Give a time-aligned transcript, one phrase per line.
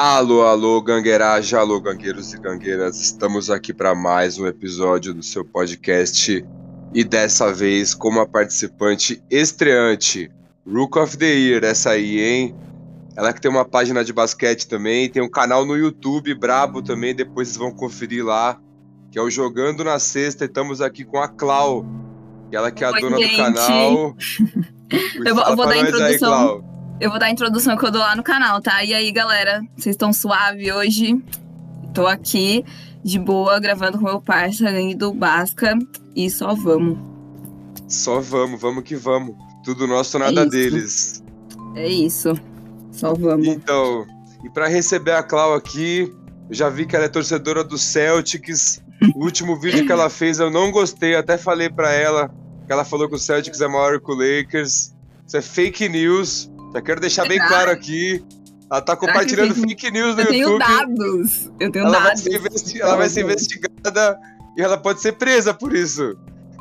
[0.00, 3.00] Alô, alô, gangueiragem, alô, gangueiros e gangueiras.
[3.00, 6.44] Estamos aqui para mais um episódio do seu podcast
[6.92, 10.30] e dessa vez com uma participante estreante,
[10.70, 12.54] Rook of the Year, essa aí, hein?
[13.16, 17.14] Ela que tem uma página de basquete também, tem um canal no YouTube brabo também,
[17.14, 18.60] depois vocês vão conferir lá,
[19.10, 20.44] que é o Jogando na Sexta.
[20.44, 21.86] E estamos aqui com a Clau,
[22.50, 23.30] que ela que é a Oi, dona gente.
[23.30, 24.14] do canal.
[25.24, 26.28] Eu vou- eu vou dar a aí, introdução.
[26.28, 26.75] Clau.
[26.98, 28.82] Eu vou dar a introdução que eu dou lá no canal, tá?
[28.82, 31.22] E aí, galera, vocês estão suave hoje?
[31.92, 32.64] Tô aqui
[33.04, 35.78] de boa, gravando com meu parceiro Gangue do Basca.
[36.14, 36.98] E só vamos.
[37.86, 39.36] Só vamos, vamos que vamos.
[39.62, 41.22] Tudo nosso, nada deles.
[41.74, 42.32] É isso.
[42.90, 43.46] Só vamos.
[43.46, 44.06] Então,
[44.42, 46.10] e para receber a Clau aqui,
[46.48, 48.82] eu já vi que ela é torcedora do Celtics.
[49.14, 52.34] O último vídeo que ela fez eu não gostei, até falei pra ela
[52.66, 54.94] que ela falou que o Celtics é maior que o Lakers.
[55.26, 56.50] Isso é fake news.
[56.76, 57.48] Já quero deixar bem Será?
[57.48, 58.22] claro aqui.
[58.70, 60.58] Ela tá compartilhando fake news no Eu tenho YouTube.
[60.58, 61.50] dados.
[61.58, 62.20] Eu tenho Ela vai, dados.
[62.22, 64.18] ser investi- ela vai ser investigada
[64.58, 66.14] e ela pode ser presa por isso.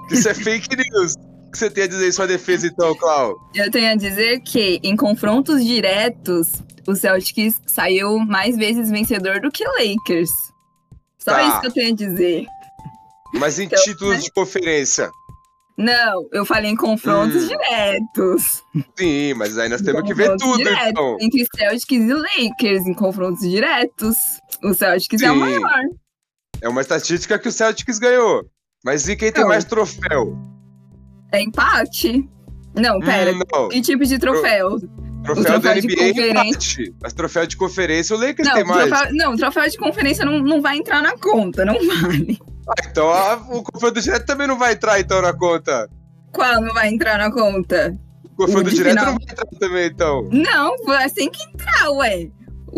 [0.10, 1.16] Isso é fake news.
[1.48, 3.36] O que você tem a dizer em sua defesa, então, Clau?
[3.54, 6.54] Eu tenho a dizer que, em confrontos diretos,
[6.88, 10.30] o Celtics saiu mais vezes vencedor do que o Lakers.
[11.18, 11.44] Só Tá.
[11.44, 12.46] isso que eu tenho a dizer.
[13.34, 15.10] Mas em Então, títulos de conferência.
[15.78, 17.48] Não, eu falei em confrontos Hum.
[17.48, 18.64] diretos.
[18.98, 21.18] Sim, mas aí nós temos que ver tudo, diretos, então.
[21.20, 24.16] Entre Celtics e Lakers, em confrontos diretos.
[24.64, 25.40] O Celtics é o Sim.
[25.40, 25.82] maior.
[26.62, 28.46] É uma estatística que o Celtics ganhou.
[28.86, 29.50] Mas e quem tem Não.
[29.50, 30.38] mais troféu?
[31.32, 32.26] É empate.
[32.74, 33.34] Não, pera.
[33.34, 33.68] Hum, não.
[33.70, 34.80] Que tipo de troféu?
[34.80, 34.90] Troféu,
[35.26, 36.50] troféu da de NBA é conferência.
[36.50, 36.96] empate.
[37.02, 38.90] Mas troféu de conferência o Lakers Não, tem mais.
[38.90, 42.38] troféu, não, troféu de conferência não, não vai entrar na conta, não vale.
[42.68, 45.88] Ah, então a- o confronto direto também não vai entrar então na conta.
[46.34, 47.98] Qual não vai entrar na conta?
[48.24, 49.06] O confronto direto final.
[49.06, 50.30] não vai entrar também, então.
[50.32, 50.76] Não,
[51.16, 52.28] tem que entrar, ué.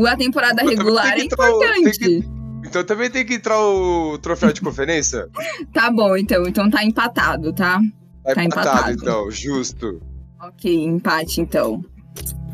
[0.07, 1.99] A temporada Então, regular é entrar importante.
[1.99, 2.23] que-
[2.65, 5.27] Então também tem que entrar o troféu de conferência?
[5.73, 6.45] Tá bom, então.
[6.47, 7.79] Então tá empatado, tá?
[8.25, 8.91] É Tá empatado.
[8.91, 10.01] então, justo.
[10.41, 11.81] Ok, empate, então.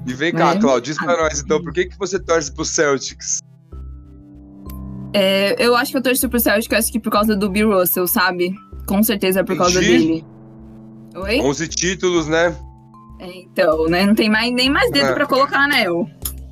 [0.05, 0.59] E vem cá, É.
[0.59, 3.39] Cláudio, diz pra nós então, por que, que você torce pro Celtics?
[5.13, 8.07] É, eu acho que eu torço pro Celtic, acho que por causa do Bill Russell,
[8.07, 8.53] sabe?
[8.87, 10.25] Com certeza é por causa dele.
[11.15, 11.39] Oi?
[11.39, 12.55] 11 títulos, né?
[13.19, 14.05] É, então, né?
[14.05, 15.13] Não tem mais, nem mais dedo É.
[15.13, 16.09] pra colocar anel.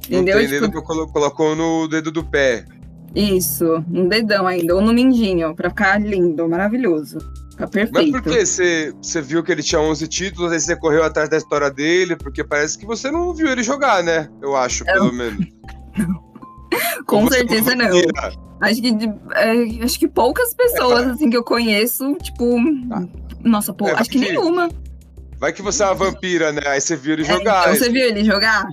[0.09, 0.37] Não Entendeu?
[0.37, 2.65] tem Tipo, dedo que eu colo- colocou no dedo do pé.
[3.15, 7.17] Isso, um dedão ainda, ou no mindinho, pra ficar lindo, maravilhoso.
[7.61, 8.11] Mas perfeito.
[8.11, 11.37] por que você, você viu que ele tinha 11 títulos, aí você correu atrás da
[11.37, 12.15] história dele?
[12.15, 14.29] Porque parece que você não viu ele jogar, né?
[14.41, 15.45] Eu acho, pelo menos.
[17.05, 17.91] Com você certeza não.
[17.91, 18.33] vira?
[18.61, 18.87] Acho que,
[19.35, 22.55] é, acho que poucas pessoas, assim, que eu conheço, tipo.
[22.87, 23.03] Tá.
[23.43, 24.69] Nossa, pô, É, acho que que- nenhuma.
[25.39, 26.61] Vai que você é uma vampira, né?
[26.67, 27.61] Aí você viu ele É, jogar.
[27.63, 28.63] então, você viu ele jogar?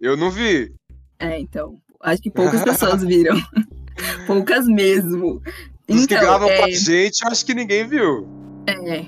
[0.00, 0.72] Eu não vi.
[1.18, 1.74] É, então.
[2.00, 3.36] Acho que poucas pessoas viram.
[4.26, 5.42] poucas mesmo.
[5.88, 8.28] Os que Então, gravam é, com a gente, eu acho que ninguém viu.
[8.66, 9.04] é.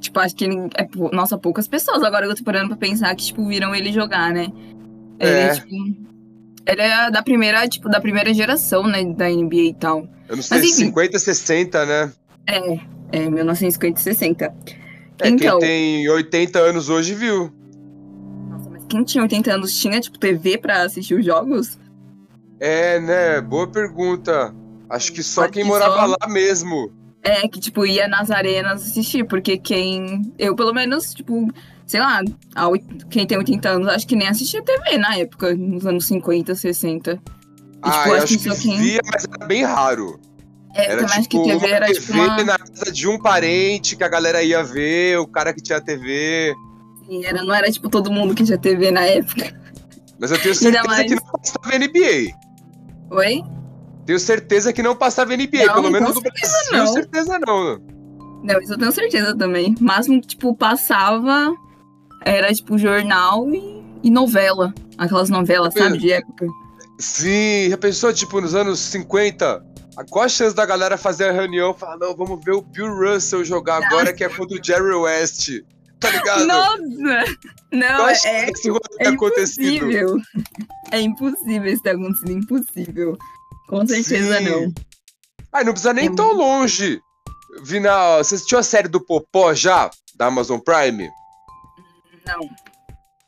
[0.00, 0.46] Tipo, acho que.
[0.46, 2.02] É, nossa, poucas pessoas.
[2.02, 4.48] Agora eu tô parando pra pensar que, tipo, viram ele jogar, né?
[5.18, 5.54] Ele, É.
[5.54, 5.68] tipo.
[6.66, 9.04] Ele é da primeira, tipo, da primeira geração, né?
[9.04, 10.08] Da NBA e tal.
[10.28, 10.84] Eu não sei, Mas, enfim.
[10.86, 12.12] 50, 60, né?
[12.46, 12.80] É,
[13.12, 14.54] é 1950 e 60.
[15.22, 17.52] É, então, quem tem 80 anos hoje viu.
[18.48, 21.78] nossa, mas quem tinha 80 anos tinha, tipo, TV pra assistir os jogos?
[22.58, 23.40] É, né?
[23.42, 24.54] Boa pergunta.
[24.90, 26.92] Acho que só quem que morava só- lá mesmo.
[27.22, 30.32] É, que, tipo, ia nas arenas assistir, porque quem.
[30.38, 31.48] Eu, pelo menos, tipo,
[31.86, 32.20] sei lá,
[33.10, 37.12] quem tem 80 anos, acho que nem assistia TV na época, nos anos 50, 60.
[37.12, 37.18] E,
[37.82, 40.18] ah, tipo, eu acho que que quem- via, mas era bem raro.
[40.74, 42.44] É, eu Era acho tipo que TV uma era, TV tipo, uma.
[42.44, 46.54] na casa de um parente que a galera ia ver, o cara que tinha TV.
[47.06, 49.52] Sim, Era, não era, tipo, todo mundo que tinha TV na época.
[50.18, 52.32] Mas eu tenho certeza mais- que não passava NBA.
[53.10, 53.42] Oi?
[54.06, 56.86] Tenho certeza que não passava NBA, Não, pelo menos Brasil, não.
[56.92, 57.78] certeza não.
[58.42, 59.74] Não, isso eu tenho certeza também.
[59.80, 61.54] O máximo que, tipo, passava
[62.24, 64.72] era, tipo, jornal e, e novela.
[64.98, 66.46] Aquelas novelas, sabe, de época.
[66.98, 69.62] Sim, já pensou, tipo, nos anos 50?
[69.96, 72.62] a- Qual a chance da galera fazer a reunião e falar, não, vamos ver o
[72.62, 75.50] Bill Russell jogar agora, que é contra o Jerry West.
[75.98, 76.46] Tá ligado?
[76.46, 77.24] Nossa!
[77.72, 78.70] Não, Qual a é, chance
[79.00, 79.66] é acontecido?
[79.90, 80.16] impossível.
[80.92, 83.18] É impossível isso ter acontecido, impossível.
[83.70, 84.44] Com certeza Sim.
[84.44, 84.72] não.
[85.52, 87.00] Ai, não precisa nem É tão longe.
[87.64, 89.90] Vina, você assistiu a série do Popó já?
[90.16, 91.08] Da Amazon Prime?
[92.26, 92.40] Não.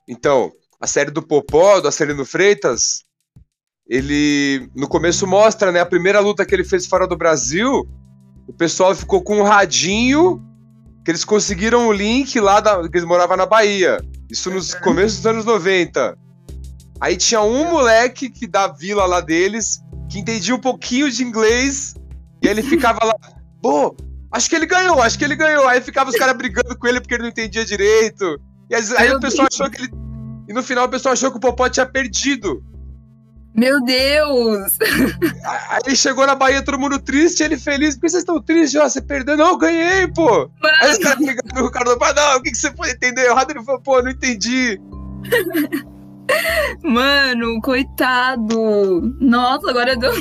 [0.09, 3.05] Então, a série do Popó, do Acelino Freitas,
[3.89, 7.89] ele no começo mostra, né, a primeira luta que ele fez fora do Brasil,
[8.47, 10.41] o pessoal ficou com um radinho
[11.05, 13.99] que eles conseguiram o link lá da, que eles moravam na Bahia.
[14.31, 14.81] Isso nos Uhum.
[14.83, 16.17] começos dos anos 90.
[17.01, 19.81] Aí tinha um moleque que da vila lá deles,
[20.13, 21.95] que entendia um pouquinho de inglês,
[22.43, 23.15] e ele ficava lá,
[23.63, 23.97] pô,
[24.31, 25.67] acho que ele ganhou, acho que ele ganhou.
[25.67, 28.39] Aí ficava os caras brigando com ele porque ele não entendia direito.
[28.69, 29.91] E aí, aí o pessoal achou que ele.
[30.49, 32.63] E no final o pessoal achou que o Popó tinha perdido.
[33.55, 34.79] Meu Deus!
[35.87, 37.95] Aí chegou na Bahia, todo mundo triste, ele feliz.
[37.95, 38.79] Por que vocês estão tristes?
[38.81, 39.37] Ó, você perdeu.
[39.37, 40.51] Não, eu ganhei, pô.
[40.63, 40.77] Mano.
[40.83, 43.51] Aí os caras brigando com o Ricardo, não, o que, que você foi entender errado?
[43.51, 44.79] Ele falou, pô, não entendi.
[46.83, 49.15] Mano, coitado.
[49.21, 50.13] Nossa, agora eu.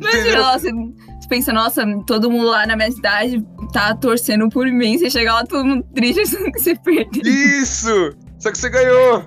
[0.00, 4.98] Imagina, nossa, você pensa, nossa, todo mundo lá na minha cidade tá torcendo por mim.
[4.98, 7.22] Você chega lá, todo mundo triste, achando que você perdeu.
[7.22, 8.16] Isso!
[8.38, 9.24] Só que você ganhou.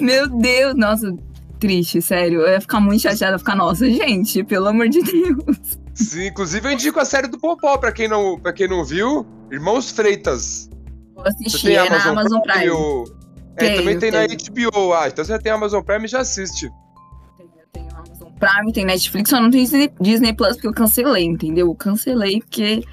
[0.00, 1.14] Meu Deus, nossa,
[1.58, 2.40] triste, sério.
[2.40, 5.78] Eu ia ficar muito chateada, ficar, nossa, gente, pelo amor de Deus.
[5.94, 9.26] Sim, inclusive eu indico a série do Popó, pra quem não, pra quem não viu.
[9.50, 10.70] Irmãos Freitas.
[11.14, 12.70] Vou assistir, é na Amazon Prime.
[12.70, 13.17] Prime.
[13.60, 13.66] Ou...
[13.66, 14.28] É, também tem tenho.
[14.28, 16.70] na HBO, ah, então você tem Amazon Prime e já assiste.
[17.72, 19.64] Tenho Amazon Prime, tem Netflix, só não tem
[20.00, 21.68] Disney, Plus porque eu cancelei, entendeu?
[21.68, 22.84] Eu cancelei porque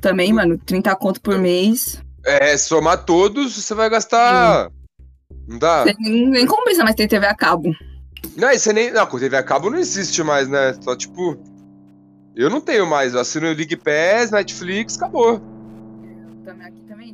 [0.00, 2.02] também, mano, 30 conto por mês.
[2.24, 4.66] É, somar todos, você vai gastar.
[4.66, 4.74] Sim.
[5.48, 5.84] Não dá?
[5.98, 7.74] Nem, nem compensa mais ter TV a cabo.
[8.36, 8.90] Não, você nem.
[8.90, 10.74] Não, com TV a cabo não existe mais, né?
[10.80, 11.36] Só tipo.
[12.36, 13.14] Eu não tenho mais.
[13.14, 15.34] Eu assino o League Pass, Netflix, acabou.
[15.34, 17.12] Eu também aqui também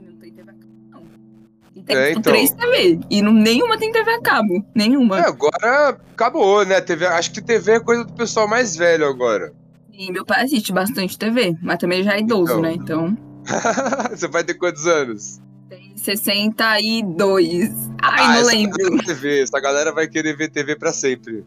[1.86, 2.22] tem é, então.
[2.22, 2.98] três TV.
[3.08, 4.64] E não, nenhuma tem TV a cabo.
[4.74, 5.20] Nenhuma.
[5.20, 6.80] É, agora acabou, né?
[6.80, 9.52] TV, acho que TV é coisa do pessoal mais velho agora.
[9.94, 12.60] Sim, meu pai assiste bastante TV, mas também já é idoso, então.
[12.60, 12.72] né?
[12.72, 13.16] Então.
[14.10, 15.40] Você vai ter quantos anos?
[15.68, 17.70] Tem 62.
[18.02, 19.04] Ai, ah, não lembro.
[19.04, 19.42] TV.
[19.42, 21.44] Essa galera vai querer ver TV pra sempre.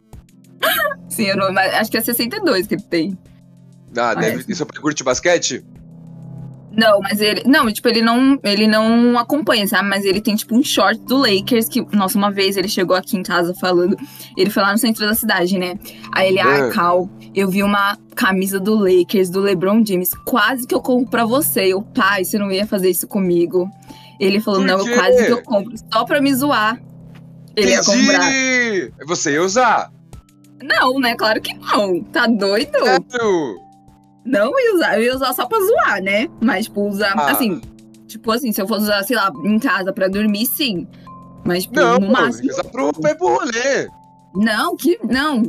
[1.10, 3.18] Sim, eu não, acho que é 62 que ele tem.
[3.96, 5.66] Ah, deve, e seu pai curte basquete?
[6.80, 7.44] Não, mas ele.
[7.46, 9.90] Não, tipo, ele não, ele não acompanha, sabe?
[9.90, 13.18] Mas ele tem, tipo, um short do Lakers que, nossa, uma vez ele chegou aqui
[13.18, 13.98] em casa falando.
[14.38, 15.78] Ele foi lá no centro da cidade, né?
[16.14, 16.70] Aí ele, ah.
[16.72, 20.12] Cal, eu vi uma camisa do Lakers, do LeBron James.
[20.26, 21.74] Quase que eu compro pra você.
[21.74, 23.70] Eu, pai, você não ia fazer isso comigo.
[24.20, 26.82] Ele falou, não, eu quase que eu compro, só pra me zoar.
[27.56, 28.32] Ele ia comprar.
[29.06, 29.92] Você ia usar?
[30.62, 31.16] Não, né?
[31.16, 32.02] Claro que não.
[32.04, 32.78] Tá doido?
[32.84, 33.69] Sério?
[34.30, 36.30] Não ia usar, eu ia usar só pra zoar, né?
[36.40, 37.32] Mas, tipo, usar, ah.
[37.32, 37.60] assim,
[38.08, 40.88] tipo assim, se eu fosse usar, sei lá, em casa pra dormir, sim.
[41.44, 42.52] Mas, tipo, não, no máximo.
[42.52, 43.88] Usar pro, pro rolê.
[44.36, 45.00] Não, que.
[45.04, 45.42] Não.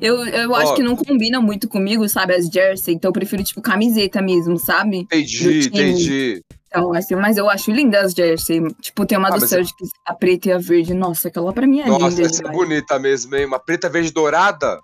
[0.00, 3.62] Eu, eu acho que não combina muito comigo, sabe, as jersey, então eu prefiro, tipo,
[3.62, 4.98] camiseta mesmo, sabe?
[4.98, 6.42] Entendi, entendi.
[6.68, 8.60] Então, assim, mas eu acho linda as jersey.
[8.80, 10.92] Tipo, tem uma ah, do Serge que a preta e a verde.
[10.92, 12.22] Nossa, aquela pra mim é Nossa, linda.
[12.22, 13.46] Nossa, essa é bonita mesmo, hein?
[13.46, 14.80] Uma preta verde dourada.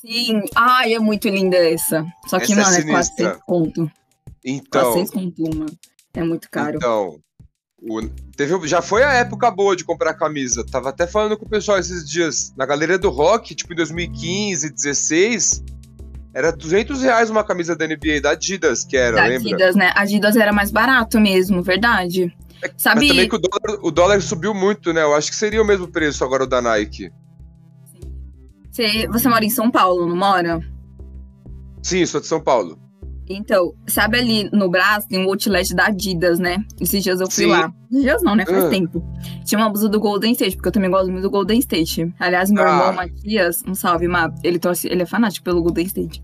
[0.00, 0.42] Sim.
[0.54, 2.04] Ai, é muito linda essa.
[2.26, 3.90] Só que, essa é mano, é, é quase 6 conto.
[4.44, 4.92] Então.
[4.92, 5.66] Quase 6 conto uma.
[6.14, 6.76] É muito caro.
[6.76, 7.20] Então.
[7.80, 8.02] O,
[8.36, 10.66] teve, já foi a época boa de comprar camisa.
[10.66, 12.52] Tava até falando com o pessoal esses dias.
[12.56, 15.62] Na galeria do rock, tipo em 2015, 16,
[16.34, 19.48] era 200 reais uma camisa da NBA da Adidas, que era, da lembra?
[19.48, 19.92] Adidas, né?
[19.94, 22.34] Adidas era mais barato mesmo, verdade.
[22.62, 23.00] É, Sabe...
[23.00, 25.02] Mas também que o dólar, o dólar subiu muito, né?
[25.02, 27.12] Eu acho que seria o mesmo preço agora o da Nike.
[28.78, 30.60] Você, você mora em São Paulo, não mora?
[31.82, 32.78] Sim, sou de São Paulo.
[33.28, 36.64] Então, sabe ali no Brás tem um outlet da Adidas, né?
[36.80, 37.50] Esses dias eu fui Sim.
[37.50, 37.72] lá.
[37.90, 38.46] Esses dias não, né?
[38.46, 38.70] Faz uh.
[38.70, 39.04] tempo.
[39.44, 42.14] Tinha uma blusa do Golden State, porque eu também gosto muito do Golden State.
[42.20, 42.68] Aliás, meu ah.
[42.68, 46.22] irmão Matias, um salve, Má, ele, torce, ele é fanático pelo Golden State.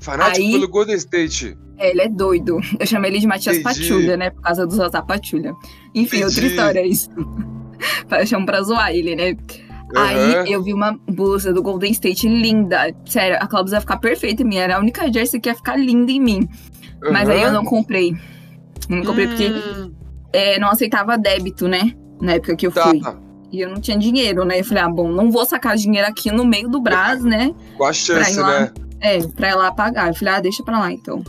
[0.00, 1.56] Fanático Aí, pelo Golden State?
[1.78, 2.58] É, ele é doido.
[2.80, 4.30] Eu chamei ele de Matias Patulha, né?
[4.30, 5.54] Por causa do Zazá Patulha.
[5.94, 6.24] Enfim, Entendi.
[6.24, 7.08] outra história é isso.
[8.10, 9.36] eu chamo pra zoar ele, né?
[9.94, 10.02] Uhum.
[10.02, 12.94] Aí eu vi uma blusa do Golden State linda.
[13.04, 14.56] Sério, aquela blusa ia ficar perfeita em mim.
[14.56, 16.48] Era a única jersey que ia ficar linda em mim.
[17.02, 17.12] Uhum.
[17.12, 18.14] Mas aí eu não comprei.
[18.88, 19.28] Não comprei hum.
[19.28, 19.52] porque
[20.32, 21.92] é, não aceitava débito, né?
[22.20, 22.88] Na época que eu tá.
[22.88, 23.00] fui.
[23.50, 24.60] E eu não tinha dinheiro, né?
[24.60, 27.54] Eu falei, ah, bom, não vou sacar dinheiro aqui no meio do Brás, né?
[27.76, 28.72] Com a chance, lá, né?
[29.00, 30.08] É, pra ir lá pagar.
[30.08, 31.22] Eu falei, ah, deixa pra lá então.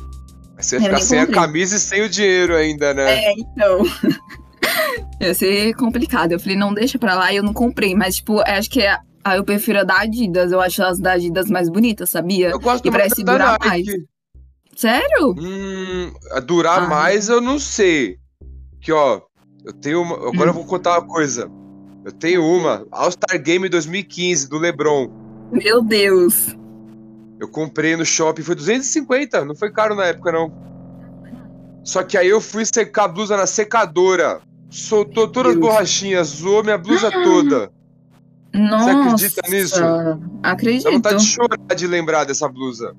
[0.58, 1.38] Você ia ficar sem comprei.
[1.38, 3.26] a camisa e sem o dinheiro ainda, né?
[3.26, 3.80] É, então.
[5.20, 6.34] Ia ser complicado.
[6.34, 7.32] Eu falei, não, deixa pra lá.
[7.32, 7.96] E eu não comprei.
[7.96, 8.98] Mas, tipo, acho que é.
[9.24, 10.52] Ah, eu prefiro a da Adidas.
[10.52, 12.50] Eu acho as da Adidas mais bonitas, sabia?
[12.50, 13.86] Eu gosto e parece durar mais.
[14.76, 15.36] Sério?
[15.38, 16.12] Hum,
[16.46, 16.88] durar ah.
[16.88, 18.18] mais eu não sei.
[18.82, 19.22] Que, ó,
[19.64, 20.16] eu tenho uma.
[20.16, 20.48] Agora hum.
[20.48, 21.50] eu vou contar uma coisa.
[22.04, 22.86] Eu tenho uma.
[22.92, 25.10] All-Star Game 2015, do LeBron.
[25.52, 26.56] Meu Deus.
[27.40, 29.46] Eu comprei no shopping, foi 250.
[29.46, 30.52] Não foi caro na época, não.
[31.84, 34.42] Só que aí eu fui secar a blusa na secadora.
[34.74, 37.72] Soltou todas as borrachinhas, zoou minha blusa toda.
[38.52, 39.82] Nossa, Você acredita nisso?
[40.42, 40.84] Acredito.
[40.84, 42.96] Dá vontade de chorar de lembrar dessa blusa.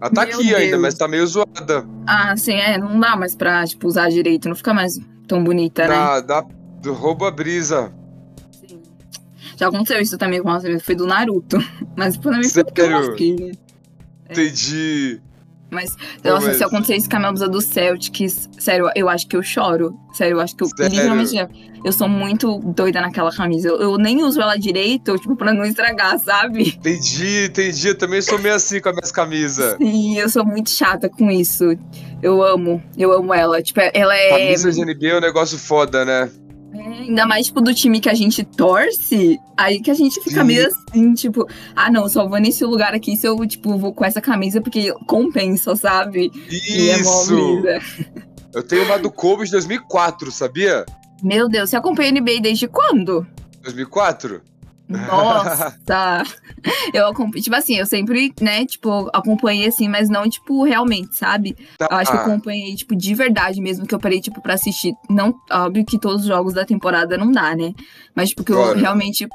[0.00, 0.60] Ela tá Meu aqui Deus.
[0.60, 1.84] ainda, mas tá meio zoada.
[2.06, 2.78] Ah, sim, é.
[2.78, 4.48] Não dá mais pra, tipo, usar direito.
[4.48, 6.22] Não fica mais tão bonita, dá, né?
[6.22, 6.44] Dá,
[6.92, 7.92] rouba a brisa.
[8.52, 8.80] Sim.
[9.56, 11.58] Já aconteceu isso também com uma foi do Naruto.
[11.96, 13.52] Mas também foi porque eu lasquei, né?
[14.30, 15.20] Entendi.
[15.70, 16.56] Mas, nossa, mas...
[16.56, 19.98] se acontecer isso com a minha blusa do Celtics, sério, eu acho que eu choro.
[20.12, 20.90] Sério, eu acho que eu sério?
[20.90, 21.36] literalmente
[21.84, 23.68] eu sou muito doida naquela camisa.
[23.68, 26.68] Eu, eu, nem uso ela direito, tipo, pra não estragar, sabe?
[26.68, 27.88] Entendi, entendi.
[27.88, 29.76] Eu também sou meio assim com as minhas camisas.
[29.76, 31.64] Sim, eu sou muito chata com isso.
[32.22, 33.62] Eu amo, eu amo ela.
[33.62, 34.30] Tipo, ela é.
[34.30, 36.30] Camisa de NBA é um negócio foda, né?
[36.78, 40.40] É, ainda mais, tipo, do time que a gente torce, aí que a gente fica
[40.40, 40.46] Sim.
[40.46, 44.04] meio assim, tipo, ah, não, só vou nesse lugar aqui se eu, tipo, vou com
[44.04, 46.30] essa camisa porque compensa, sabe?
[46.50, 47.66] Isso!
[47.66, 47.80] É
[48.54, 50.84] eu tenho uma do Kobe de 2004, sabia?
[51.22, 53.26] Meu Deus, você acompanha a NBA desde quando?
[53.62, 54.42] 2004?
[54.88, 56.22] Nossa!
[56.94, 61.56] eu acompanhei, tipo assim, eu sempre, né, tipo, acompanhei assim, mas não, tipo, realmente, sabe?
[61.76, 61.88] Tá.
[61.90, 64.94] Eu acho que eu acompanhei, tipo, de verdade mesmo, que eu parei, tipo, pra assistir.
[65.10, 67.74] Não, óbvio que todos os jogos da temporada não dá, né?
[68.14, 69.28] Mas, tipo, que eu realmente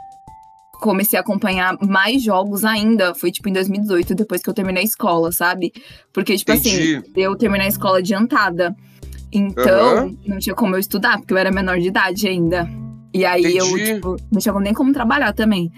[0.81, 4.86] comecei a acompanhar mais jogos ainda foi, tipo, em 2018, depois que eu terminei a
[4.86, 5.72] escola, sabe?
[6.12, 6.96] Porque, tipo assim, Entendi.
[6.96, 8.75] assim, eu terminei a escola adiantada.
[9.31, 10.17] Então, uhum.
[10.25, 12.67] não tinha como eu estudar, porque eu era menor de idade ainda.
[13.13, 13.58] E aí Entendi.
[13.58, 15.72] eu, tipo, não tinha nem como trabalhar também.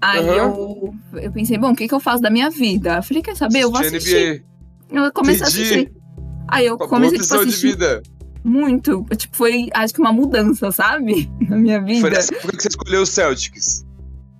[0.00, 0.94] Aí uhum.
[1.12, 2.96] eu, eu pensei, bom, o que, que eu faço da minha vida?
[2.96, 3.60] Eu falei, quer saber?
[3.60, 4.44] Eu vou assistir.
[4.90, 5.42] Eu comecei Entendi.
[5.42, 5.92] a assistir.
[6.48, 7.60] Aí eu comecei tipo, a assistir.
[7.60, 8.02] De vida.
[8.44, 9.06] Muito.
[9.16, 11.30] Tipo, foi, acho que uma mudança, sabe?
[11.48, 12.00] Na minha vida.
[12.00, 13.86] Foi nessa época que você escolheu o Celtics.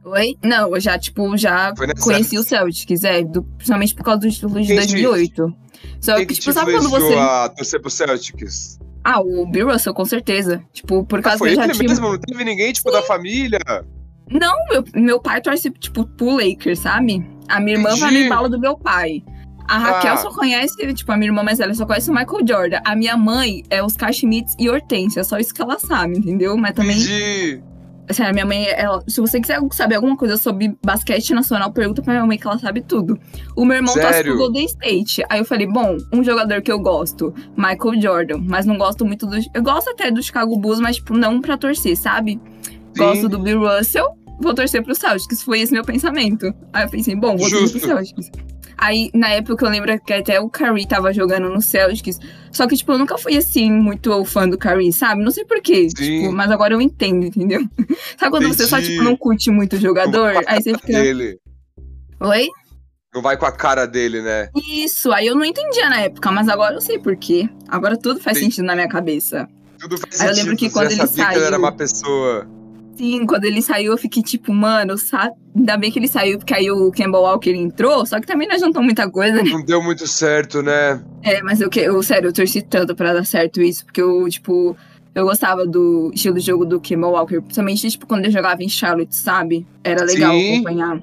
[0.05, 0.37] Oi?
[0.43, 1.73] Não, eu já, tipo, já
[2.03, 5.55] conheci o Celtics, é, do, principalmente por causa do título de 2008.
[6.01, 7.15] Só Quem que, tipo, sabe quando você.
[7.15, 8.81] a torcer pro Celtics?
[9.05, 10.63] Ah, o Bill Russell, com certeza.
[10.73, 11.89] Tipo, por causa ah, foi que eu já tinha...
[11.89, 12.13] mesmo?
[12.13, 12.97] Não teve ninguém, tipo, Sim.
[12.97, 13.59] da família?
[14.31, 17.27] Não, meu, meu pai torce, tipo, pro Lakers, sabe?
[17.49, 19.23] A minha irmã vai no embalo do meu pai.
[19.69, 20.17] A Raquel ah.
[20.17, 22.81] só conhece, tipo, a minha irmã mais velha só conhece o Michael Jordan.
[22.85, 26.57] A minha mãe é Oscar Schmitz e Hortência, só isso que ela sabe, entendeu?
[26.57, 26.97] Mas também.
[26.97, 27.63] Entendi.
[28.13, 32.03] Assim, a minha mãe, ela, se você quiser saber alguma coisa sobre basquete nacional, pergunta
[32.03, 33.19] pra minha mãe que ela sabe tudo.
[33.57, 35.25] O meu irmão torce pro Golden State.
[35.29, 39.27] Aí eu falei, bom, um jogador que eu gosto, Michael Jordan, mas não gosto muito
[39.27, 39.37] do.
[39.55, 42.41] Eu gosto até do Chicago Bulls, mas, tipo, não pra torcer, sabe?
[42.63, 42.73] Sim.
[42.97, 44.07] Gosto do Bill Russell,
[44.41, 45.43] vou torcer pro Celtics.
[45.43, 46.53] Foi esse meu pensamento.
[46.73, 48.31] Aí eu pensei, bom, vou torcer pro Celtics.
[48.77, 52.19] Aí, na época, eu lembro que até o Curry tava jogando no Celtics.
[52.51, 55.23] Só que, tipo, eu nunca fui, assim, muito fã do Curry, sabe?
[55.23, 55.89] Não sei porquê.
[55.89, 57.61] Tipo, mas agora eu entendo, entendeu?
[58.19, 58.57] sabe quando Entendi.
[58.57, 60.43] você só, tipo, não curte muito o jogador?
[60.47, 61.01] Aí você fica...
[61.01, 61.39] Dele.
[62.21, 62.49] Oi?
[63.15, 64.49] Não vai com a cara dele, né?
[64.71, 67.49] Isso, aí eu não entendia na época, mas agora eu sei por quê.
[67.69, 68.45] Agora tudo faz Sim.
[68.45, 69.47] sentido na minha cabeça.
[69.79, 70.31] Tudo faz aí sentido.
[70.31, 71.29] eu lembro que quando ele saiu.
[71.29, 72.49] Que ele era uma pessoa
[72.97, 75.35] Sim, quando ele saiu, eu fiquei tipo, mano, sabe?
[75.57, 78.55] Ainda bem que ele saiu, porque aí o Campbell Walker entrou, só que também não
[78.55, 79.51] adiantou muita coisa, né?
[79.51, 81.03] Não deu muito certo, né?
[81.23, 84.77] É, mas eu, eu sério, eu torci tanto pra dar certo isso, porque eu, tipo,
[85.15, 88.69] eu gostava do estilo de jogo do Campbell Walker, principalmente, tipo, quando ele jogava em
[88.69, 89.67] Charlotte, sabe?
[89.85, 90.55] Era legal Sim.
[90.55, 91.03] acompanhar.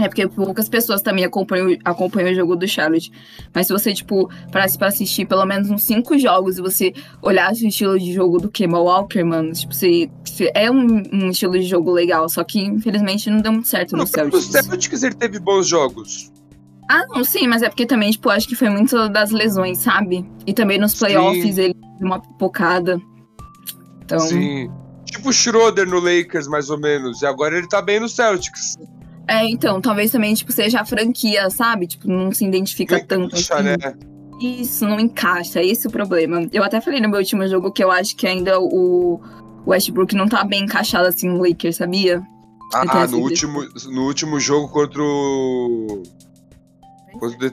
[0.00, 3.12] É porque poucas pessoas também acompanham, acompanham o jogo do Charlotte.
[3.54, 7.64] Mas se você, tipo, parasse pra assistir pelo menos uns cinco jogos e você olhasse
[7.64, 10.10] o estilo de jogo do Kemba Walker, mano, tipo, você,
[10.54, 12.28] é um, um, estilo de jogo legal.
[12.28, 14.48] Só que, infelizmente, não deu muito certo não, no Celtics.
[14.48, 16.32] O Celtics ele teve bons jogos.
[16.88, 20.28] Ah, não, sim, mas é porque também, tipo, acho que foi muito das lesões, sabe?
[20.46, 21.62] E também nos playoffs sim.
[21.62, 23.00] ele deu uma pipocada.
[24.02, 24.18] Então...
[24.18, 24.70] Sim.
[25.04, 27.20] Tipo o Schroeder no Lakers, mais ou menos.
[27.20, 28.76] E agora ele tá bem no Celtics.
[29.28, 31.86] É, então, talvez também, tipo, seja a franquia, sabe?
[31.86, 33.26] Tipo, não se identifica não tanto.
[33.36, 33.64] Encaixa, assim.
[33.64, 33.76] né?
[34.40, 36.48] Isso, não encaixa, esse é o problema.
[36.52, 39.20] Eu até falei no meu último jogo que eu acho que ainda o
[39.66, 42.22] Westbrook não tá bem encaixado assim no Lakers, sabia?
[42.72, 46.02] Ah, no último, no último jogo contra o.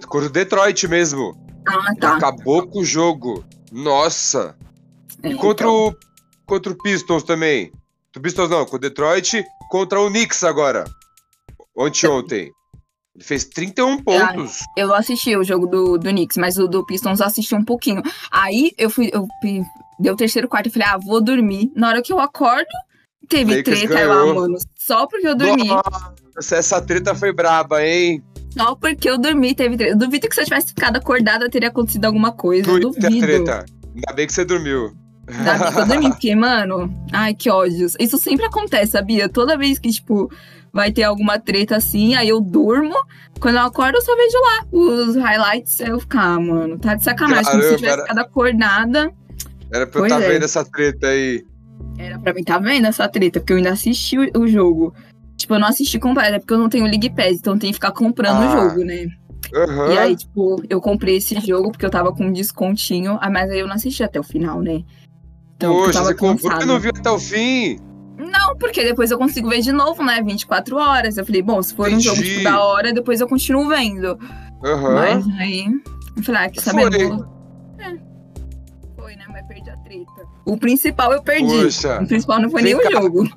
[0.08, 1.36] Contra o Detroit mesmo.
[1.68, 2.16] Ah, tá.
[2.16, 3.44] Acabou com o jogo.
[3.72, 4.56] Nossa!
[5.24, 5.88] É, e contra, então...
[5.88, 5.96] o,
[6.46, 7.72] contra o Pistons também.
[8.16, 10.86] O Pistons não, com o Detroit, contra o Knicks agora.
[11.78, 12.52] Ontem,
[13.16, 14.62] Ele fez 31 pontos.
[14.62, 17.64] Ah, eu assisti o jogo do, do Knicks, mas o do Pistons eu assisti um
[17.64, 18.02] pouquinho.
[18.32, 19.12] Aí eu fui.
[19.14, 19.28] Eu,
[20.00, 21.72] deu o terceiro quarto e falei, ah, vou dormir.
[21.76, 22.68] Na hora que eu acordo,
[23.30, 24.28] teve Lakers treta ganhou.
[24.28, 24.58] lá, mano.
[24.76, 25.68] Só porque eu dormi.
[25.68, 28.24] Nossa, essa treta foi braba, hein?
[28.52, 29.94] Só porque eu dormi, teve treta.
[29.94, 32.80] Eu duvido que se eu tivesse ficado acordada, teria acontecido alguma coisa.
[32.80, 33.20] Duvido.
[33.20, 33.66] treta.
[33.96, 34.94] Ainda bem que você dormiu.
[35.28, 37.96] Ainda bem que eu dormi, porque, mano, ai, que ódios.
[38.00, 39.28] Isso sempre acontece, sabia?
[39.28, 40.32] Toda vez que, tipo,
[40.78, 42.96] vai ter alguma treta assim, aí eu durmo.
[43.40, 45.82] Quando eu acordo, eu só vejo lá os highlights.
[45.82, 47.44] Aí eu fico, ah, mano, tá de sacanagem.
[47.46, 49.14] Caramba, Como se tivesse ficado acordada.
[49.74, 50.30] Era pra eu estar tá é.
[50.30, 51.44] vendo essa treta aí.
[51.98, 54.94] Era pra mim estar tá vendo essa treta, porque eu ainda assisti o, o jogo.
[55.36, 57.76] Tipo, eu não assisti completo, é porque eu não tenho League Pass, então tem que
[57.76, 58.48] ficar comprando ah.
[58.48, 59.08] o jogo, né?
[59.54, 59.92] Uhum.
[59.92, 63.50] E aí, tipo, eu comprei esse jogo porque eu tava com um descontinho, ah, mas
[63.50, 64.84] aí eu não assisti até o final, né?
[65.56, 67.80] Então, Poxa, você comprou e não viu até o fim?
[68.18, 70.22] Não, porque depois eu consigo ver de novo, né?
[70.22, 71.18] 24 horas.
[71.18, 72.10] Eu falei, bom, se for Entendi.
[72.10, 74.18] um jogo tipo, da hora, depois eu continuo vendo.
[74.64, 74.94] Uhum.
[74.94, 75.68] Mas aí.
[76.16, 76.94] Eu falei, ah, que saber.
[77.80, 77.98] É.
[78.96, 79.26] Foi, né?
[79.30, 80.28] Mas perdi a treta.
[80.46, 81.64] O principal eu perdi.
[81.64, 82.02] Poxa.
[82.02, 83.30] O principal não foi nem o jogo.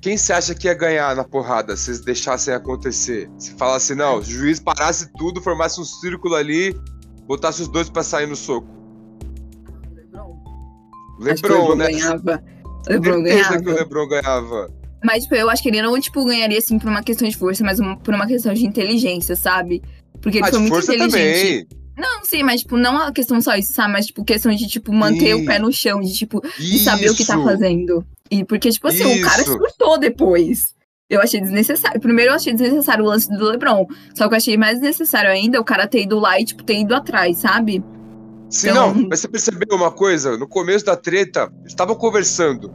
[0.00, 3.30] Quem você acha que ia ganhar na porrada se deixassem acontecer?
[3.38, 6.76] Se falasse, não, o juiz parasse tudo, formasse um círculo ali,
[7.24, 8.66] botasse os dois pra sair no soco.
[9.92, 10.40] Lebron.
[11.20, 11.92] Lebron, né?
[11.92, 12.42] Ganhava.
[12.88, 13.62] Lebron ganhava.
[13.62, 14.70] que o Lebron ganhava.
[15.04, 17.64] Mas, tipo, eu acho que ele não, tipo, ganharia, assim, por uma questão de força,
[17.64, 19.82] mas uma, por uma questão de inteligência, sabe?
[20.20, 21.66] Porque ele ah, foi muito força inteligente.
[21.66, 21.82] Também.
[21.96, 23.92] Não, sim, mas, tipo, não a questão só isso, sabe?
[23.92, 25.42] Mas, tipo, questão de, tipo, manter sim.
[25.42, 28.04] o pé no chão, de, tipo, de saber o que tá fazendo.
[28.30, 29.20] E porque, tipo assim, isso.
[29.20, 30.72] o cara surtou depois.
[31.10, 32.00] Eu achei desnecessário.
[32.00, 33.86] Primeiro eu achei desnecessário o lance do LeBron.
[34.14, 36.80] Só que eu achei mais necessário ainda o cara ter ido lá e, tipo, ter
[36.80, 37.84] ido atrás, sabe?
[38.52, 38.94] Sim, então...
[38.94, 40.36] não, mas você percebeu uma coisa?
[40.36, 42.72] No começo da treta, eles estavam conversando.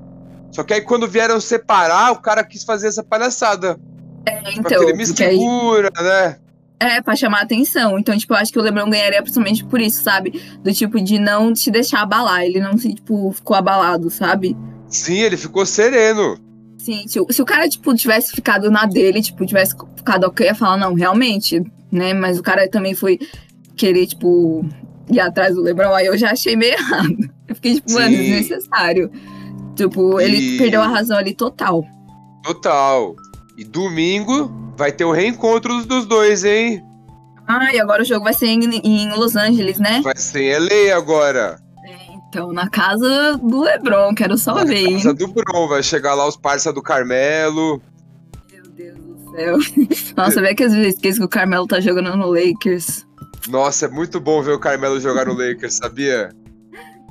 [0.51, 3.79] Só que aí quando vieram separar, o cara quis fazer essa palhaçada.
[4.25, 4.81] É, então.
[4.81, 6.03] Ele me segura, aí...
[6.03, 6.39] né?
[6.79, 7.99] É, pra chamar atenção.
[7.99, 10.41] Então, tipo, eu acho que o Lebron ganharia principalmente por isso, sabe?
[10.63, 12.43] Do tipo, de não te deixar abalar.
[12.43, 14.57] Ele não se, tipo, ficou abalado, sabe?
[14.87, 16.39] Sim, ele ficou sereno.
[16.79, 20.55] Sim, se, se o cara, tipo, tivesse ficado na dele, tipo, tivesse ficado ok, ia
[20.55, 22.15] falar, não, realmente, né?
[22.15, 23.19] Mas o cara também foi
[23.75, 24.65] querer, tipo,
[25.09, 27.29] ir atrás do Lebron, aí eu já achei meio errado.
[27.47, 29.11] Eu fiquei, tipo, mano, desnecessário.
[29.75, 31.85] Tipo, ele perdeu a razão ali total.
[32.43, 33.15] Total.
[33.57, 36.83] E domingo vai ter o reencontro dos dois, hein?
[37.47, 40.01] Ah, e agora o jogo vai ser em, em Los Angeles, né?
[40.03, 41.59] Vai ser em LA agora.
[41.85, 44.83] É, então, na casa do Lebron, quero só na ver.
[44.83, 47.81] Na casa do Bron, vai chegar lá os parça do Carmelo.
[48.51, 49.57] Meu Deus do céu.
[50.17, 53.06] Nossa, vê que às vezes que o Carmelo tá jogando no Lakers.
[53.49, 56.29] Nossa, é muito bom ver o Carmelo jogar no Lakers, sabia?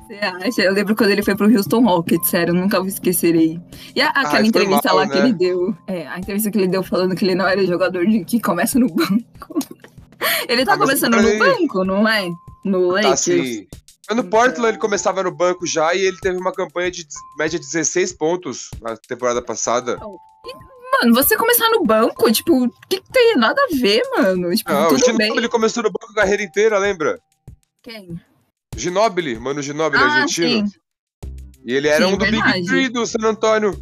[0.07, 0.63] Você acha?
[0.63, 3.61] Eu lembro quando ele foi pro Houston Rockets, sério, nunca vou esquecerei.
[3.95, 5.13] E a, aquela ah, entrevista mal, lá né?
[5.13, 8.07] que ele deu, é, a entrevista que ele deu falando que ele não era jogador
[8.07, 9.59] de que começa no banco.
[10.49, 12.29] ele tá ah, começando no banco, não é?
[12.65, 13.11] No tá, Lakers.
[13.11, 13.67] Tá, sim.
[14.15, 17.05] No Portland ele começava no banco já e ele teve uma campanha de
[17.37, 19.99] média de 16 pontos na temporada passada.
[20.93, 24.55] Mano, você começar no banco, tipo, o que, que, tem nada a ver, mano?
[24.55, 25.37] Tipo, não, tudo o bem.
[25.37, 27.19] ele começou no banco a carreira inteira, lembra?
[27.83, 28.21] Quem?
[28.77, 30.67] Ginobili, mano Ginobili, ah, argentino.
[30.67, 30.73] Sim.
[31.65, 32.53] E ele era sim, um do verdade.
[32.53, 33.77] Big Three do San Antônio.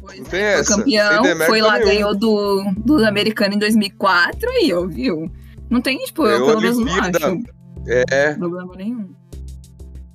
[0.00, 0.74] Pois não tem é, essa.
[0.74, 1.86] Foi campeão, foi lá, nenhum.
[1.86, 5.30] ganhou do, do americano em 2004 e eu, viu?
[5.68, 7.42] Não tem, tipo, eu, eu pelo menos não acho.
[7.88, 8.34] É.
[8.34, 9.14] Problema nenhum.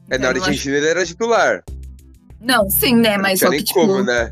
[0.10, 1.64] É, na Argentina ele era titular.
[2.40, 3.18] Não, sim, né?
[3.18, 3.80] Mas só que, tipo...
[3.80, 4.32] como, né?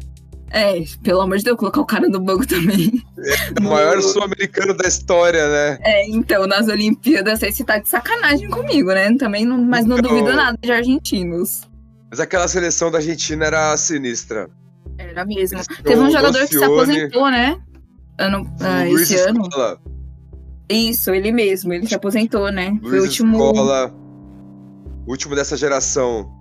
[0.52, 2.92] É, pelo amor de Deus, colocar o cara no banco também.
[3.20, 5.80] É o maior sul-americano da história, né?
[5.82, 9.16] É, então, nas Olimpíadas, aí você tá de sacanagem comigo, né?
[9.18, 11.62] Também não, mas não então, duvido nada de argentinos.
[12.10, 14.50] Mas aquela seleção da Argentina era sinistra.
[14.98, 15.60] Era mesmo.
[15.84, 17.60] Teve um jogador que se aposentou, né?
[18.18, 19.42] Ano, ah, esse ano.
[19.44, 19.80] Escola.
[20.70, 22.70] Isso, ele mesmo, ele se aposentou, né?
[22.82, 23.38] Luiz Foi o último.
[23.38, 23.94] Escola,
[25.08, 26.39] último dessa geração.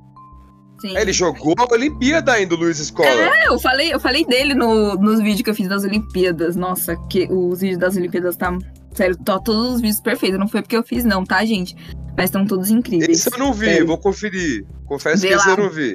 [0.81, 0.97] Sim.
[0.97, 3.09] Ele jogou a Olimpíada ainda, o Luiz Escola.
[3.09, 6.55] É, eu falei, eu falei dele no, nos vídeos que eu fiz das Olimpíadas.
[6.55, 8.57] Nossa, que os vídeos das Olimpíadas tá.
[8.93, 10.38] Sério, tá todos os vídeos perfeitos.
[10.38, 11.77] Não foi porque eu fiz, não, tá, gente?
[12.17, 13.27] Mas estão todos incríveis.
[13.27, 13.87] Esse eu não vi, sério.
[13.87, 14.67] vou conferir.
[14.87, 15.41] Confesso Vê que lá.
[15.41, 15.95] esse eu não vi.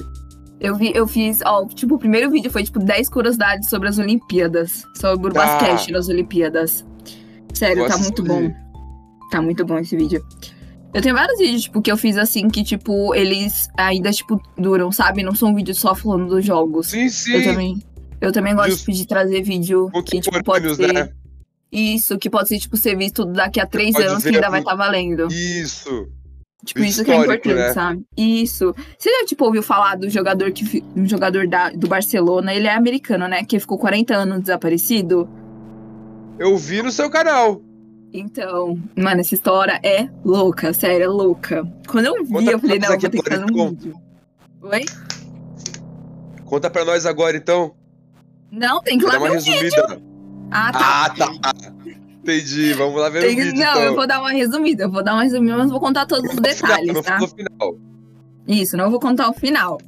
[0.60, 3.98] Eu vi, eu fiz, ó, tipo, o primeiro vídeo foi, tipo, 10 curiosidades sobre as
[3.98, 4.84] Olimpíadas.
[5.00, 5.46] Sobre o ah.
[5.46, 6.86] basquete nas Olimpíadas.
[7.54, 8.54] Sério, tá muito bom.
[9.32, 10.24] Tá muito bom esse vídeo.
[10.94, 14.92] Eu tenho vários vídeos, tipo, que eu fiz assim, que, tipo, eles ainda, tipo, duram,
[14.92, 15.24] sabe?
[15.24, 16.88] Não são vídeos só falando dos jogos.
[16.88, 17.34] Sim, sim.
[17.34, 17.84] Eu também,
[18.22, 20.94] eu também gosto tipo, de trazer vídeo que, tipo, pode ser...
[20.94, 21.10] Né?
[21.72, 24.72] Isso, que pode ser, tipo, ser visto daqui a três anos que ainda vai estar
[24.72, 25.28] tá valendo.
[25.32, 26.08] Isso.
[26.64, 27.74] Tipo, isso que é importante, né?
[27.74, 28.06] sabe?
[28.16, 28.74] Isso.
[28.98, 32.54] Você já, tipo, ouviu falar do jogador que um jogador da, do Barcelona?
[32.54, 33.44] Ele é americano, né?
[33.44, 35.28] Que ficou 40 anos desaparecido.
[36.40, 37.62] Eu vi no seu canal.
[38.14, 41.68] Então, mano, essa história é louca, sério, é louca.
[41.88, 43.96] Quando eu vi, Conta eu falei, não, vou ter que fazer um vídeo.
[44.62, 44.86] Oi?
[46.46, 47.74] Conta pra nós agora, então.
[48.52, 49.64] Não, tem que lá dar uma resumida.
[49.64, 49.84] Vídeo.
[50.52, 51.06] Ah, tá.
[51.42, 51.74] Ah, tá.
[52.22, 53.82] Entendi, vamos lá ver tem, o vídeo, Não, então.
[53.82, 56.40] eu vou dar uma resumida, eu vou dar uma resumida, mas vou contar todos os
[56.40, 57.20] detalhes, final, tá?
[57.20, 57.78] No final.
[58.48, 59.82] Isso, não vou contar o final.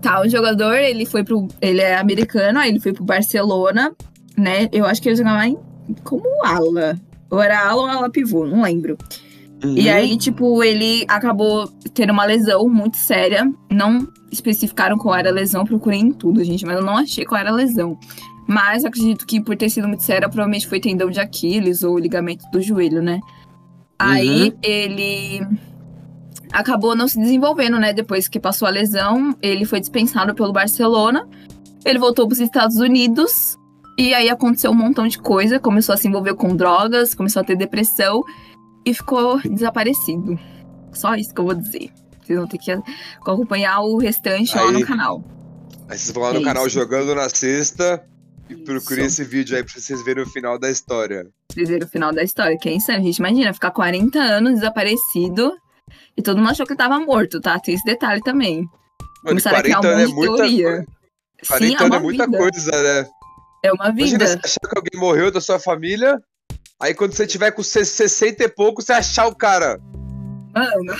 [0.00, 1.46] Tá, o jogador, ele foi pro...
[1.60, 3.94] Ele é americano, aí ele foi pro Barcelona,
[4.36, 4.68] né?
[4.72, 5.58] Eu acho que ele jogava em,
[6.02, 6.98] como ala.
[7.30, 8.96] Ou era ala ou ala pivô, não lembro.
[9.64, 9.74] Uhum.
[9.76, 13.50] E aí, tipo, ele acabou tendo uma lesão muito séria.
[13.70, 17.40] Não especificaram qual era a lesão, procurei em tudo, gente, mas eu não achei qual
[17.40, 17.98] era a lesão.
[18.46, 22.44] Mas acredito que por ter sido muito séria, provavelmente foi tendão de Aquiles ou ligamento
[22.52, 23.20] do joelho, né?
[23.98, 24.58] Aí uhum.
[24.62, 25.46] ele
[26.52, 27.92] acabou não se desenvolvendo, né?
[27.92, 31.26] Depois que passou a lesão, ele foi dispensado pelo Barcelona.
[31.84, 33.56] Ele voltou para os Estados Unidos
[33.98, 35.58] e aí aconteceu um montão de coisa.
[35.58, 38.22] Começou a se envolver com drogas, começou a ter depressão
[38.84, 40.38] e ficou desaparecido.
[40.92, 41.90] Só isso que eu vou dizer.
[42.22, 42.72] Vocês vão ter que
[43.20, 45.24] acompanhar o restante aí, lá no canal.
[45.88, 46.78] Aí vocês vão lá no é canal isso.
[46.78, 48.04] Jogando na Sexta
[48.48, 51.26] e procurem esse vídeo aí pra vocês verem o final da história.
[51.52, 53.02] Vocês verem o final da história, que é insano.
[53.02, 55.52] Gente, imagina ficar 40 anos desaparecido
[56.16, 57.58] e todo mundo achou que ele tava morto, tá?
[57.58, 58.58] Tem esse detalhe também.
[58.58, 58.70] Mano,
[59.24, 60.86] Começaram a criar um monte é de teoria.
[61.46, 62.38] 40 Sim, é anos é muita vida.
[62.38, 63.08] coisa, né?
[63.62, 64.02] É uma vida.
[64.02, 66.20] Imagina você achar que alguém morreu da sua família,
[66.80, 69.78] aí quando você tiver com 60 e pouco, você achar o cara.
[70.54, 70.94] Mano.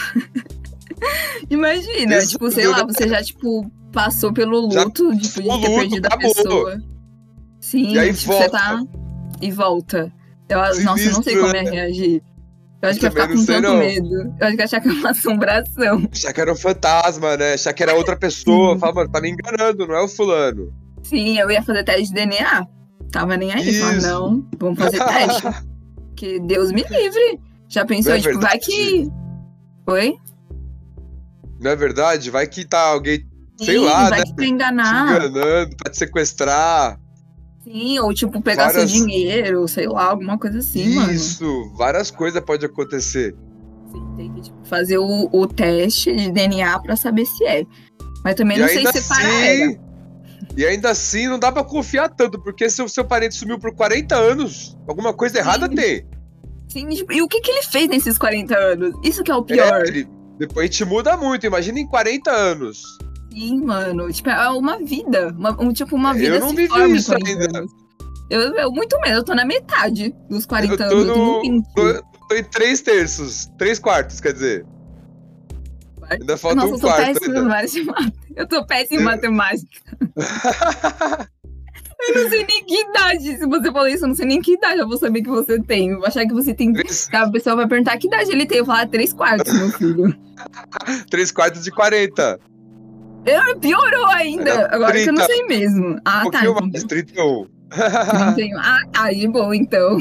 [1.50, 5.42] Imagina, Isso tipo, sei lá, você já, tipo, passou pelo luto, já, tipo, de ter
[5.42, 6.30] luto, perdido acabou.
[6.30, 6.82] a pessoa.
[7.60, 8.44] Sim, e aí tipo, volta.
[8.44, 8.82] você tá
[9.40, 10.12] e volta.
[10.48, 11.70] Eu, nossa, eu não sei como é né?
[11.70, 12.22] reagir.
[12.80, 13.78] Eu acho que ia ficar com tanto não.
[13.78, 14.34] medo.
[14.38, 16.08] Eu acho que ia achar que era uma assombração.
[16.12, 17.54] Achar que era um fantasma, né?
[17.54, 18.78] Achar que era outra pessoa.
[18.78, 20.72] Fala, mano, tá me enganando, não é o fulano.
[21.08, 22.66] Sim, eu ia fazer teste de DNA.
[23.12, 23.80] Tava nem aí.
[23.80, 25.46] Falar, não, vamos fazer teste.
[26.16, 27.40] que Deus me livre.
[27.68, 29.08] Já pensou, é tipo, vai que.
[29.86, 30.16] Oi?
[31.60, 32.30] Não é verdade?
[32.30, 33.24] Vai que tá alguém,
[33.56, 34.24] sei Sim, lá, vai né?
[34.36, 35.06] Te enganar.
[35.06, 37.00] Te enganando, pra te sequestrar.
[37.62, 38.90] Sim, ou tipo, pegar várias...
[38.90, 41.12] seu dinheiro, sei lá, alguma coisa assim, Isso, mano.
[41.12, 43.34] Isso, várias coisas podem acontecer.
[43.92, 47.64] Sim, tem que tipo, fazer o, o teste de DNA pra saber se é.
[48.22, 49.78] Mas também e não sei separar assim,
[50.56, 53.74] E ainda assim, não dá pra confiar tanto, porque se o seu parente sumiu por
[53.74, 55.40] 40 anos, alguma coisa Sim.
[55.40, 56.06] errada tem.
[56.68, 58.94] Sim, tipo, e o que, que ele fez nesses 40 anos?
[59.02, 59.82] Isso que é o pior.
[59.82, 62.82] É, ele, depois te muda muito, imagina em 40 anos.
[63.32, 64.10] Sim, mano.
[64.12, 65.34] Tipo, é uma vida.
[65.36, 67.66] Uma, um, tipo, uma vida Eu não vivi isso ainda.
[68.28, 71.06] Eu, eu, muito menos, eu tô na metade dos 40 eu anos.
[71.06, 71.42] No,
[71.76, 74.66] eu tô, tô, em três terços, três quartos, quer dizer.
[76.10, 77.20] Ainda falta Nossa, um quarto.
[78.34, 79.80] Eu tô péssimo em matemática.
[82.08, 83.38] eu não sei nem que idade.
[83.38, 85.60] Se você falou isso, eu não sei nem que idade eu vou saber que você
[85.62, 85.90] tem.
[85.90, 86.72] Eu vou achar que você tem.
[87.12, 88.58] A pessoa vai perguntar que idade ele tem.
[88.58, 90.16] Eu vou falar três quartos, meu filho.
[91.10, 92.38] três quartos de 40.
[93.60, 94.50] Piorou ainda.
[94.50, 95.04] Era Agora 30.
[95.04, 96.00] que eu não sei mesmo.
[96.04, 96.40] Ah, um tá.
[96.42, 96.54] Então.
[96.54, 97.46] Mais, 31.
[98.34, 98.58] 31.
[98.58, 99.10] Ah, tá.
[99.10, 99.98] De boa, então.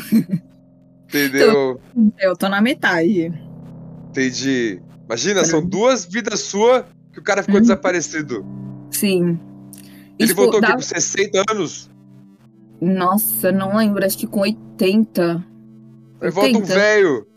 [1.07, 1.79] Entendeu?
[1.95, 3.33] Então, eu tô na metade.
[4.09, 4.81] Entendi.
[5.05, 7.61] Imagina, são duas vidas suas que o cara ficou hum.
[7.61, 8.45] desaparecido.
[8.91, 9.39] Sim.
[10.17, 10.69] Ele tipo, voltou dá...
[10.69, 11.89] aqui com 60 anos?
[12.81, 15.45] Nossa, não lembro, acho que com 80.
[16.21, 17.27] Aí volta um velho.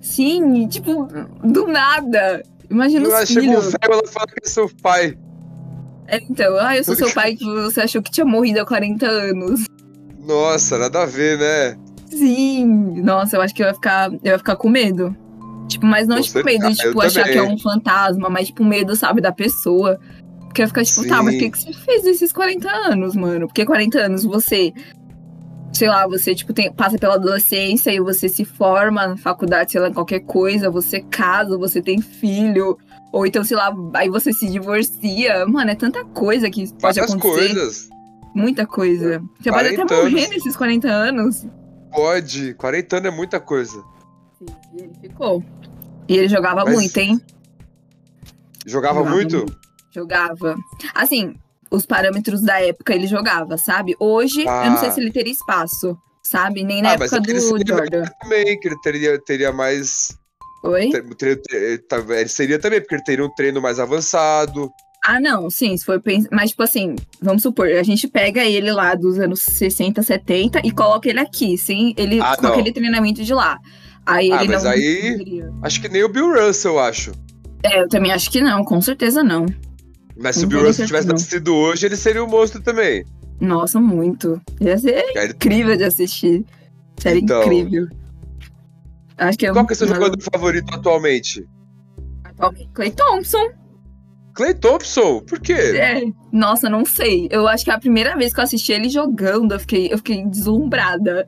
[0.00, 1.08] Sim, tipo,
[1.42, 2.42] do nada.
[2.70, 3.28] Imagina os filhos.
[3.28, 5.18] Chega um velho, ela fala que é seu pai.
[6.08, 9.06] É, então, ah, eu sou seu pai que você achou que tinha morrido há 40
[9.06, 9.64] anos.
[10.20, 11.76] Nossa, nada a ver, né?
[12.08, 15.16] Sim, nossa, eu acho que eu ia ficar, eu ia ficar com medo.
[15.68, 17.32] Tipo, mas não, com tipo, medo de, tipo, achar também.
[17.32, 19.98] que é um fantasma, mas, tipo, medo, sabe, da pessoa.
[20.44, 21.08] Porque eu ia ficar, tipo, Sim.
[21.08, 23.46] tá, mas o que, que você fez nesses 40 anos, mano?
[23.46, 24.72] Porque 40 anos você,
[25.72, 29.80] sei lá, você, tipo, tem, passa pela adolescência e você se forma na faculdade, sei
[29.80, 32.78] lá, qualquer coisa, você casa, você tem filho,
[33.12, 35.46] ou então, sei lá, aí você se divorcia.
[35.46, 37.54] Mano, é tanta coisa que pode Várias acontecer.
[37.54, 37.88] coisas.
[38.34, 39.22] Muita coisa.
[39.40, 40.30] Você pode até morrer anos.
[40.30, 41.46] nesses 40 anos.
[41.90, 42.52] Pode.
[42.54, 43.82] 40 anos é muita coisa.
[44.38, 45.44] Sim, e ele ficou.
[46.08, 46.74] E ele jogava Mas...
[46.74, 47.20] muito, hein?
[48.64, 49.36] Jogava, jogava muito?
[49.38, 49.58] muito?
[49.92, 50.56] Jogava.
[50.94, 51.34] Assim,
[51.70, 53.94] os parâmetros da época ele jogava, sabe?
[53.98, 54.66] Hoje, ah.
[54.66, 54.92] eu não sei ah.
[54.92, 56.64] se ele teria espaço, sabe?
[56.64, 58.04] Nem na ah, época do Jordan.
[58.20, 60.08] Também, que ele teria, teria mais
[60.66, 60.90] Oi?
[61.88, 64.70] Tá, ele seria também, porque ele teria um treino mais avançado.
[65.04, 66.28] Ah, não, sim, se for pensar.
[66.32, 70.72] Mas, tipo assim, vamos supor, a gente pega ele lá dos anos 60, 70 e
[70.72, 71.94] coloca ele aqui, sim?
[71.96, 72.50] Ele ah, com não.
[72.50, 73.58] aquele treinamento de lá.
[74.06, 74.70] Aí ah, ele mas não.
[74.70, 75.44] aí.
[75.62, 77.12] Acho que nem o Bill Russell, eu acho.
[77.62, 79.46] É, eu também acho que não, com certeza não.
[80.16, 83.04] Mas se o Bill Russell tivesse nascido hoje, ele seria um monstro também.
[83.40, 84.40] Nossa, muito.
[84.60, 86.44] Ia ser incrível de assistir.
[86.98, 87.88] Série então, incrível.
[89.18, 91.46] Acho que é Qual que é o seu jogador favorito atualmente?
[92.24, 93.50] Atualmente, Clay Thompson.
[94.34, 95.20] Clay Thompson?
[95.20, 95.52] Por quê?
[95.52, 96.02] É.
[96.30, 97.28] Nossa, não sei.
[97.30, 99.98] Eu acho que é a primeira vez que eu assisti ele jogando, eu fiquei, eu
[99.98, 101.26] fiquei deslumbrada.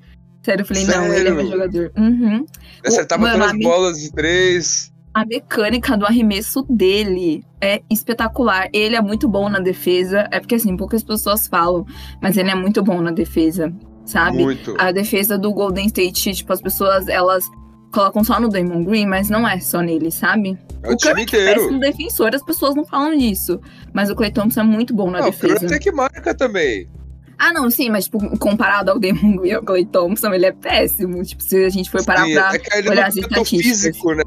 [0.48, 1.00] Sério, eu falei, Sério?
[1.02, 1.92] não, ele é meu jogador.
[1.94, 2.36] Uhum.
[2.36, 2.46] Ele
[2.84, 4.90] acertava todas as bolas de três.
[5.12, 8.70] A mecânica do arremesso dele é espetacular.
[8.72, 10.26] Ele é muito bom na defesa.
[10.30, 11.84] É porque, assim, poucas pessoas falam,
[12.22, 13.70] mas ele é muito bom na defesa,
[14.06, 14.38] sabe?
[14.38, 14.74] Muito.
[14.78, 17.44] A defesa do Golden State, tipo, as pessoas, elas
[17.92, 20.58] colocam só no Damon Green, mas não é só nele, sabe?
[20.82, 21.74] É o, o time inteiro.
[21.74, 23.60] é defensor, as pessoas não falam disso.
[23.92, 25.56] Mas o Clay Thompson é muito bom na não, defesa.
[25.56, 26.88] O Curry que marca também.
[27.38, 31.22] Ah, não, sim, mas tipo, comparado ao Green e ao Clay Thompson, ele é péssimo.
[31.22, 33.80] Tipo, se a gente for parar sim, pra é olhar as estatísticas.
[33.80, 34.24] Físico, né?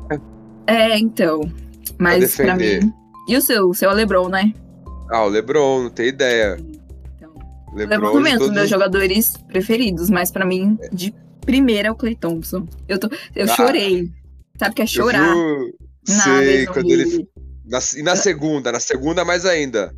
[0.65, 1.41] É, então.
[1.97, 2.93] Mas pra mim.
[3.27, 3.69] E o seu?
[3.69, 4.53] O seu é o LeBron, né?
[5.09, 6.57] Ah, o LeBron, não tem ideia.
[7.17, 7.33] Então,
[7.73, 8.55] LeBron comento, todos...
[8.55, 12.65] meus jogadores preferidos, mas para mim, de primeira é o Clay Thompson.
[12.87, 14.09] Eu, tô, eu ah, chorei.
[14.57, 15.35] Sabe o que é chorar?
[15.35, 15.71] Eu
[16.03, 17.27] Sei, quando ele.
[17.65, 18.71] Na, e na segunda?
[18.71, 19.93] Na segunda mais ainda.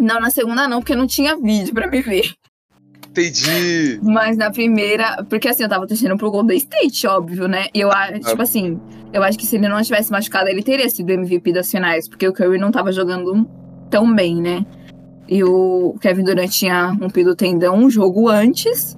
[0.00, 2.32] Não, na segunda não, porque não tinha vídeo pra me ver.
[3.10, 4.00] Entendi.
[4.02, 7.66] Mas na primeira, porque assim, eu tava torcendo pro Golden State, óbvio, né?
[7.74, 8.80] E eu acho, tipo assim,
[9.12, 12.26] eu acho que se ele não tivesse machucado, ele teria sido MVP das finais, porque
[12.26, 13.48] o Curry não tava jogando
[13.90, 14.64] tão bem, né?
[15.28, 18.96] E o Kevin Durant tinha rompido o tendão um jogo antes.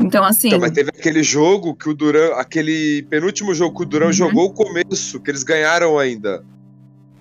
[0.00, 0.48] Então, assim.
[0.48, 2.34] Então, mas teve aquele jogo que o Duran.
[2.34, 4.12] Aquele penúltimo jogo que o Duran uhum.
[4.12, 6.44] jogou o começo, que eles ganharam ainda.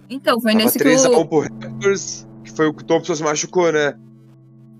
[0.09, 1.07] Então, foi Tava nesse 3 que.
[1.09, 3.95] 3x1 pro Raptors, que foi o que o Thompson se machucou, né?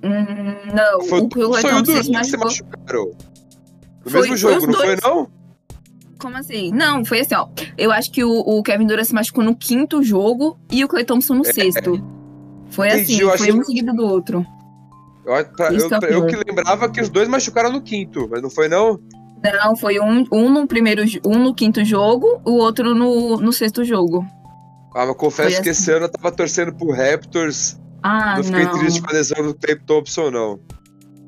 [0.04, 3.12] Hum, não, foi o, que o Duran que se machucaram.
[4.04, 5.42] No foi, mesmo jogo, não foi, não?
[6.18, 6.72] Como assim?
[6.72, 7.48] Não, foi assim, ó.
[7.78, 11.04] Eu acho que o, o Kevin Durant se machucou no quinto jogo e o Clay
[11.04, 11.52] Thompson no é.
[11.52, 12.04] sexto.
[12.70, 14.46] Foi Entendi, assim, foi um seguido do outro.
[15.26, 18.68] Eu, pra, eu, eu, que lembrava que os dois machucaram no quinto, mas não foi
[18.68, 19.00] não?
[19.44, 23.84] Não, foi um, um no primeiro, um no quinto jogo, o outro no, no sexto
[23.84, 24.26] jogo.
[24.94, 25.82] Ah, mas confesso foi que assim.
[25.82, 27.80] esse ano eu tava torcendo pro Raptors.
[28.04, 28.80] Ah, não fiquei não.
[28.80, 30.60] triste com a lesão do Tape Thompson, não.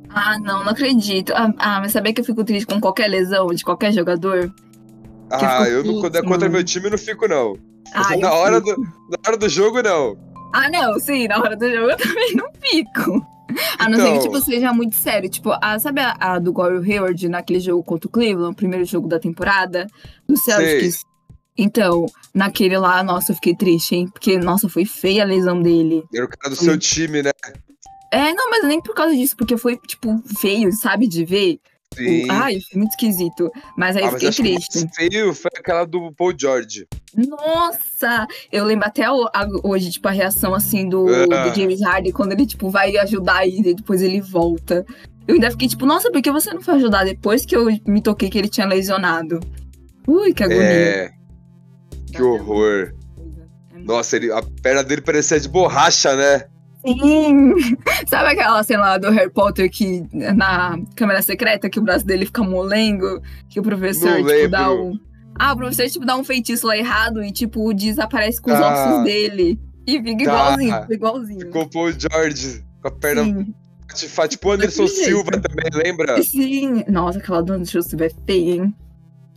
[0.10, 1.34] Ah, não, não acredito.
[1.34, 4.54] Ah, ah, mas sabia que eu fico triste com qualquer lesão de qualquer jogador?
[5.32, 7.58] ah, eu, não, quando é contra meu time, eu não fico, não.
[7.94, 10.18] Ah, na, hora do, na hora do jogo, não.
[10.54, 13.26] Ah, não, sim, na hora do jogo eu também não fico.
[13.78, 14.08] A não então...
[14.08, 15.30] ser que, tipo, seja muito sério.
[15.30, 18.86] Tipo, a, sabe a, a do Gore Hayward naquele jogo contra o Cleveland, o primeiro
[18.86, 19.88] jogo da temporada?
[20.28, 21.04] Do Celtics?
[21.58, 24.08] Então, naquele lá, nossa, eu fiquei triste, hein?
[24.12, 26.04] Porque, nossa, foi feia a lesão dele.
[26.14, 26.66] Era o cara do foi...
[26.66, 27.32] seu time, né?
[28.12, 31.60] É, não, mas nem por causa disso, porque foi, tipo, feio, sabe, de ver.
[31.96, 32.28] Sim.
[32.30, 33.52] Ai, foi muito esquisito.
[33.78, 34.88] Mas aí ah, eu fiquei triste.
[34.96, 36.88] feio foi aquela do Paul George.
[37.16, 38.28] Nossa!
[38.52, 39.06] Eu lembro até
[39.64, 41.28] hoje, tipo, a reação assim do, uh.
[41.28, 44.86] do James Harden quando ele, tipo, vai ajudar e depois ele volta.
[45.28, 48.02] Eu ainda fiquei tipo, nossa, por que você não foi ajudar depois que eu me
[48.02, 49.40] toquei que ele tinha lesionado?
[50.08, 50.64] Ui, que agonia.
[50.64, 51.23] É.
[52.16, 52.94] Que horror.
[53.74, 56.46] É nossa, ele, a perna dele parecia de borracha, né?
[56.86, 57.54] Sim!
[58.08, 62.26] Sabe aquela cena lá do Harry Potter que na câmera secreta que o braço dele
[62.26, 63.22] fica molengo?
[63.50, 65.00] Que o professor, Não tipo, dá um.
[65.40, 68.92] Ah, o professor, tipo, dá um feitiço lá errado e, tipo, desaparece com os ah,
[68.92, 69.60] ossos dele.
[69.88, 70.24] E fica tá.
[70.24, 71.40] igualzinho, fica igualzinho.
[71.40, 73.24] Ficou o George com a perna.
[73.24, 73.54] Sim.
[74.30, 76.22] Tipo Anderson Silva também, lembra?
[76.24, 76.84] Sim.
[76.88, 78.76] Nossa, aquela do Anderson Silva é feia, hein?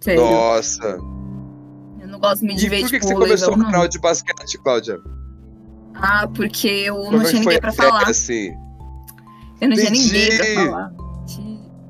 [0.01, 0.23] Sério.
[0.23, 0.99] Nossa.
[2.31, 4.99] Gosto muito de ver, por que, tipo, que você começou o canal de basquete, Cláudia?
[5.95, 8.09] Ah, porque eu Como não tinha ninguém pra falar.
[8.09, 8.53] Assim?
[9.61, 10.09] Eu não Entendi.
[10.09, 10.93] tinha ninguém pra falar.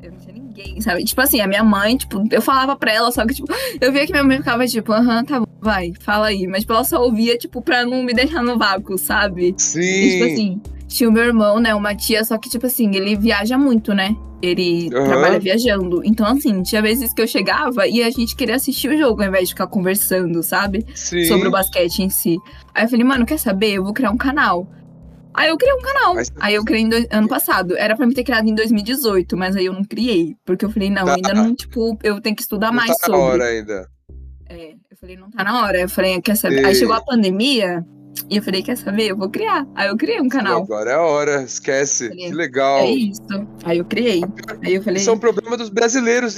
[0.02, 1.04] Eu não tinha ninguém, sabe?
[1.04, 4.06] Tipo assim, a minha mãe, tipo, eu falava pra ela, só que, tipo, eu via
[4.06, 6.46] que minha mãe ficava, tipo, aham, tá bom, vai, fala aí.
[6.46, 9.54] Mas, tipo, ela só ouvia, tipo, pra não me deixar no vácuo, sabe?
[9.58, 9.80] Sim.
[9.80, 13.16] E, tipo assim, tinha o meu irmão, né, uma tia, só que, tipo assim, ele
[13.16, 14.14] viaja muito, né?
[14.42, 15.04] Ele uhum.
[15.04, 16.02] trabalha viajando.
[16.04, 19.28] Então, assim, tinha vezes que eu chegava e a gente queria assistir o jogo ao
[19.28, 20.84] invés de ficar conversando, sabe?
[20.94, 21.24] Sim.
[21.24, 22.36] Sobre o basquete em si.
[22.74, 23.72] Aí eu falei, mano, quer saber?
[23.72, 24.68] Eu vou criar um canal.
[25.36, 26.14] Aí eu criei um canal.
[26.14, 26.32] Mas...
[26.40, 26.96] Aí eu criei do...
[27.10, 27.76] ano passado.
[27.76, 30.34] Era pra me ter criado em 2018, mas aí eu não criei.
[30.44, 31.14] Porque eu falei, não, tá.
[31.14, 33.20] ainda não, tipo, eu tenho que estudar não mais tá sobre.
[33.20, 33.88] Na hora ainda.
[34.48, 35.78] É, eu falei, não tá na hora.
[35.78, 36.62] Eu falei, quer saber?
[36.62, 36.64] E...
[36.64, 37.84] Aí chegou a pandemia,
[38.28, 39.10] e eu falei, quer saber?
[39.10, 39.66] Eu vou criar.
[39.74, 40.62] Aí eu criei um canal.
[40.62, 42.08] Agora é a hora, esquece.
[42.08, 42.78] Falei, que legal.
[42.80, 43.22] É isso.
[43.64, 44.22] Aí eu criei.
[44.64, 45.00] Aí eu falei.
[45.00, 46.36] Isso é um problema dos brasileiros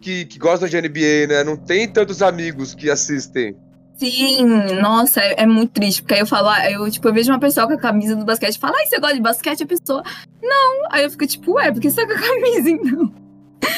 [0.00, 1.44] que, que gostam de NBA, né?
[1.44, 3.56] Não tem tantos amigos que assistem.
[3.94, 4.44] Sim,
[4.80, 6.02] nossa, é, é, muito triste.
[6.02, 8.24] Porque aí eu falo, ah, eu, tipo, eu vejo uma pessoa com a camisa do
[8.24, 9.62] basquete e falo, ai, você gosta de basquete?
[9.62, 10.02] A pessoa,
[10.42, 10.88] não.
[10.90, 13.21] Aí eu fico tipo, ué, por que você tá com a camisa então?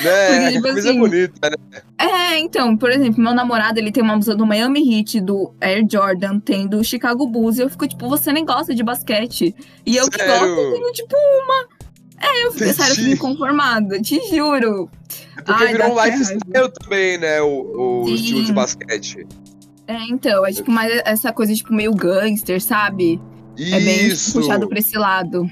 [0.05, 1.83] É, Porque, tipo, coisa assim, bonita, né?
[1.99, 5.87] É, então, por exemplo, meu namorado, ele tem uma blusa do Miami Heat, do Air
[5.91, 9.55] Jordan, tem do Chicago Bulls, e eu fico, tipo, você nem gosta de basquete.
[9.85, 10.19] E eu sério?
[10.19, 11.69] que gosto, tenho, tipo, uma.
[12.21, 14.91] É, eu fico, sério, eu fico inconformada, te juro.
[15.37, 19.27] É porque Ai, virou um lifestyle também, né, o, o estilo de basquete.
[19.87, 23.21] É, então, é tipo mais essa coisa, tipo, meio gangster, sabe?
[23.57, 23.75] Isso.
[23.75, 25.51] É bem tipo, puxado pra esse lado.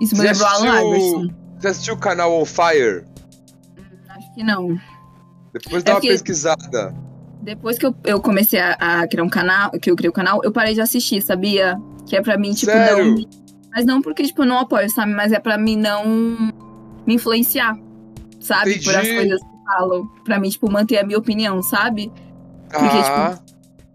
[0.00, 1.34] Isso me lembrou Alan Iverson.
[1.58, 3.04] Você assistiu o canal On Fire?
[4.34, 4.78] Que não.
[5.52, 6.94] Depois dá é uma pesquisada.
[7.42, 10.14] Depois que eu, eu comecei a, a, criar um canal, que eu criei o um
[10.14, 11.80] canal, eu parei de assistir, sabia?
[12.06, 13.16] Que é pra mim, tipo, Sério?
[13.16, 13.24] não.
[13.72, 15.12] Mas não porque, tipo, eu não apoio, sabe?
[15.12, 16.04] Mas é pra mim não
[17.06, 17.78] me influenciar,
[18.40, 18.72] sabe?
[18.72, 18.84] Entendi.
[18.84, 20.06] Por as coisas que falam.
[20.24, 22.12] Pra mim, tipo, manter a minha opinião, sabe?
[22.68, 23.34] Porque, ah.
[23.36, 23.50] tipo,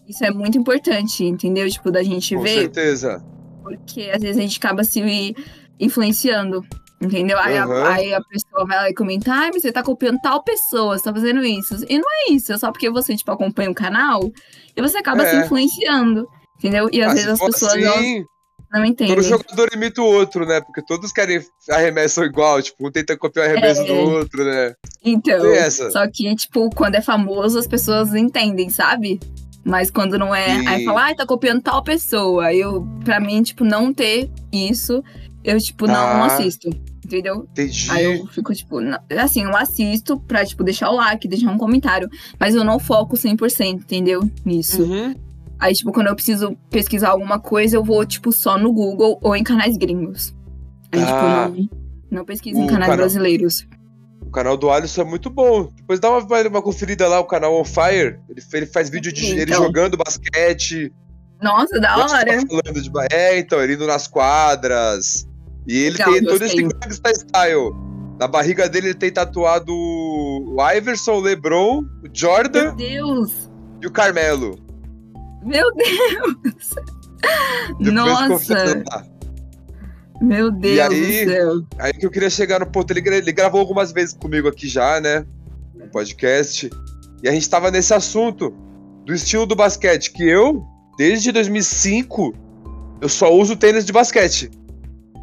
[0.07, 1.69] isso é muito importante, entendeu?
[1.69, 2.55] Tipo, da gente Com ver.
[2.55, 3.23] Com certeza.
[3.61, 5.35] Porque às vezes a gente acaba se
[5.79, 6.65] influenciando.
[7.01, 7.37] Entendeu?
[7.37, 7.71] Aí, uhum.
[7.73, 10.97] a, aí, a, pessoa vai lá e comenta, ai, mas você tá copiando tal pessoa,
[10.97, 11.85] você tá fazendo isso.
[11.89, 14.31] E não é isso, é só porque você, tipo, acompanha o canal
[14.75, 15.29] e você acaba é.
[15.29, 16.27] se influenciando.
[16.57, 16.89] Entendeu?
[16.91, 17.73] E às vezes as pessoas.
[17.73, 18.23] Assim...
[18.71, 19.15] não entendem.
[19.15, 20.61] Todo jogador imita o outro, né?
[20.61, 23.85] Porque todos querem arremessam igual, tipo, um tenta copiar o arremesso é.
[23.85, 24.73] do outro, né?
[25.03, 25.39] Então,
[25.91, 29.19] só que, tipo, quando é famoso, as pessoas entendem, sabe?
[29.65, 32.53] Mas quando não é, aí fala, ai, tá copiando tal pessoa.
[32.53, 35.03] Eu, pra mim, tipo, não ter isso,
[35.45, 36.69] eu, tipo, não, ah, não assisto.
[37.05, 37.47] Entendeu?
[37.51, 37.87] Entendi.
[37.91, 41.57] Aí eu fico, tipo, não, assim, eu assisto pra, tipo, deixar o like, deixar um
[41.57, 42.09] comentário.
[42.39, 44.27] Mas eu não foco 100%, entendeu?
[44.43, 44.81] Nisso.
[44.81, 45.13] Uhum.
[45.59, 49.35] Aí, tipo, quando eu preciso pesquisar alguma coisa, eu vou, tipo, só no Google ou
[49.35, 50.33] em canais gringos.
[50.91, 51.69] Aí, tipo, ah, tipo,
[52.09, 53.67] não, não pesquiso em canais canal, brasileiros.
[54.21, 55.69] O canal do Alisson é muito bom.
[55.75, 58.19] Depois dá uma, uma conferida lá, o canal On Fire.
[58.27, 59.37] Ele, ele faz vídeo de então.
[59.37, 60.91] ele jogando basquete.
[61.39, 62.25] Nossa, da hora.
[62.25, 65.27] Tá falando de, é, então, ele indo nas quadras.
[65.67, 67.73] E ele Legal, tem todo esse gangsta style.
[68.19, 72.63] Na barriga dele ele tem tatuado o Iverson, o LeBron, o Jordan.
[72.63, 73.49] Meu Deus!
[73.81, 74.57] E o Carmelo.
[75.43, 76.75] Meu Deus!
[77.79, 78.73] Nossa!
[80.21, 81.61] Meu Deus aí, do céu.
[81.77, 82.91] Aí que eu queria chegar no ponto.
[82.91, 85.25] Ele, ele gravou algumas vezes comigo aqui já, né?
[85.75, 86.69] No podcast.
[87.21, 88.53] E a gente tava nesse assunto
[89.05, 90.11] do estilo do basquete.
[90.11, 90.63] Que eu,
[90.97, 92.33] desde 2005,
[93.01, 94.49] eu só uso tênis de basquete.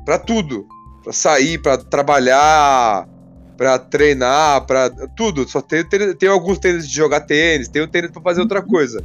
[0.04, 0.66] Pra tudo.
[1.02, 3.08] Pra sair, pra trabalhar,
[3.56, 5.48] pra treinar, pra tudo.
[5.48, 9.04] Só tenho, tenho, tenho alguns tênis de jogar tênis, tenho tênis pra fazer outra coisa.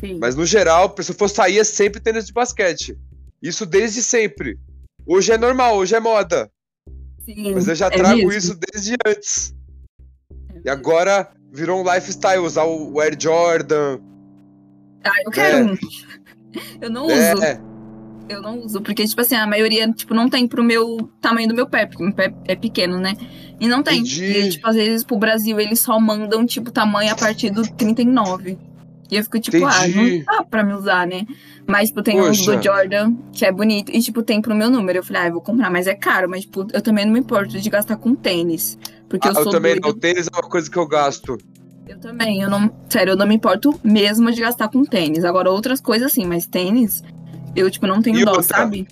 [0.00, 0.18] Sim.
[0.18, 2.96] Mas no geral, se for sair, é sempre tênis de basquete.
[3.42, 4.58] Isso desde sempre.
[5.06, 6.50] Hoje é normal, hoje é moda.
[7.24, 8.32] Sim, Mas eu já é trago mesmo.
[8.32, 9.54] isso desde antes.
[10.54, 13.98] É e agora virou um lifestyle usar o Air Jordan.
[15.04, 15.72] Ah, eu quero é.
[15.72, 15.76] um.
[16.80, 17.60] Eu não é.
[18.30, 21.54] Eu não uso, porque, tipo assim, a maioria, tipo, não tem pro meu tamanho do
[21.54, 23.16] meu pé, porque meu pé é pequeno, né?
[23.58, 23.98] E não tem.
[23.98, 24.24] Entendi.
[24.24, 28.56] E, tipo, às vezes pro Brasil eles só mandam, tipo, tamanho a partir do 39.
[29.10, 30.24] E eu fico tipo, Entendi.
[30.28, 31.26] ah, não dá pra me usar, né?
[31.66, 32.52] Mas, tipo, tem Poxa.
[32.52, 35.00] um do Jordan, que é bonito, e, tipo, tem pro meu número.
[35.00, 36.30] Eu falei, ah, eu vou comprar, mas é caro.
[36.30, 38.78] Mas, tipo, eu também não me importo de gastar com tênis.
[39.08, 41.36] Porque ah, eu sou Eu também não, tênis é uma coisa que eu gasto.
[41.88, 42.72] Eu também, eu não.
[42.88, 45.24] Sério, eu não me importo mesmo de gastar com tênis.
[45.24, 47.02] Agora, outras coisas sim, mas tênis,
[47.54, 48.86] eu, tipo, não tenho e dó, outra, sabe?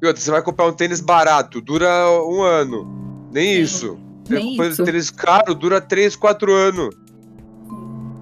[0.00, 1.88] E outra, você vai comprar um tênis barato, dura
[2.26, 3.28] um ano.
[3.32, 3.98] Nem sim, isso.
[4.28, 4.84] Nem Depois isso.
[4.84, 6.94] tênis caro, dura três, quatro anos.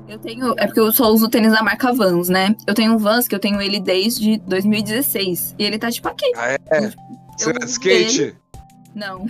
[0.08, 0.54] Eu tenho.
[0.58, 2.54] É porque eu só uso tênis da marca Vans, né?
[2.66, 5.54] Eu tenho um Vans que eu tenho ele desde 2016.
[5.56, 6.32] E ele tá tipo aqui.
[6.36, 6.58] Ah, é?
[7.38, 8.22] Você anda de skate?
[8.22, 8.36] Ele...
[8.94, 9.26] Não.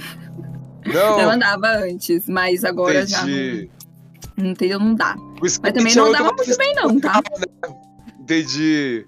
[0.87, 1.21] Não.
[1.21, 3.13] Eu andava antes, mas agora Entendi.
[3.13, 4.43] já.
[4.43, 4.79] Não, entendeu?
[4.81, 5.15] Não dá.
[5.41, 7.21] Mas também não é andava muito bem, não, tá?
[7.39, 7.75] Né?
[8.21, 9.05] Entendi.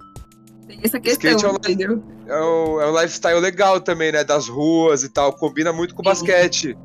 [0.73, 2.03] Tem essa questão, é um, entendeu?
[2.27, 4.25] É um, é um lifestyle legal também, né?
[4.25, 5.33] Das ruas e tal.
[5.35, 6.77] Combina muito com o basquete.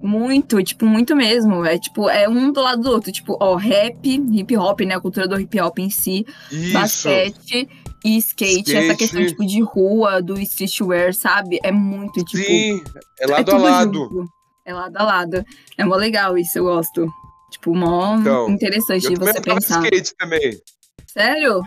[0.00, 1.64] Muito, tipo, muito mesmo.
[1.64, 3.10] É tipo, é um do lado do outro.
[3.10, 4.94] Tipo, ó, rap, hip hop, né?
[4.94, 6.24] A cultura do hip hop em si.
[6.50, 6.72] Isso.
[6.72, 7.68] Basquete
[8.04, 11.58] e skate, skate, essa questão, tipo, de rua, do streetwear, sabe?
[11.62, 12.44] É muito, tipo.
[12.44, 12.82] Sim,
[13.18, 13.98] é lado é a lado.
[13.98, 14.24] Junto.
[14.64, 15.44] É lado a lado.
[15.76, 17.08] É mó legal isso, eu gosto.
[17.50, 19.82] Tipo, mó então, interessante de você pensar.
[19.82, 20.60] skate também.
[21.06, 21.62] Sério?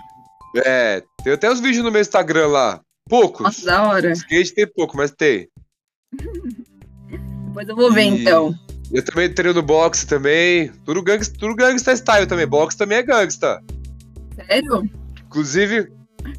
[0.63, 2.81] É, tem até os vídeos no meu Instagram lá.
[3.09, 3.43] Poucos.
[3.43, 4.11] Nossa, da hora.
[4.11, 5.47] Skate tem pouco, mas tem.
[7.47, 8.21] Depois eu vou ver, e...
[8.21, 8.53] então.
[8.91, 10.71] Eu também treino boxe também.
[10.83, 12.45] Tudo gangsta, tudo gangsta style também.
[12.45, 13.61] Boxe também é gangsta.
[14.35, 14.89] Sério?
[15.25, 15.91] Inclusive.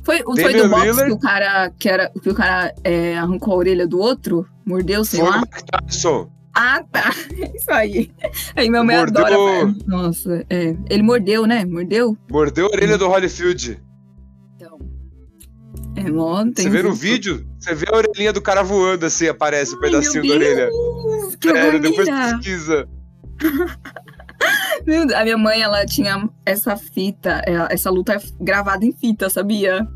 [0.03, 3.55] Foi, foi do boxe Miller, que o cara, que era, que o cara é, arrancou
[3.55, 4.47] a orelha do outro?
[4.65, 5.43] Mordeu, sei foi lá?
[5.47, 6.31] Tyson.
[6.55, 7.11] Ah, tá.
[7.55, 8.11] Isso aí.
[8.55, 9.27] Aí meu mãe mordeu...
[9.27, 9.75] adora.
[9.87, 10.77] Nossa, é.
[10.89, 11.65] Ele mordeu, né?
[11.65, 12.17] Mordeu?
[12.31, 13.81] Mordeu a orelha do Holyfield.
[15.97, 19.73] É mó, Você vê no vídeo, você vê a orelhinha do cara voando assim, aparece
[19.73, 20.69] Ai, um pedacinho da orelha.
[21.41, 22.89] Que Sério, depois pesquisa.
[24.87, 29.89] Meu Deus, a minha mãe, ela tinha essa fita, essa luta gravada em fita, sabia?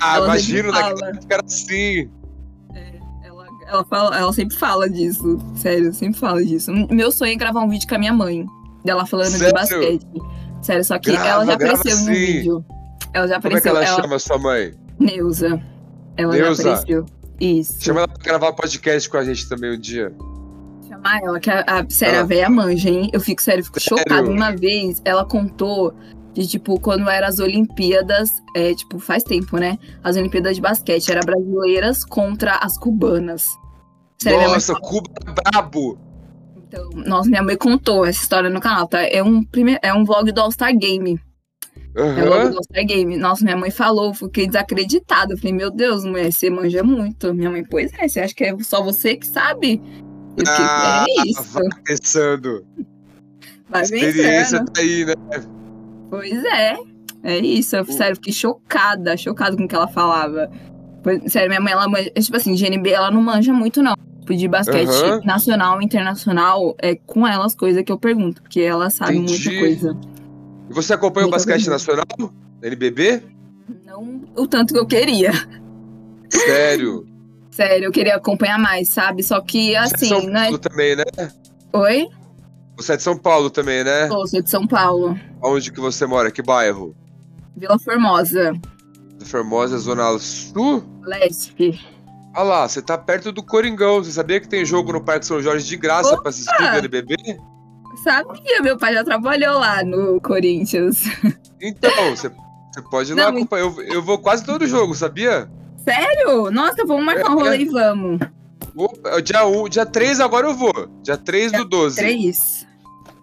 [0.00, 2.08] Ah, ela imagino, naquela época era assim.
[2.74, 6.70] É, ela, ela, fala, ela sempre fala disso, sério, sempre fala disso.
[6.88, 8.46] Meu sonho é gravar um vídeo com a minha mãe,
[8.84, 9.48] dela falando sério?
[9.48, 10.06] de basquete.
[10.62, 12.64] Sério, só que grava, ela já apareceu no vídeo.
[13.12, 13.72] Ela já apareceu.
[13.72, 14.02] Como é que ela, ela...
[14.02, 14.81] chama sua mãe?
[14.98, 15.60] Neuza.
[16.16, 16.62] Ela Neuza.
[16.62, 17.06] já apareceu.
[17.40, 17.82] Isso.
[17.82, 20.12] Chama ela pra gravar podcast com a gente também um dia.
[20.88, 23.10] Chamar ela, que a, a sério, a véia manja, hein?
[23.12, 23.98] Eu fico, sério, fico sério?
[23.98, 24.28] chocada.
[24.28, 25.94] Uma vez, ela contou
[26.32, 29.78] de, tipo, quando eram as Olimpíadas, é, tipo, faz tempo, né?
[30.04, 33.46] As Olimpíadas de basquete, eram brasileiras contra as cubanas.
[34.18, 35.98] Sério, Nossa, Cuba é brabo!
[36.68, 39.02] Então, nossa, minha mãe contou essa história no canal, tá?
[39.02, 39.78] É um, prime...
[39.82, 41.20] é um vlog do All Star Game.
[41.96, 42.18] Uhum.
[42.18, 43.16] É logo do All-Star Game.
[43.16, 45.36] Nossa, minha mãe falou, fiquei desacreditada.
[45.36, 47.34] Falei, meu Deus, mulher, você manja muito.
[47.34, 49.80] Minha mãe, pois é, você acha que é só você que sabe?
[50.38, 51.52] Fiquei, ah, é isso.
[51.52, 52.64] Vai pensando.
[53.68, 55.14] Vai Experiência tá aí, né?
[56.08, 56.76] Pois é.
[57.22, 57.76] É isso.
[57.76, 60.50] Eu, sério, fiquei chocada, chocada com o que ela falava.
[61.26, 63.94] Sério, minha mãe, ela manja, tipo assim, de NB, ela não manja muito, não.
[64.20, 65.20] Tipo, de basquete Aham.
[65.24, 69.48] nacional, internacional, é com ela as coisas que eu pergunto, porque ela sabe Entendi.
[69.48, 70.11] muita coisa.
[70.72, 72.06] E você acompanha o basquete nacional?
[72.62, 73.22] NBB?
[73.84, 75.30] Não o tanto que eu queria.
[76.30, 77.06] Sério.
[77.52, 79.22] Sério, eu queria acompanhar mais, sabe?
[79.22, 80.44] Só que, Você é de assim, São né?
[80.44, 81.04] Paulo também, né?
[81.74, 82.08] Oi?
[82.78, 84.08] Você é de São Paulo também, né?
[84.08, 85.20] Sou, sou de São Paulo.
[85.42, 86.30] Onde que você mora?
[86.30, 86.96] Que bairro?
[87.54, 88.54] Vila Formosa.
[89.18, 90.82] Da Formosa, Zona Sul?
[91.02, 91.86] Leste.
[92.32, 94.02] Ah lá, você tá perto do Coringão.
[94.02, 97.14] Você sabia que tem jogo no Parque São Jorge de graça pra assistir do NBB?
[98.02, 101.04] Sabia, meu pai já trabalhou lá no Corinthians.
[101.60, 103.62] Então, você, você pode ir lá Não, acompanhar.
[103.64, 105.48] Eu, eu vou quase todo jogo, sabia?
[105.84, 106.50] Sério?
[106.50, 107.42] Nossa, vamos marcar um É.
[107.44, 108.20] rolê e vamos.
[108.74, 110.72] Opa, é dia 1, dia 3 agora eu vou.
[111.02, 111.96] Dia 3 do 12.
[111.96, 112.66] Três.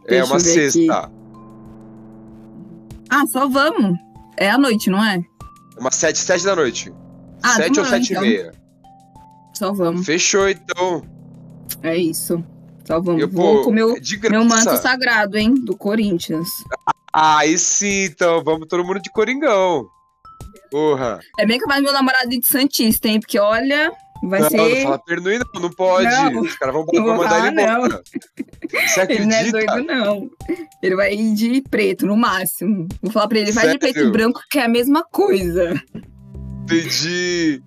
[0.05, 0.71] É Deixa uma ver aqui.
[0.71, 1.11] sexta.
[3.09, 3.97] Ah, só vamos.
[4.37, 5.15] É à noite, não é?
[5.75, 6.93] É uma 7, 7 da noite.
[7.41, 8.23] Ah, 7 ou demorou, 7 então.
[8.23, 8.51] e meia.
[9.53, 10.05] Só vamos.
[10.05, 11.01] Fechou, então.
[11.83, 12.43] É isso.
[12.89, 13.21] Só vamos.
[13.21, 13.95] Eu, Vou com meu,
[14.31, 15.53] meu manto sagrado, hein?
[15.53, 16.49] Do Corinthians.
[17.13, 18.43] Ah, aí sim, então.
[18.43, 19.87] Vamos todo mundo de Coringão.
[20.71, 21.19] Porra.
[21.37, 23.19] É bem capaz meu namorado de Santista, hein?
[23.19, 23.91] Porque olha,
[24.23, 24.57] vai não, ser.
[24.57, 25.61] não fala Pernuí, não.
[25.61, 26.09] Não pode.
[26.09, 26.41] Não.
[26.41, 28.01] Os caras vão, vão mandar ele embora.
[28.71, 30.29] Você Ele não é doido, não.
[30.81, 32.87] Ele vai ir de preto, no máximo.
[33.03, 34.09] Vou falar pra ele, vai de preto Sério?
[34.09, 35.79] e branco, que é a mesma coisa.
[36.63, 37.61] Entendi.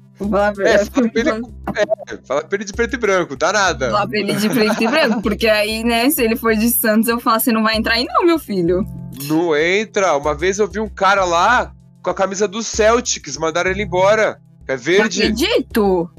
[0.62, 3.90] É, fala pra ele, é, fala pra ele de preto e branco, dá nada.
[3.90, 7.08] falar pra ele de preto e branco, porque aí, né, se ele for de Santos,
[7.08, 8.84] eu falo, você não vai entrar aí não, meu filho.
[9.28, 10.16] Não entra.
[10.16, 14.40] Uma vez eu vi um cara lá com a camisa do Celtics, mandaram ele embora.
[14.66, 15.22] É Não verde.
[15.22, 16.10] acredito.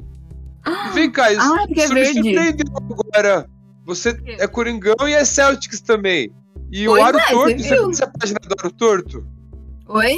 [0.94, 2.14] Vem cá, isso, Ah, é isso me verde.
[2.14, 3.46] surpreendeu agora.
[3.86, 6.32] Você é Coringão e é Celtics também.
[6.72, 9.26] E o Pois Aro é, Torto, você você conhece a página do Aro Torto?
[9.88, 10.16] Oi?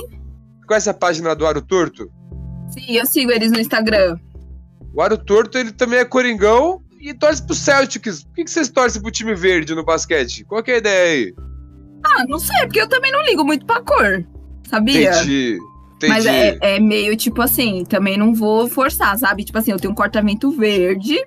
[0.67, 2.11] Conhece a página do Aro Torto?
[2.71, 4.19] Sim, eu sigo eles no Instagram.
[4.93, 8.25] O Aro Torto, ele também é Coringão e torce pro Celtics.
[8.25, 10.45] Por que, que vocês torcem pro time verde no basquete?
[10.45, 11.35] Qual que é a ideia aí?
[12.05, 14.25] Ah, não sei, porque eu também não ligo muito pra cor.
[14.69, 15.11] Sabia?
[15.11, 15.59] Entendi.
[15.97, 16.13] Entendi.
[16.13, 19.45] Mas é, é meio tipo assim, também não vou forçar, sabe?
[19.45, 21.19] Tipo assim, eu tenho um cortamento verde,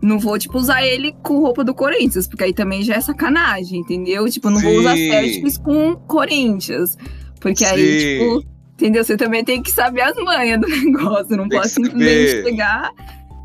[0.00, 3.80] não vou, tipo, usar ele com roupa do Corinthians, porque aí também já é sacanagem,
[3.80, 4.28] entendeu?
[4.30, 5.10] Tipo, não vou usar Sim.
[5.10, 6.96] Celtics com Corinthians.
[7.40, 8.18] Porque aí, Sim.
[8.18, 9.02] tipo, entendeu?
[9.04, 12.92] Você também tem que saber as manhas do negócio, não Tem posso que simplesmente chegar.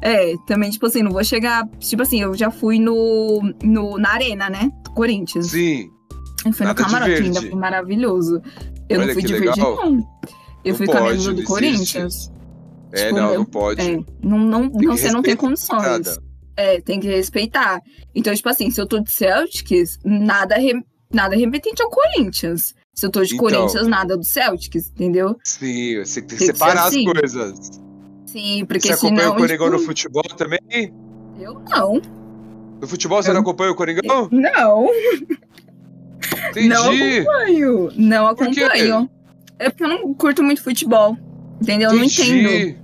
[0.01, 1.67] É, também, tipo assim, não vou chegar.
[1.79, 4.71] Tipo assim, eu já fui no, no, na arena, né?
[4.83, 5.47] Do Corinthians.
[5.47, 5.89] Sim.
[6.45, 8.41] Eu fui Nada no camarote, ainda foi maravilhoso.
[8.87, 9.75] Eu Olha não fui de verde, não.
[10.63, 11.43] Eu Não fui com a pode, camisa não do.
[11.43, 12.31] Corinthians.
[12.93, 13.81] É, Tipo, não, eu- não pode.
[13.81, 15.81] É, não, não, não você não tem condições.
[15.81, 16.17] nada.
[16.55, 17.81] É, tem que respeitar.
[18.15, 20.73] Então, tipo assim, se eu tô de Celtics, nada, re,
[21.13, 22.73] nada remetente ao Corinthians.
[22.99, 23.45] Se eu tô de Então.
[23.49, 25.37] Corinthians, nada do Celtics, entendeu?
[25.43, 27.07] Sim, você tem que Tem separar assim.
[27.07, 27.81] as coisas.
[28.25, 29.31] Sim, porque Você acompanha senão.
[29.33, 30.59] o Coringão tipo, no futebol também?
[31.39, 32.01] Eu não.
[32.81, 34.27] No futebol você Eu- não acompanha o Coringão?
[34.31, 34.89] Não,
[36.49, 36.67] Entendi.
[36.67, 37.89] não acompanho.
[37.95, 39.09] Não Por acompanho.
[39.57, 41.17] É porque eu não curto muito futebol.
[41.61, 41.89] Entendeu?
[41.91, 42.39] Eu não Entendi.
[42.41, 42.79] entendo.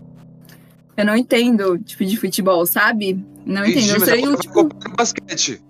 [0.98, 3.22] Eu não entendo, tipo, de futebol, sabe?
[3.46, 4.02] Não Entendi, entendo.
[4.02, 5.62] Eu sei vai tipo, basquete.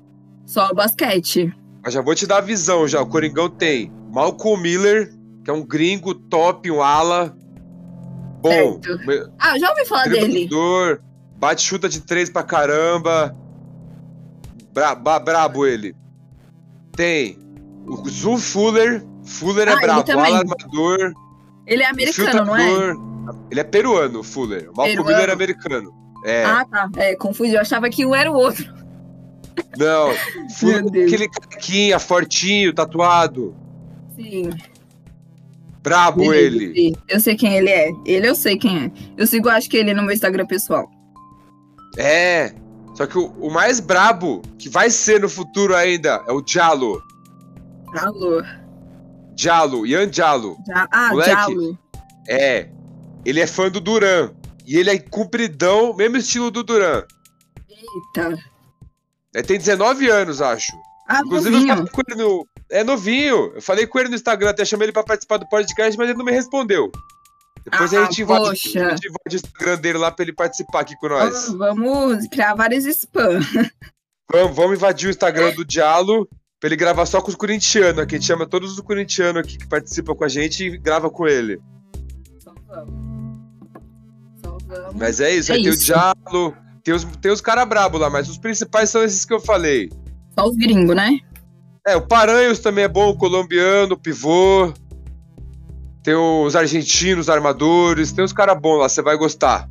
[0.45, 1.53] só o basquete.
[1.83, 3.01] Mas já vou te dar a visão já.
[3.01, 5.13] O Coringão tem Malcolm Miller,
[5.43, 7.35] que é um gringo top, um ala.
[8.41, 8.79] Bom.
[8.81, 9.33] Certo.
[9.37, 10.47] Ah, já ouvi falar dele.
[11.37, 13.35] bate chuta de três pra caramba.
[14.73, 15.93] Bra ba- brabo ele.
[16.95, 17.37] Tem
[17.85, 19.03] o Zu Fuller.
[19.25, 20.11] Fuller Ah, é brabo.
[20.11, 21.13] Ala armador.
[21.67, 22.93] Ele é americano, não é?
[23.51, 24.69] Ele é peruano, o Fuller.
[24.71, 25.03] O Malcolm.
[25.09, 25.93] Miller é americano.
[26.23, 26.45] É.
[26.45, 26.89] Ah, tá.
[26.95, 27.53] É, confundi.
[27.53, 28.65] Eu achava que um era o outro.
[29.77, 30.13] Não.
[30.57, 33.53] Fuller é aquele carequinha, fortinho, tatuado.
[34.15, 34.49] Sim.
[35.81, 36.73] Brabo Beleza, ele.
[36.73, 36.93] sim.
[37.07, 37.89] Eu sei quem ele é.
[38.05, 38.91] Ele eu sei quem é.
[39.17, 40.89] Eu sigo, acho que ele no meu Instagram pessoal.
[41.97, 42.53] É.
[42.95, 47.01] Só que o, o mais brabo, que vai ser no futuro ainda, é o Jalo.
[47.97, 48.41] Alô.
[49.37, 50.57] Jalo, Ian Jalo.
[50.67, 50.87] Já...
[50.91, 51.31] Ah, Moleque.
[51.31, 51.77] Jalo.
[52.27, 52.69] É.
[53.25, 54.31] Ele é fã do Duran.
[54.65, 57.03] E ele é compridão, mesmo estilo do Duran.
[57.69, 58.35] Eita.
[59.35, 60.71] Ele tem 19 anos, acho.
[61.07, 61.75] Ah, Inclusive, eu novinho.
[61.75, 62.47] falei com ele no.
[62.69, 63.51] É novinho.
[63.55, 66.17] Eu falei com ele no Instagram, até chamei ele pra participar do podcast, mas ele
[66.17, 66.91] não me respondeu.
[67.63, 71.49] Depois Ah, a, gente invade, o Instagram dele lá pra ele participar aqui com nós.
[71.49, 73.39] Vamos criar vários spam.
[74.31, 76.27] Vamos, vamos invadir o Instagram do Diallo
[76.59, 78.15] pra ele gravar só com os corintianos aqui.
[78.15, 81.27] A gente chama todos os corintianos aqui que participam com a gente e grava com
[81.27, 81.59] ele.
[82.39, 83.39] Só vamos.
[84.43, 84.95] Só vamos.
[84.95, 85.85] Mas é isso, É aí tem o isso.
[85.85, 89.39] Diallo, tem os, tem os caras brabos lá, mas os principais são esses que eu
[89.39, 89.89] falei.
[90.37, 91.19] Só os gringos, né?
[91.87, 94.73] É, o Paranhos também é bom, o colombiano, o pivô.
[96.03, 99.69] Tem os argentinos, armadores, tem os caras bons lá, você vai gostar.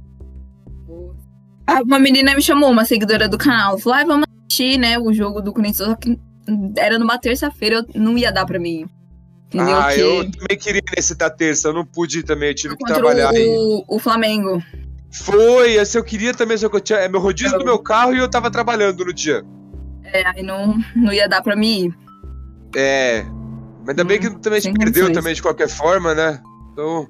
[1.83, 5.41] Uma menina me chamou, uma seguidora do canal, falou: ah, vamos assistir, né, o jogo
[5.41, 5.89] do Corinthians.
[5.89, 6.19] Só que
[6.79, 8.87] era numa terça-feira, eu não ia dar pra mim.
[9.47, 9.77] Entendeu?
[9.77, 10.01] Ah, que...
[10.01, 13.33] eu também queria nesse da terça, eu não pude ir também, eu tive que trabalhar
[13.33, 13.85] o, aí.
[13.89, 14.63] O Flamengo.
[15.13, 16.99] Foi, esse eu queria também, só que eu tinha.
[17.01, 17.59] É meu rodízio eu...
[17.59, 19.45] do meu carro e eu tava trabalhando no dia.
[20.05, 22.04] É, aí não, não ia dar pra mim ir.
[22.75, 23.25] É.
[23.81, 26.41] Mas ainda hum, bem que também a gente perdeu também de qualquer forma, né?
[26.73, 27.09] Então.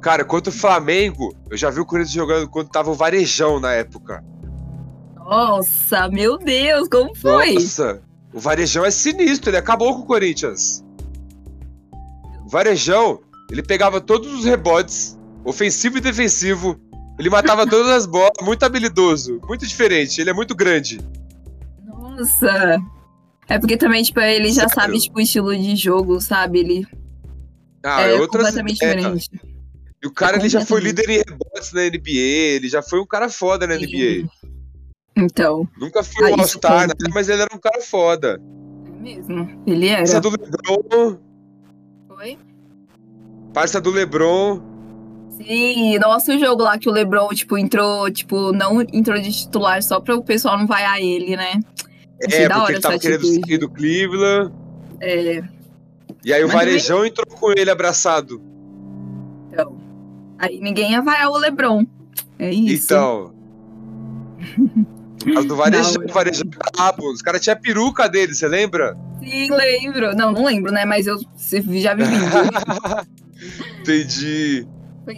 [0.00, 3.72] Cara, quanto o Flamengo, eu já vi o Corinthians jogando quando tava o Varejão na
[3.72, 4.24] época.
[5.16, 7.54] Nossa, meu Deus, como foi?
[7.54, 10.82] Nossa, o Varejão é sinistro, ele acabou com o Corinthians.
[12.46, 13.20] O Varejão,
[13.50, 16.80] ele pegava todos os rebotes, ofensivo e defensivo.
[17.18, 20.20] Ele matava todas as bolas, muito habilidoso, muito diferente.
[20.20, 20.98] Ele é muito grande.
[21.84, 22.80] Nossa.
[23.50, 24.74] É porque também, tipo, ele já Sério?
[24.74, 26.60] sabe, tipo, o estilo de jogo, sabe?
[26.60, 26.86] Ele.
[27.82, 28.44] Ah, é outras...
[28.46, 28.94] completamente é.
[28.94, 29.28] diferente.
[30.00, 33.00] E o cara, é ele já foi líder em rebotes na NBA, ele já foi
[33.00, 33.86] um cara foda na Sim.
[33.86, 34.30] NBA.
[35.16, 35.68] Então.
[35.76, 36.94] Nunca foi um All-Star, né?
[37.12, 38.40] mas ele era um cara foda.
[38.86, 39.98] É mesmo, ele era.
[39.98, 41.18] Parça do LeBron.
[42.08, 42.38] Oi?
[43.52, 44.62] Parça do LeBron.
[45.30, 49.98] Sim, nosso jogo lá que o LeBron, tipo, entrou, tipo, não entrou de titular só
[49.98, 51.60] para o pessoal não vaiar ele, né?
[52.26, 54.52] Achei é, porque ele tava querendo sair do Cleveland.
[55.00, 55.42] É.
[56.24, 57.10] E aí o Mas Varejão também...
[57.10, 58.42] entrou com ele abraçado.
[59.50, 59.78] Então.
[60.38, 61.86] Aí ninguém ia vaiar o LeBron.
[62.38, 62.84] É isso.
[62.84, 63.34] Então.
[65.36, 67.10] As do Varejão, não, Varejão brabo.
[67.10, 68.96] Os caras tinham a peruca dele, você lembra?
[69.20, 70.14] Sim, lembro.
[70.14, 70.84] Não, não lembro, né?
[70.84, 71.18] Mas eu
[71.80, 72.28] já vi vídeo.
[73.80, 74.66] Entendi.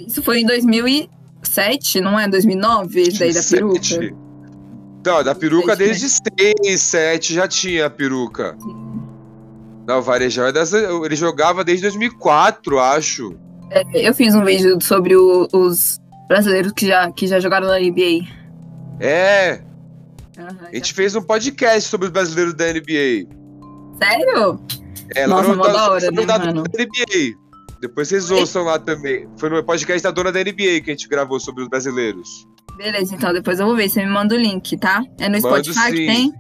[0.07, 2.29] Isso foi em 2007, não é?
[2.29, 4.22] 2009, esse daí da peruca?
[5.05, 8.57] Não, da peruca desde 6, 7 já tinha a peruca.
[8.61, 8.93] Sim.
[9.87, 10.53] Não, o Varejão é
[11.05, 13.37] ele jogava desde 2004, acho.
[13.71, 15.99] É, eu fiz um vídeo sobre o, os
[16.29, 18.29] brasileiros que já, que já jogaram na NBA.
[19.01, 19.61] É.
[20.39, 20.95] Uhum, a gente já.
[20.95, 23.27] fez um podcast sobre os brasileiros da NBA.
[24.03, 24.61] Sério?
[25.17, 27.37] É, Nossa, lá no, da, hora, né, da, da NBA.
[27.81, 29.29] Depois vocês ouçam lá também.
[29.37, 32.47] Foi no podcast da dona da NBA que a gente gravou sobre os brasileiros.
[32.77, 33.89] Beleza, então depois eu vou ver.
[33.89, 35.05] Você me manda o link, tá?
[35.19, 35.95] É no Mando Spotify sim.
[35.95, 36.33] que tem?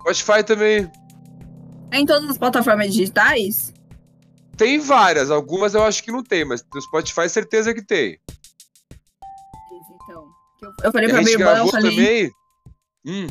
[0.00, 0.90] Spotify também.
[1.90, 3.72] É em todas as plataformas digitais?
[4.56, 8.18] Tem várias, algumas eu acho que não tem, mas no Spotify certeza que tem.
[9.94, 10.28] Então,
[10.84, 11.90] eu falei pra minha irmã, eu falei...
[11.90, 12.30] Também?
[13.04, 13.26] Hum.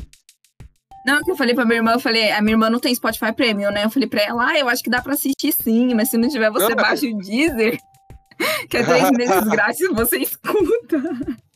[1.05, 3.33] Não, que eu falei pra minha irmã, eu falei, a minha irmã não tem Spotify
[3.33, 3.85] Premium, né?
[3.85, 6.29] Eu falei pra ela, ah, eu acho que dá pra assistir sim, mas se não
[6.29, 6.75] tiver, você não.
[6.75, 7.79] baixa o Deezer,
[8.69, 11.01] que é três meses grátis, você escuta.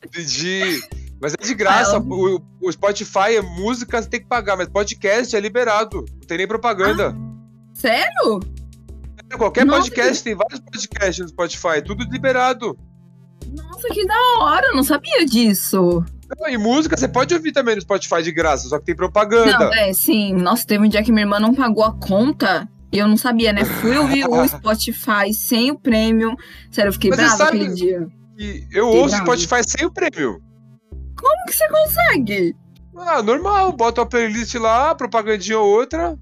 [0.06, 0.82] Entendi.
[1.22, 1.98] Mas é de graça.
[2.00, 6.06] O, o, Spotify é música, você tem que pagar, mas podcast é liberado.
[6.12, 7.16] Não tem nem propaganda.
[7.16, 8.40] Ah, sério?
[9.32, 10.24] É, qualquer Nossa, podcast, que...
[10.24, 12.78] tem vários podcasts no Spotify, tudo liberado.
[13.52, 16.04] Nossa, que da hora, eu não sabia disso.
[16.40, 19.66] Não, e música você pode ouvir também no Spotify de graça, só que tem propaganda.
[19.66, 20.34] Não, é, sim.
[20.34, 23.54] Nossa, teve um dia que minha irmã não pagou a conta e eu não sabia,
[23.54, 23.64] né?
[23.64, 26.36] Fui ouvir o Spotify sem o prêmio.
[26.72, 28.08] Sério, eu fiquei Mas brava aquele dia.
[28.38, 30.42] Eu fiquei ouço o Spotify sem o prêmio.
[31.18, 32.56] Como que você consegue?
[32.98, 33.72] Ah, normal.
[33.72, 36.18] Bota uma playlist lá, propagandinha ou outra.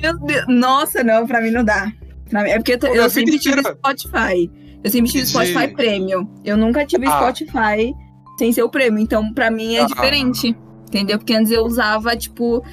[0.00, 0.44] Meu Deus.
[0.48, 1.86] Nossa, não, pra mim não dá.
[1.86, 4.50] Mim, é porque eu, eu sempre tive Spotify.
[4.82, 6.28] Eu sempre tive Spotify Premium.
[6.44, 7.18] Eu nunca tive ah.
[7.18, 7.94] Spotify
[8.38, 9.00] sem ser o prêmio.
[9.00, 9.86] Então, pra mim é ah.
[9.86, 10.56] diferente.
[10.86, 11.18] Entendeu?
[11.18, 12.64] Porque antes eu usava, tipo.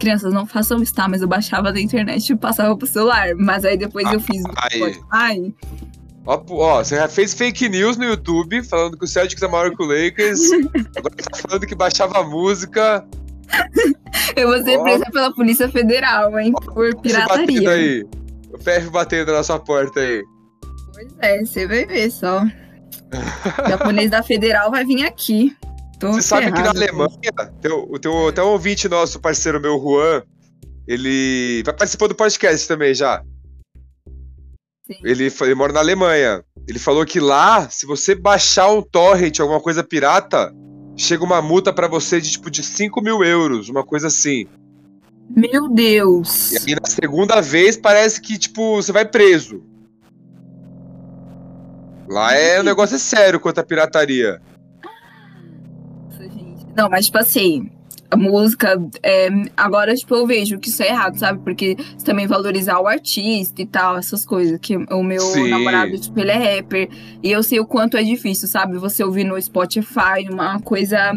[0.00, 1.08] Crianças, não façam isso, tá?
[1.08, 3.34] Mas eu baixava da internet e passava pro celular.
[3.34, 5.54] Mas aí depois eu fiz Spotify.
[6.26, 9.70] Ó, ó, você já fez fake news no YouTube, falando que o Celtics é maior
[9.70, 10.40] que o Lakers.
[10.96, 13.06] agora tá falando que baixava música.
[14.34, 16.52] Eu vou ser presa pela Polícia Federal, hein?
[16.54, 17.70] Ó, por pirataria.
[17.70, 18.04] Aí.
[18.52, 20.22] O PF batendo na sua porta aí.
[20.92, 22.42] Pois é, você vai ver só.
[22.42, 25.56] O japonês da Federal vai vir aqui.
[26.00, 29.78] Tô você sabe que na Alemanha, teu, o teu, até um ouvinte nosso, parceiro meu,
[29.78, 30.22] Juan,
[30.86, 33.22] ele vai participar do podcast também já.
[35.02, 36.44] Ele, ele mora na Alemanha.
[36.68, 40.52] Ele falou que lá, se você baixar um torrent, alguma coisa pirata,
[40.96, 44.46] chega uma multa para você de tipo de 5 mil euros, uma coisa assim.
[45.28, 46.52] Meu Deus!
[46.52, 49.62] E aí na segunda vez parece que, tipo, você vai preso.
[52.08, 54.40] Lá é o negócio é sério quanto à pirataria.
[56.76, 57.70] Não, mas tipo assim,
[58.10, 58.80] a música.
[59.02, 61.40] É, agora, tipo, eu vejo que isso é errado, sabe?
[61.42, 64.58] Porque também valorizar o artista e tal, essas coisas.
[64.60, 65.48] Que o meu Sim.
[65.48, 66.88] namorado, tipo, ele é rapper.
[67.22, 68.78] E eu sei o quanto é difícil, sabe?
[68.78, 71.12] Você ouvir no Spotify uma coisa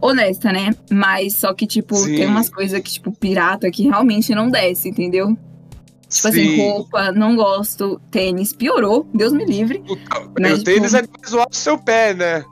[0.00, 0.74] honesta, né?
[0.90, 2.16] Mas só que, tipo, Sim.
[2.16, 5.36] tem umas coisas que, tipo, pirata que realmente não desce, entendeu?
[6.08, 6.54] Tipo assim, Sim.
[6.54, 8.00] assim, roupa, não gosto.
[8.10, 9.82] Tênis, piorou, Deus me livre.
[9.86, 10.54] O, né?
[10.54, 11.04] o tênis tipo...
[11.04, 12.44] é mais o seu pé, né?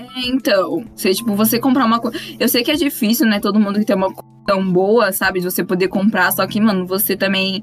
[0.00, 2.18] É, então, você, tipo, você comprar uma coisa.
[2.38, 3.40] Eu sei que é difícil, né?
[3.40, 5.40] Todo mundo que tem uma coisa tão boa, sabe?
[5.40, 7.62] De você poder comprar, só que, mano, você também.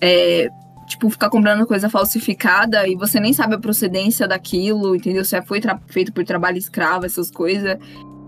[0.00, 0.48] É,
[0.86, 5.24] tipo, ficar comprando coisa falsificada e você nem sabe a procedência daquilo, entendeu?
[5.24, 7.78] Se foi feito por trabalho escravo, essas coisas.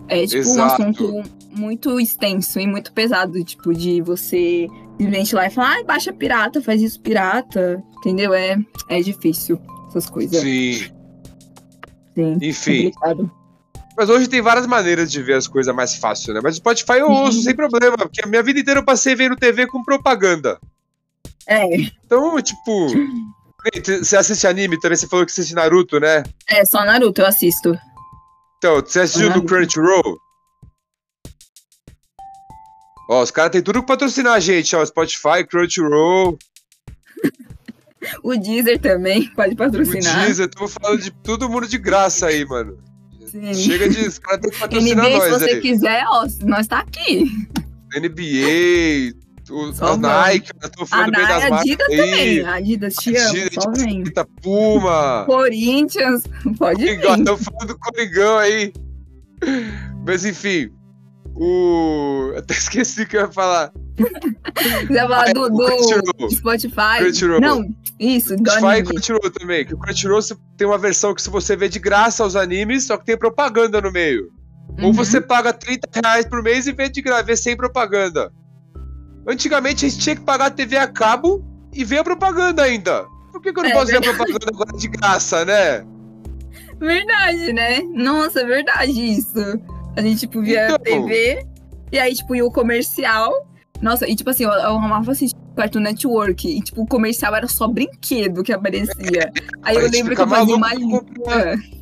[0.07, 0.59] É, tipo, Exato.
[0.59, 5.83] um assunto muito extenso e muito pesado, tipo, de você simplesmente lá e falar, ah,
[5.83, 8.33] baixa pirata, faz isso pirata, entendeu?
[8.33, 10.39] É, é difícil essas coisas.
[10.41, 10.91] Sim.
[12.13, 12.37] Sim.
[12.41, 12.91] Enfim.
[12.91, 13.31] Complicado.
[14.01, 16.39] Mas hoje tem várias maneiras de ver as coisas mais fácil, né?
[16.43, 19.35] Mas o Spotify eu ouço sem problema, porque a minha vida inteira eu passei vendo
[19.35, 20.59] TV com propaganda.
[21.45, 21.63] É.
[21.75, 22.87] Então, tipo.
[23.99, 24.97] Você assiste anime também?
[24.97, 26.23] Você falou que assiste Naruto, né?
[26.49, 27.77] É, só Naruto eu assisto.
[28.57, 30.17] Então, você assistiu no Crunchyroll?
[33.07, 34.83] Ó, os caras têm tudo que patrocinar a gente, ó.
[34.83, 36.39] Spotify, Crunchyroll.
[38.23, 40.23] o Deezer também pode patrocinar.
[40.23, 42.89] O Deezer, tô falando de todo mundo de graça aí, mano.
[43.31, 43.53] Sim.
[43.53, 44.07] Chega de.
[44.07, 45.23] Os caras têm que patrocinar NBA, nós.
[45.23, 45.61] Se você aí.
[45.61, 47.25] quiser, ó, nós tá aqui.
[47.95, 49.13] NBA,
[49.49, 51.59] o, a Nike, eu tô falando bem das marcas.
[51.59, 51.97] Adidas aí.
[51.97, 52.45] também.
[52.45, 54.03] Adidas, te amo, Adidas, só vem.
[54.41, 55.23] Puma.
[55.25, 56.23] Corinthians,
[56.57, 57.23] pode Coringão, vir.
[57.25, 58.73] Tô falando do Coringão aí.
[60.05, 60.69] Mas enfim,
[61.35, 62.33] o.
[62.37, 63.71] Até esqueci o que eu ia falar.
[64.87, 66.97] Você ia falar do, do Spotify?
[66.99, 67.41] Crunchyroll.
[67.41, 67.65] Não,
[67.99, 69.65] isso, Spotify e Crunchyroll também.
[69.65, 70.21] Que o Crunchyroll
[70.57, 73.81] tem uma versão que se você vê de graça os animes, só que tem propaganda
[73.81, 74.31] no meio.
[74.77, 74.87] Uhum.
[74.87, 78.31] Ou você paga 30 reais por mês e vê de graça, vê sem propaganda.
[79.27, 83.05] Antigamente a gente tinha que pagar a TV a cabo e ver a propaganda ainda.
[83.31, 85.85] Por que, que eu não é, posso ver a propaganda agora de graça, né?
[86.79, 87.81] Verdade, né?
[87.93, 89.39] Nossa, é verdade isso.
[89.95, 90.79] A gente, tipo, via então...
[90.79, 91.45] TV
[91.91, 93.31] e aí, tipo, ia o comercial.
[93.81, 96.47] Nossa, e tipo assim, eu, eu amava assistir Cartoon Network.
[96.47, 99.31] E, tipo, o comercial era só brinquedo que aparecia.
[99.63, 101.81] Aí eu lembro que eu fazia uma lista.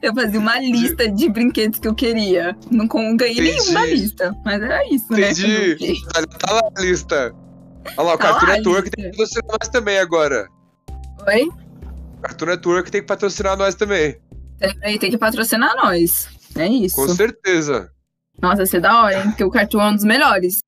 [0.00, 2.56] Eu fazia uma lista de brinquedos que eu queria.
[2.70, 2.86] Não
[3.16, 4.34] ganhei nenhum na lista.
[4.44, 5.46] Mas era isso, Entendi.
[5.46, 5.70] né?
[5.72, 6.06] Entendi.
[6.38, 7.34] Tá lá a lista.
[7.96, 10.48] Olha lá, o tá Cartoon Network tem que patrocinar nós também agora.
[11.26, 11.48] Oi?
[12.22, 14.16] Cartoon Network tem que patrocinar nós também.
[14.58, 16.28] Tem, tem que patrocinar nós.
[16.56, 16.96] É isso.
[16.96, 17.90] Com certeza.
[18.40, 19.30] Nossa, ia ser da hora, hein?
[19.30, 20.60] Porque o Cartoon é um dos melhores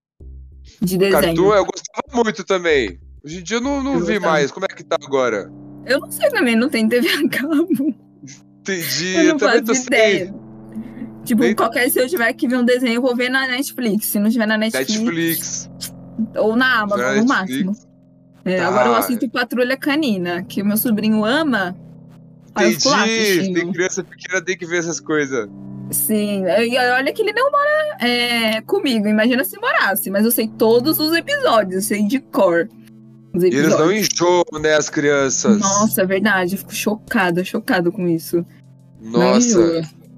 [0.80, 1.22] de desenho.
[1.22, 2.98] Cartoon eu gostava muito também.
[3.24, 4.32] Hoje em dia eu não, não eu vi gostava.
[4.32, 4.50] mais.
[4.50, 5.50] Como é que tá agora?
[5.84, 7.94] Eu não sei também, não tem TV a cabo.
[8.60, 10.26] Entendi, eu, eu também tô ideia.
[10.26, 10.46] sem.
[11.24, 14.06] Tipo, qualquer se eu tiver que ver um desenho, eu vou ver na Netflix.
[14.06, 14.90] Se não tiver na Netflix.
[14.96, 15.70] Netflix.
[16.36, 17.72] Ou na Amazon, no máximo.
[18.44, 18.68] É, tá.
[18.68, 21.76] Agora eu assisto Patrulha Canina, que o meu sobrinho ama.
[22.50, 23.52] Entendi.
[23.52, 25.48] Tem criança pequena, tem que ver essas coisas.
[25.90, 30.48] Sim, e olha que ele não mora é, comigo, imagina se morasse, mas eu sei
[30.48, 32.68] todos os episódios, eu sei de cor.
[33.34, 35.58] E eles não enjoam, né, as crianças.
[35.60, 38.44] Nossa, é verdade, eu fico chocada, chocada com isso.
[39.00, 39.58] Nossa.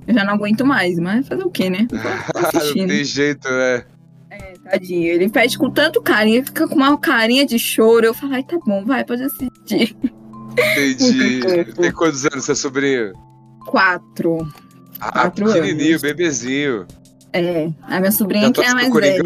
[0.07, 1.87] eu já não aguento mais, mas fazer o quê, né?
[2.77, 3.85] não tem jeito, né?
[4.31, 5.07] É, tadinho.
[5.07, 8.07] Ele pede com tanto carinho, fica com uma carinha de choro.
[8.07, 9.97] Eu falo, ai, tá bom, vai, pode assistir.
[10.53, 11.64] Entendi.
[11.75, 13.12] tem quantos anos seu sobrinho?
[13.66, 14.47] Quatro.
[15.01, 16.03] Ah, pequenininho, anos.
[16.03, 16.86] bebezinho.
[17.32, 19.22] É, a minha sobrinha que é a mais velha.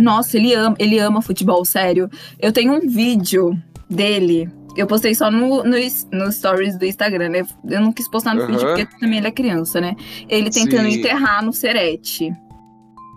[0.00, 2.08] Nossa, ele ama, ele ama futebol, sério.
[2.38, 3.56] Eu tenho um vídeo
[3.88, 4.48] dele.
[4.76, 5.76] Eu postei só no, no,
[6.12, 7.42] no stories do Instagram, né?
[7.68, 8.46] Eu não quis postar no uhum.
[8.48, 9.94] feed porque também ele é criança, né?
[10.28, 10.98] Ele tentando Sim.
[10.98, 12.32] enterrar no Serete.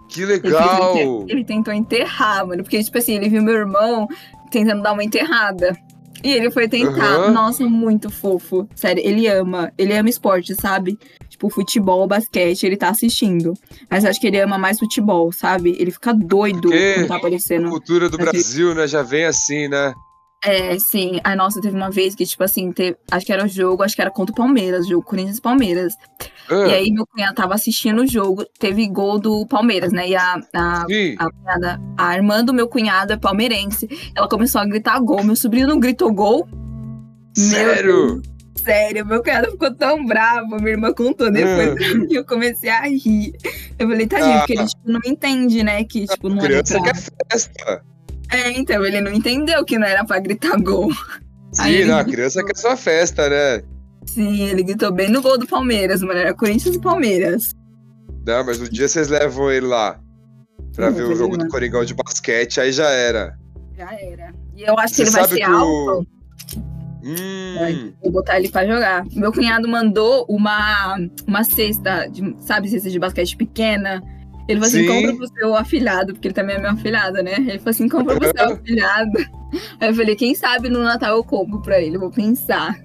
[0.10, 0.98] Que legal!
[0.98, 2.64] Ele, ele, tentou enterrar, mano.
[2.64, 4.08] Porque, tipo assim, ele viu meu irmão
[4.50, 5.76] tentando dar uma enterrada.
[6.24, 7.28] E ele foi tentar.
[7.28, 7.32] Uhum.
[7.32, 8.68] Nossa, muito fofo.
[8.76, 9.72] Sério, ele ama.
[9.78, 10.98] Ele ama esporte, sabe?
[11.30, 13.54] Tipo, futebol, basquete, ele tá assistindo.
[13.90, 15.76] Mas acho que ele ama mais futebol, sabe?
[15.80, 17.68] Ele fica doido Porque quando tá aparecendo.
[17.68, 18.88] A cultura do Brasil, né?
[18.88, 19.94] Já vem assim, né?
[20.44, 21.20] É, sim.
[21.24, 23.96] A nossa teve uma vez que, tipo assim, teve, acho que era o jogo, acho
[23.96, 25.94] que era contra o Palmeiras, jogo Corinthians e Palmeiras.
[26.50, 26.68] Ah.
[26.68, 30.08] E aí meu cunhado tava assistindo o jogo, teve gol do Palmeiras, né?
[30.08, 33.88] E a, a, a, cunhada, a irmã do meu cunhado é palmeirense.
[34.16, 35.24] Ela começou a gritar gol.
[35.24, 36.48] Meu sobrinho não gritou gol.
[37.36, 38.22] Sério?
[38.68, 42.06] sério, meu cunhado ficou tão bravo, minha irmã contou depois ah.
[42.10, 43.34] e eu comecei a rir.
[43.80, 44.40] Eu falei, tadinho, ah.
[44.40, 45.84] porque ele tipo, não entende, né?
[45.86, 46.96] Que tipo, não a criança quer
[47.32, 47.84] festa.
[48.32, 50.92] É, então, ele não entendeu que não era pra gritar gol.
[51.52, 53.64] Sim, não, a criança quer sua festa, né?
[54.06, 56.20] Sim, ele gritou bem no gol do Palmeiras, mano.
[56.20, 57.56] Era Corinthians e Palmeiras.
[58.26, 60.00] Não, mas um dia vocês levam ele lá
[60.76, 63.38] pra ver o jogo do Coringão de basquete, aí já era.
[63.78, 64.34] Já era.
[64.56, 66.08] E eu acho Você que ele vai ser alto.
[67.04, 67.94] Hum.
[68.04, 69.06] Vou botar ele pra jogar.
[69.14, 74.04] Meu cunhado mandou uma, uma cesta, de, sabe, cesta de basquete pequena
[74.48, 74.88] ele falou assim: Sim.
[74.88, 77.34] compra pro seu afilhado, porque ele também é meu afilhado, né?
[77.38, 79.18] Ele falou assim: compra pro seu afilhado.
[79.80, 82.80] Aí eu falei: quem sabe no Natal eu compro pra ele, eu vou pensar.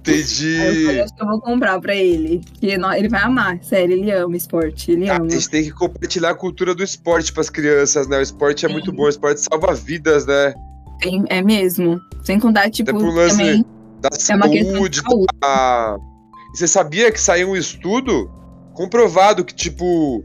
[0.00, 0.58] Entendi.
[0.60, 2.40] Aí eu falei, acho que eu vou comprar pra ele.
[2.52, 5.26] Porque ele vai amar, sério, ele ama esporte, ele ah, ama.
[5.26, 8.18] A gente tem que compartilhar a cultura do esporte pras crianças, né?
[8.18, 8.74] O esporte é Sim.
[8.74, 10.54] muito bom, o esporte salva vidas, né?
[11.00, 12.00] Tem, é mesmo.
[12.24, 13.64] Sem contar, tipo, também...
[14.00, 15.26] Da é saúde, saúde.
[15.40, 15.98] Da...
[16.54, 18.30] Você sabia que saiu um estudo
[18.72, 20.22] comprovado que, tipo,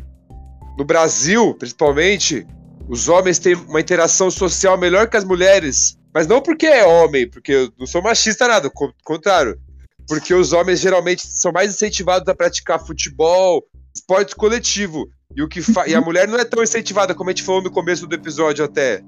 [0.77, 2.45] no Brasil, principalmente,
[2.87, 5.97] os homens têm uma interação social melhor que as mulheres.
[6.13, 9.59] Mas não porque é homem, porque eu não sou machista nada, ao contrário.
[10.07, 15.09] Porque os homens geralmente são mais incentivados a praticar futebol, esporte coletivo.
[15.35, 17.71] E, o que e a mulher não é tão incentivada, como a gente falou no
[17.71, 19.01] começo do episódio até.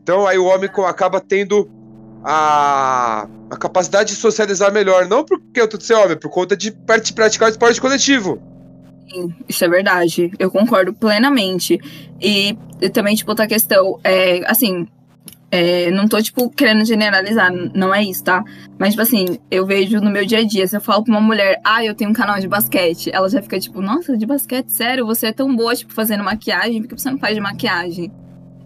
[0.00, 1.68] Então aí o homem acaba tendo
[2.24, 5.08] a, a capacidade de socializar melhor.
[5.08, 8.40] Não porque eu tô ser homem, por conta de praticar o esporte coletivo.
[9.12, 10.30] Sim, isso é verdade.
[10.38, 11.78] Eu concordo plenamente.
[12.20, 14.86] E, e também, tipo, outra questão, é, assim,
[15.50, 18.42] é, não tô, tipo, querendo generalizar, não é isso, tá?
[18.78, 21.20] Mas, tipo assim, eu vejo no meu dia a dia, se eu falo pra uma
[21.20, 24.70] mulher, ah, eu tenho um canal de basquete, ela já fica tipo, nossa, de basquete,
[24.70, 28.10] sério, você é tão boa, tipo, fazendo maquiagem, por que você não faz de maquiagem?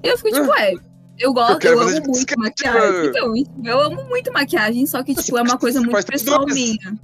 [0.02, 0.74] E eu fico, tipo, é,
[1.18, 3.06] eu gosto, eu, eu amo muito basquete, maquiagem.
[3.06, 3.32] Então,
[3.64, 6.96] eu amo muito maquiagem, só que, tipo, é uma coisa muito pessoal minha.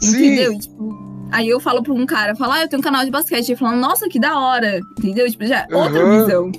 [0.00, 0.56] Entendeu?
[0.56, 3.48] tipo, Aí eu falo pra um cara, falo, ah, eu tenho um canal de basquete.
[3.48, 4.80] Ele falando, nossa, que da hora.
[4.98, 5.30] Entendeu?
[5.30, 6.24] Tipo, já outra uhum.
[6.24, 6.52] visão.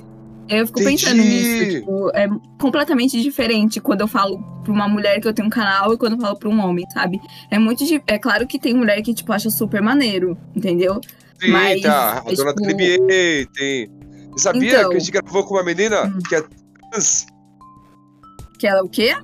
[0.48, 1.04] Eu fico Entendi.
[1.04, 2.28] pensando nisso, tipo, é
[2.60, 6.14] completamente diferente quando eu falo pra uma mulher que eu tenho um canal e quando
[6.14, 7.20] eu falo pra um homem, sabe?
[7.52, 7.84] É muito.
[8.04, 11.00] É claro que tem mulher que, tipo, acha super maneiro, entendeu?
[11.40, 12.22] Sim, Mas, tá.
[12.26, 12.66] A é, dona tipo...
[12.66, 13.90] NBA tem.
[14.32, 16.18] Você sabia então, que a gente gravou com uma menina hum.
[16.28, 16.42] que é
[16.90, 17.26] trans?
[18.58, 19.16] Que ela é o quê?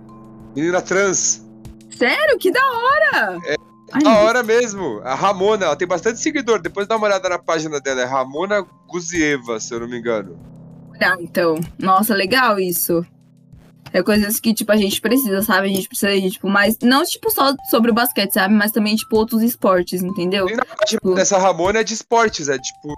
[0.55, 1.45] Menina trans.
[1.91, 2.39] Sério?
[2.39, 3.39] Que da hora!
[3.47, 3.57] É,
[3.93, 5.01] Ai, da hora mesmo.
[5.05, 6.61] A Ramona, ela tem bastante seguidor.
[6.61, 8.03] Depois dá uma olhada na página dela.
[8.03, 10.39] É Ramona Guzieva, se eu não me engano.
[11.01, 11.57] Ah, então.
[11.79, 13.05] Nossa, legal isso.
[13.93, 15.69] É coisas que, tipo, a gente precisa, sabe?
[15.69, 16.77] A gente precisa de, tipo, mais.
[16.83, 18.53] Não, tipo, só sobre o basquete, sabe?
[18.53, 20.49] Mas também, tipo, outros esportes, entendeu?
[20.49, 21.15] E na tipo...
[21.15, 22.95] dessa Ramona é de esportes, é tipo.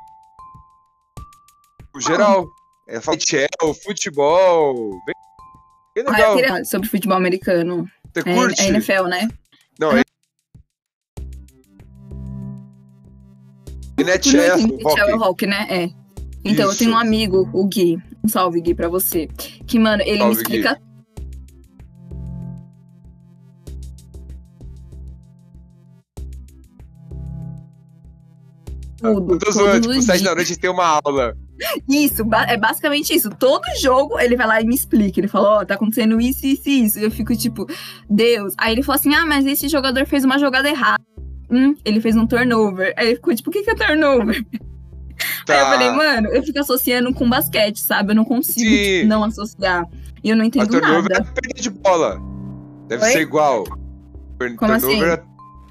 [1.95, 2.47] O geral.
[2.47, 2.59] Ah.
[2.91, 4.91] É futebol, futebol.
[5.05, 5.15] Bem,
[5.95, 6.57] bem legal.
[6.57, 7.87] Ah, sobre futebol americano.
[8.15, 8.63] Você é, curte?
[8.63, 9.29] É NFL, né?
[9.79, 10.03] Não, é.
[15.17, 15.67] Rock, né?
[15.69, 15.91] É.
[16.45, 16.75] Então, Isso.
[16.75, 17.99] eu tenho um amigo, o Gui.
[18.25, 19.29] Um salve, Gui, pra você.
[19.67, 20.75] Que, mano, ele salve, me explica.
[20.75, 20.89] Gui.
[29.01, 31.37] Tudo, eu tô zoando, tipo, sete da noite tem uma aula.
[31.89, 33.31] Isso, é basicamente isso.
[33.31, 35.21] Todo jogo ele vai lá e me explica.
[35.21, 36.99] Ele fala, ó, oh, tá acontecendo isso, isso e isso.
[36.99, 37.67] Eu fico tipo,
[38.11, 38.55] Deus.
[38.59, 41.03] Aí ele falou assim: ah, mas esse jogador fez uma jogada errada.
[41.51, 42.93] Hum, ele fez um turnover.
[42.97, 44.45] Aí ele ficou tipo, o que, que é turnover?
[45.47, 45.55] Tá.
[45.55, 48.13] Aí eu falei, mano, eu fico associando com basquete, sabe?
[48.13, 49.85] Eu não consigo tipo, não associar.
[50.23, 51.15] E eu não entendo a nada.
[51.15, 52.21] É a perda de bola.
[52.89, 53.13] Deve Oi?
[53.13, 53.65] ser igual.
[54.57, 55.03] Como assim?
[55.03, 55.23] É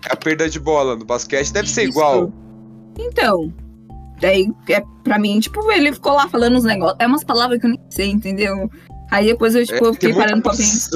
[0.10, 2.32] a perda de bola no basquete deve ser igual.
[2.98, 3.54] Então,
[4.20, 6.98] daí, é, pra mim, tipo, ele ficou lá falando uns negócios.
[7.00, 8.70] É umas palavras que eu nem sei, entendeu?
[9.12, 10.92] Aí depois eu, tipo, é, fiquei parando pra pensar.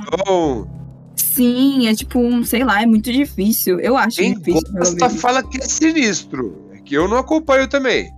[1.32, 3.80] Sim, é tipo, um, sei lá, é muito difícil.
[3.80, 4.70] Eu acho Quem difícil.
[4.74, 6.70] Gosta fala que é sinistro.
[6.74, 8.12] É que eu não acompanho também.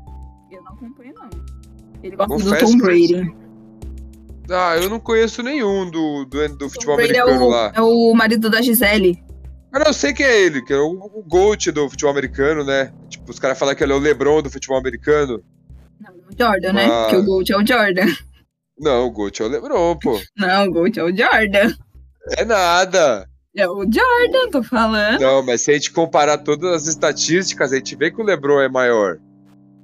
[2.01, 3.35] Ele gosta Confesso do Tom Brady.
[4.49, 7.71] Ah, eu não conheço nenhum do, do, do futebol é americano é o, lá.
[7.75, 9.23] É o marido da Gisele.
[9.71, 12.63] Ah, não, eu sei que é ele, que é o, o GOAT do futebol americano,
[12.63, 12.91] né?
[13.09, 15.43] Tipo, os caras falam que ele é o LeBron do futebol americano.
[15.99, 16.87] Não, o Jordan, né?
[16.87, 18.13] Porque o GOAT é o Jordan.
[18.79, 20.19] Não, o GOAT é o LeBron, pô.
[20.35, 21.73] Não, o GOAT é o Jordan.
[22.37, 23.27] É nada.
[23.55, 25.19] É o Jordan, tô falando.
[25.19, 28.61] Não, mas se a gente comparar todas as estatísticas, a gente vê que o LeBron
[28.61, 29.19] é maior.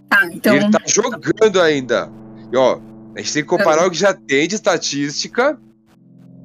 [0.09, 0.55] Tá, então.
[0.55, 2.11] Ele tá jogando ainda.
[2.51, 2.79] E ó,
[3.15, 5.59] a gente tem que comparar o que já tem de estatística.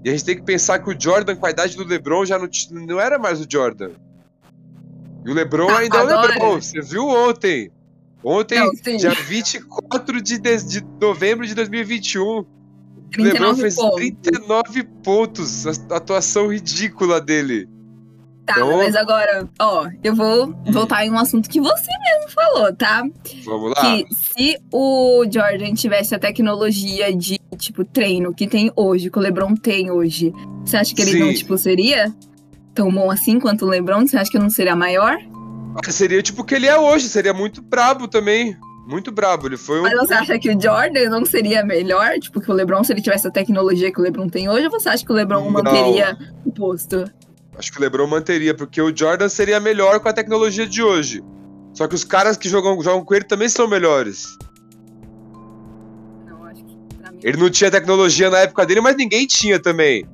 [0.05, 2.38] E a gente tem que pensar que o Jordan, com a idade do LeBron, já
[2.38, 3.90] não, não era mais o Jordan.
[5.24, 6.61] E o LeBron ah, ainda é o LeBron.
[6.61, 7.72] Você viu ontem?
[8.22, 12.45] Ontem, não, dia 24 de, de, de novembro de 2021.
[13.22, 13.96] LeBron fez pontos.
[13.96, 15.66] 39 pontos.
[15.66, 17.68] A atuação ridícula dele.
[18.46, 18.76] Tá, então...
[18.76, 23.02] mas agora, ó, eu vou voltar em um assunto que você mesmo falou, tá?
[23.44, 23.80] Vamos lá.
[23.80, 29.22] Que se o Jordan tivesse a tecnologia de, tipo, treino que tem hoje, que o
[29.22, 30.30] LeBron tem hoje,
[30.62, 31.18] você acha que ele Sim.
[31.20, 32.14] não, tipo, seria
[32.74, 34.06] tão bom assim quanto o LeBron?
[34.06, 35.16] Você acha que não seria maior?
[35.88, 38.56] Seria tipo o que ele é hoje, seria muito brabo também.
[38.87, 39.82] Muito brabo, ele foi um...
[39.82, 42.18] Mas você acha que o Jordan não seria melhor?
[42.18, 44.70] Tipo, que o LeBron, se ele tivesse a tecnologia que o LeBron tem hoje, ou
[44.70, 45.51] você acha que o LeBron não.
[45.51, 47.05] manteria o posto?
[47.57, 51.24] Acho que o LeBron manteria, porque o Jordan seria melhor com a tecnologia de hoje.
[51.72, 54.37] Só que os caras que jogam, jogam com ele também são melhores.
[56.26, 57.20] Não, acho que pra mim...
[57.22, 60.07] Ele não tinha tecnologia na época dele, mas ninguém tinha também.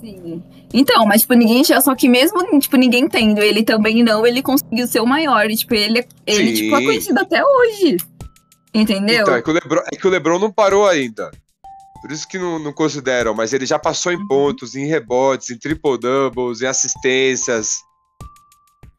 [0.00, 0.42] Sim.
[0.76, 1.62] Então, mas, tipo, ninguém.
[1.62, 5.48] Só que mesmo, tipo, ninguém tendo, ele também não, ele conseguiu ser o maior.
[5.48, 7.96] E, tipo, ele, ele tipo, é conhecido até hoje.
[8.74, 9.22] Entendeu?
[9.22, 11.30] Então, é que, o Lebron, é que o Lebron não parou ainda.
[12.02, 14.26] Por isso que não, não consideram, mas ele já passou em uhum.
[14.26, 17.76] pontos, em rebotes, em triple-doubles, em assistências.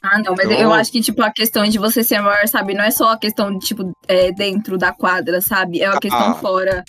[0.02, 0.58] Ah, não, mas então...
[0.58, 3.18] eu acho que, tipo, a questão de você ser maior, sabe, não é só a
[3.18, 5.82] questão de, tipo, é, dentro da quadra, sabe?
[5.82, 6.36] É a questão ah.
[6.36, 6.86] fora.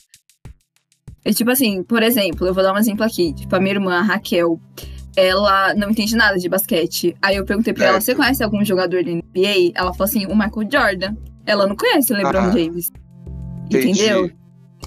[1.26, 3.34] É tipo assim, por exemplo, eu vou dar um exemplo aqui.
[3.34, 4.60] Tipo, a minha irmã, a Raquel,
[5.16, 7.16] ela não entende nada de basquete.
[7.20, 9.72] Aí eu perguntei pra ela, você conhece algum jogador da NBA?
[9.74, 11.16] Ela falou assim, o Michael Jordan.
[11.44, 12.92] Ela não conhece o LeBron ah, James.
[13.64, 14.04] Entendi.
[14.04, 14.30] Entendeu?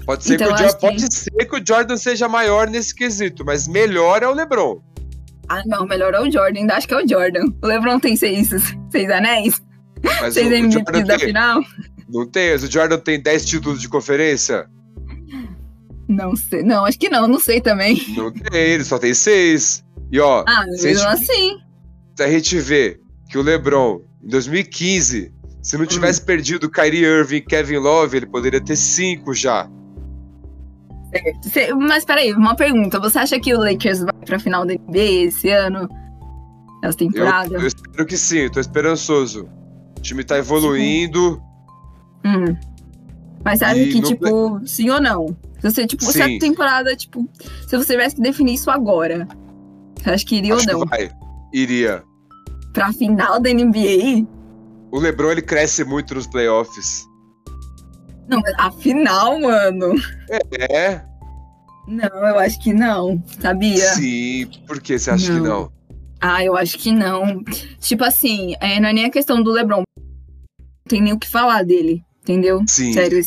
[0.06, 0.80] Pode ser, então, que o Jordan, que...
[0.80, 4.80] pode ser que o Jordan seja maior nesse quesito, mas melhor é o LeBron.
[5.46, 7.44] Ah, não, melhor é o Jordan, ainda acho que é o Jordan.
[7.62, 8.48] O LeBron tem seis,
[8.90, 9.60] seis anéis?
[10.02, 11.60] Mas seis MVPs da final?
[12.08, 14.66] Não tem, o Jordan tem dez títulos de conferência?
[16.10, 16.64] Não sei.
[16.64, 17.96] Não, acho que não, não sei também.
[18.16, 19.84] Não tem, ele só tem seis.
[20.10, 20.42] E ó.
[20.46, 21.56] Ah, mesmo assim.
[22.16, 25.32] Se a gente vê que o LeBron, em 2015,
[25.62, 26.24] se não tivesse hum.
[26.24, 29.70] perdido Kyrie Irving e Kevin Love, ele poderia ter cinco já.
[31.42, 31.76] Certo.
[31.78, 32.98] Mas peraí, uma pergunta.
[32.98, 35.88] Você acha que o Lakers vai pra final da NBA esse ano?
[36.82, 37.54] Essa temporada?
[37.54, 39.48] Eu, eu espero que sim, tô esperançoso.
[39.96, 41.40] O time tá evoluindo.
[42.24, 42.56] Hum.
[43.44, 44.66] Mas sabe que, tipo, play...
[44.66, 45.36] sim ou não?
[45.60, 47.28] Se você, tipo, se a temporada, tipo,
[47.66, 49.28] se você tivesse que definir isso agora,
[49.96, 50.86] você acha que iria Acho ou não?
[50.86, 51.10] vai.
[51.52, 52.02] Iria.
[52.72, 54.26] Pra final da NBA?
[54.90, 57.06] O LeBron, ele cresce muito nos playoffs.
[58.28, 59.94] Não, a final, mano.
[60.70, 61.02] É.
[61.86, 63.94] Não, eu acho que não, sabia?
[63.94, 65.42] Sim, por que você acha não.
[65.42, 65.72] que não?
[66.20, 67.42] Ah, eu acho que não.
[67.80, 69.82] Tipo assim, é, não é nem a questão do LeBron.
[69.98, 72.04] Não tem nem o que falar dele.
[72.30, 72.62] Entendeu?
[72.66, 72.92] Sim.
[72.92, 73.20] Sério,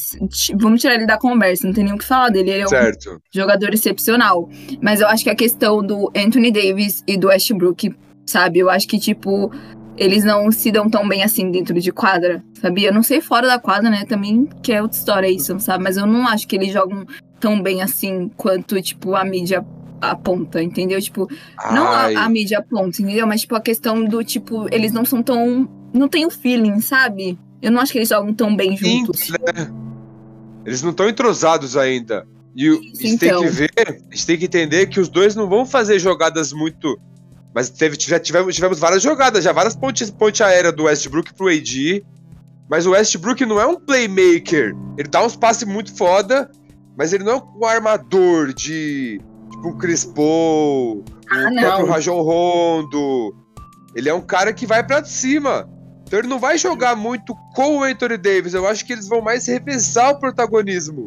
[0.55, 2.51] vamos tirar ele da conversa, não tem nem o que falar dele.
[2.51, 3.15] Ele é certo.
[3.15, 4.49] um jogador excepcional.
[4.81, 7.93] Mas eu acho que a questão do Anthony Davis e do Westbrook,
[8.25, 8.59] sabe?
[8.59, 9.51] Eu acho que, tipo,
[9.97, 12.89] eles não se dão tão bem assim dentro de quadra, sabia?
[12.89, 14.05] Eu não sei fora da quadra, né?
[14.05, 15.83] Também que é outra história isso, sabe?
[15.83, 17.05] Mas eu não acho que eles jogam
[17.41, 19.65] tão bem assim quanto, tipo, a mídia
[19.99, 21.01] aponta, entendeu?
[21.01, 21.27] Tipo,
[21.57, 21.75] Ai.
[21.75, 23.27] não a, a, mídia aponta, entendeu?
[23.27, 25.69] Mas, tipo, a questão do, tipo, eles não são tão.
[25.93, 27.37] Não tem o feeling, sabe?
[27.63, 29.21] Eu não acho que eles jogam tão bem juntos.
[29.21, 29.71] Sim, né?
[30.65, 32.27] Eles não estão entrosados ainda.
[32.53, 33.39] E a gente então.
[33.39, 36.51] tem que ver, a gente tem que entender que os dois não vão fazer jogadas
[36.51, 36.99] muito.
[37.55, 41.47] Mas teve, já tivemos, tivemos várias jogadas, já várias pontes, ponte aérea do Westbrook pro
[41.47, 42.03] AD.
[42.69, 44.75] Mas o Westbrook não é um playmaker.
[44.97, 46.51] Ele dá uns passes muito foda,
[46.97, 49.21] mas ele não é um armador de.
[49.51, 53.33] Tipo um Chris Paul, ah, o próprio Rajon Rondo.
[53.95, 55.69] Ele é um cara que vai para cima.
[56.05, 58.53] Então ele não vai jogar muito com o Anthony Davis.
[58.53, 61.05] Eu acho que eles vão mais revezar o protagonismo.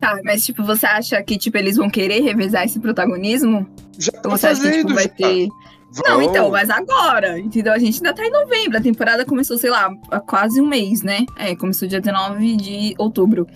[0.00, 3.66] Tá, mas tipo, você acha que tipo, eles vão querer revezar esse protagonismo?
[3.98, 5.48] Já estão você fazendo, acha que tipo, vai ter.
[5.92, 6.04] Vão.
[6.08, 7.72] Não, então, mas agora, entendeu?
[7.72, 11.02] A gente ainda tá em novembro, a temporada começou, sei lá, há quase um mês,
[11.02, 11.24] né?
[11.38, 13.46] É, começou dia 19 de outubro.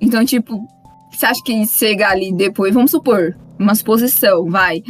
[0.00, 0.66] Então, tipo,
[1.12, 4.82] você acha que chegar ali depois, vamos supor, uma suposição, vai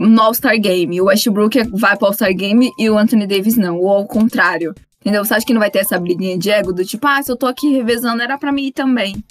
[0.00, 0.98] no All-Star Game.
[1.00, 4.74] O Westbrook vai pro All-Star Game e o Anthony Davis não, ou ao contrário.
[5.00, 5.24] Entendeu?
[5.24, 7.36] Você acha que não vai ter essa briguinha de ego do tipo, ah, se eu
[7.36, 9.22] tô aqui revezando, era pra mim ir também.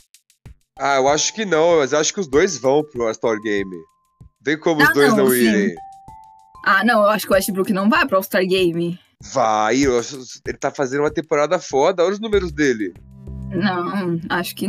[0.80, 3.76] Ah, eu acho que não, mas eu acho que os dois vão pro All-Star Game.
[4.44, 5.76] Tem como ah, os dois não, não irem.
[6.66, 9.00] Ah, não, eu acho que o Westbrook não vai pro All-Star Game.
[9.34, 12.94] Vai, ele tá fazendo uma temporada foda, olha os números dele.
[13.52, 14.68] Não, acho que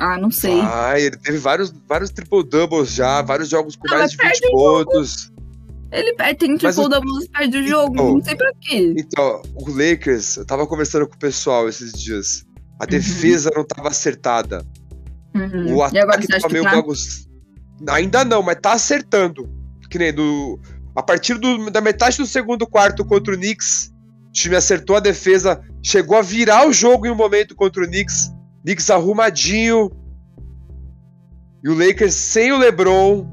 [0.00, 0.58] ah, não sei.
[0.62, 5.30] Ah, ele teve vários, vários triple-doubles já, vários jogos com mais de 20 pontos.
[5.92, 8.94] Ele tem triple-doubles e perde o jogo, então, não sei pra quê.
[8.96, 12.46] Então, o Lakers, eu tava conversando com o pessoal esses dias.
[12.80, 12.90] A uhum.
[12.90, 14.64] defesa não tava acertada.
[15.34, 15.76] Uhum.
[15.76, 16.76] O ataque tava meio tá?
[16.76, 17.28] bagunçado.
[17.90, 19.50] Ainda não, mas tá acertando.
[19.90, 20.58] Que nem do.
[20.96, 23.92] A partir do, da metade do segundo quarto contra o Knicks,
[24.28, 27.86] o time acertou a defesa, chegou a virar o jogo em um momento contra o
[27.86, 28.30] Knicks.
[28.64, 29.90] Knicks arrumadinho.
[31.62, 33.26] E o Lakers sem o LeBron.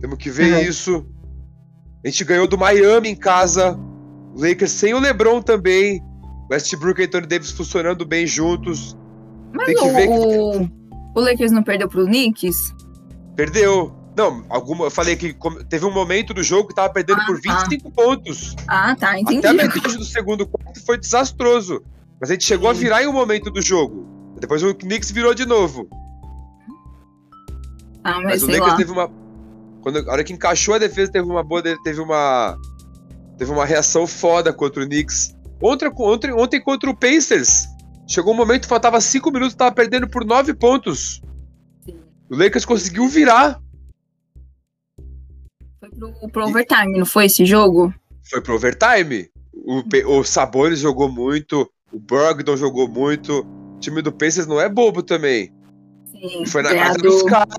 [0.00, 0.60] Temos que ver uhum.
[0.60, 1.06] isso.
[2.04, 3.78] A gente ganhou do Miami em casa.
[4.34, 6.02] O Lakers sem o LeBron também.
[6.50, 8.96] Westbrook e Anthony Davis funcionando bem juntos.
[9.52, 10.70] Mas Tem que o, ver que...
[11.14, 12.74] o Lakers não perdeu pro Knicks?
[13.36, 13.94] Perdeu.
[14.16, 15.36] Não, alguma, eu falei que
[15.68, 17.90] teve um momento do jogo que tava perdendo ah, por 25 tá.
[17.90, 18.54] pontos.
[18.68, 19.38] Ah, tá, entendi.
[19.38, 21.82] Até a metade do segundo quarto foi desastroso.
[22.20, 22.76] Mas a gente chegou Sim.
[22.76, 24.06] a virar em um momento do jogo.
[24.40, 25.88] Depois o Knicks virou de novo.
[28.02, 28.76] Ah, mas, mas o Lakers lá.
[28.76, 29.10] teve uma.
[29.80, 31.62] Quando, a hora que encaixou a defesa, teve uma boa.
[31.62, 32.58] Teve uma.
[33.38, 35.34] Teve uma reação foda contra o Knicks.
[35.60, 37.66] Ontem, ontem, ontem contra o Pacers.
[38.06, 41.22] Chegou um momento, faltava 5 minutos, tava perdendo por 9 pontos.
[41.84, 41.98] Sim.
[42.30, 43.58] O Lakers conseguiu virar.
[45.80, 47.94] Foi pro, pro overtime, não foi esse jogo?
[48.28, 49.30] Foi pro overtime.
[49.54, 53.40] O, o Sabonis jogou muito, o Brogdon jogou muito.
[53.76, 55.52] O time do Pacers não é bobo também.
[56.10, 57.54] Sim, Foi na casa dos caras.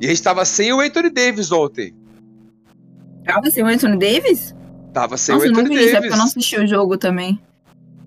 [0.00, 1.94] E a gente tava sem o Anthony Davis ontem.
[3.24, 4.54] Tava sem o Anthony Davis?
[4.92, 6.12] Tava sem Nossa, o eu não Anthony vi isso, é porque Davis.
[6.12, 7.40] eu não assisti o jogo também.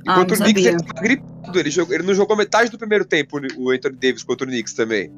[0.08, 1.60] Ah, não o Knicks ele tava gripado.
[1.60, 4.74] Ele, jogou, ele não jogou metade do primeiro tempo, o Anthony Davis contra o Knicks
[4.74, 5.12] também.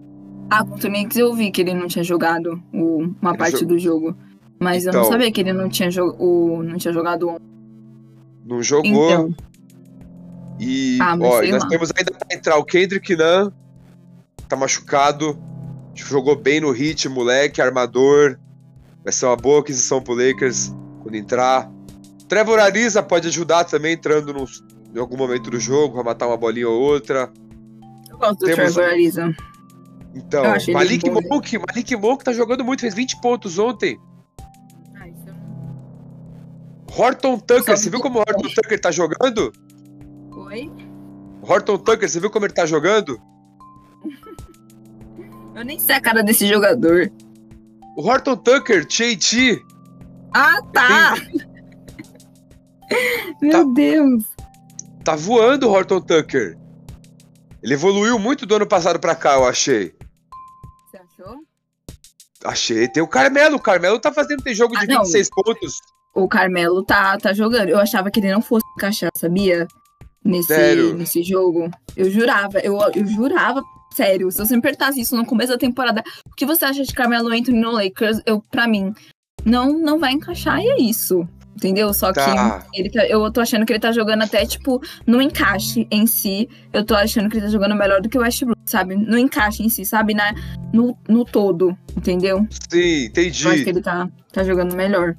[0.49, 3.65] Ah, contra o Knicks eu vi que ele não tinha jogado o- uma Ele parte
[3.65, 4.15] do jogo.
[4.59, 5.11] Mas eu não Então.
[5.11, 7.45] sabia que ele não tinha, jo o, não tinha jogado ontem.
[8.47, 9.11] Não jogou.
[9.11, 9.35] Então,
[10.59, 11.67] E, Ah, ó, nós lá.
[11.69, 13.51] temos ainda pra entrar o Kendrick Nunn,
[14.49, 15.37] tá machucado,
[15.93, 18.39] jogou bem no hit, moleque, armador.
[19.03, 20.73] Vai ser uma boa aquisição pro Lakers
[21.03, 21.69] quando entrar.
[22.27, 24.45] Trevor Ariza pode ajudar também, entrando num-
[24.95, 27.31] em algum momento do jogo, vai matar uma bolinha ou outra.
[28.09, 29.35] eu gosto do Temos- Trevor Ariza.
[30.15, 30.43] Então,
[30.73, 31.07] Malik.
[31.11, 33.99] Monk, Malik Monk tá jogando muito, fez 20 pontos ontem.
[36.97, 39.51] Horton Tucker, você viu como o Horton Tucker tá jogando?
[40.31, 40.71] Oi?
[41.41, 43.19] Horton Tucker, você viu como ele tá jogando?
[45.55, 47.11] Eu nem sei a cara desse jogador.
[47.95, 49.61] O Horton Tucker, JT,
[50.33, 51.15] Ah, tá!
[53.41, 54.23] Meu Deus.
[55.03, 56.57] Tá voando o Horton Tucker.
[57.61, 59.93] Ele evoluiu muito do ano passado pra cá, eu achei.
[60.91, 61.35] Você achou?
[62.45, 62.87] Achei.
[62.87, 63.55] Tem o Carmelo.
[63.57, 65.03] O Carmelo tá fazendo tem jogo de Ah, não.
[65.03, 65.73] 26 pontos.
[66.18, 67.70] O Carmelo tá, tá jogando.
[67.70, 69.68] Eu achava que ele não fosse encaixar, sabia?
[70.26, 70.93] Nesse, Sério?
[70.95, 71.70] nesse jogo.
[71.95, 73.61] Eu jurava, eu, eu jurava,
[73.93, 74.30] sério.
[74.32, 77.30] Se você me perguntasse isso no começo da temporada, o que você acha de Carmelo
[77.30, 78.20] Anthony no Lakers?
[78.26, 78.93] Eu, pra mim,
[79.45, 81.28] não, não vai encaixar e é isso.
[81.55, 81.91] Entendeu?
[81.93, 82.65] Só Tá.
[82.72, 86.05] que ele tá- eu tô achando que ele tá jogando até, tipo, no encaixe em
[86.05, 86.47] si.
[86.72, 88.95] Eu tô achando que ele tá jogando melhor do que o Westbrook, sabe?
[88.95, 90.13] No encaixe em si, sabe?
[90.13, 90.34] Na,
[90.74, 92.45] no, no todo, entendeu?
[92.72, 93.43] Sim, entendi.
[93.45, 95.15] Eu acho que ele tá, tá jogando melhor.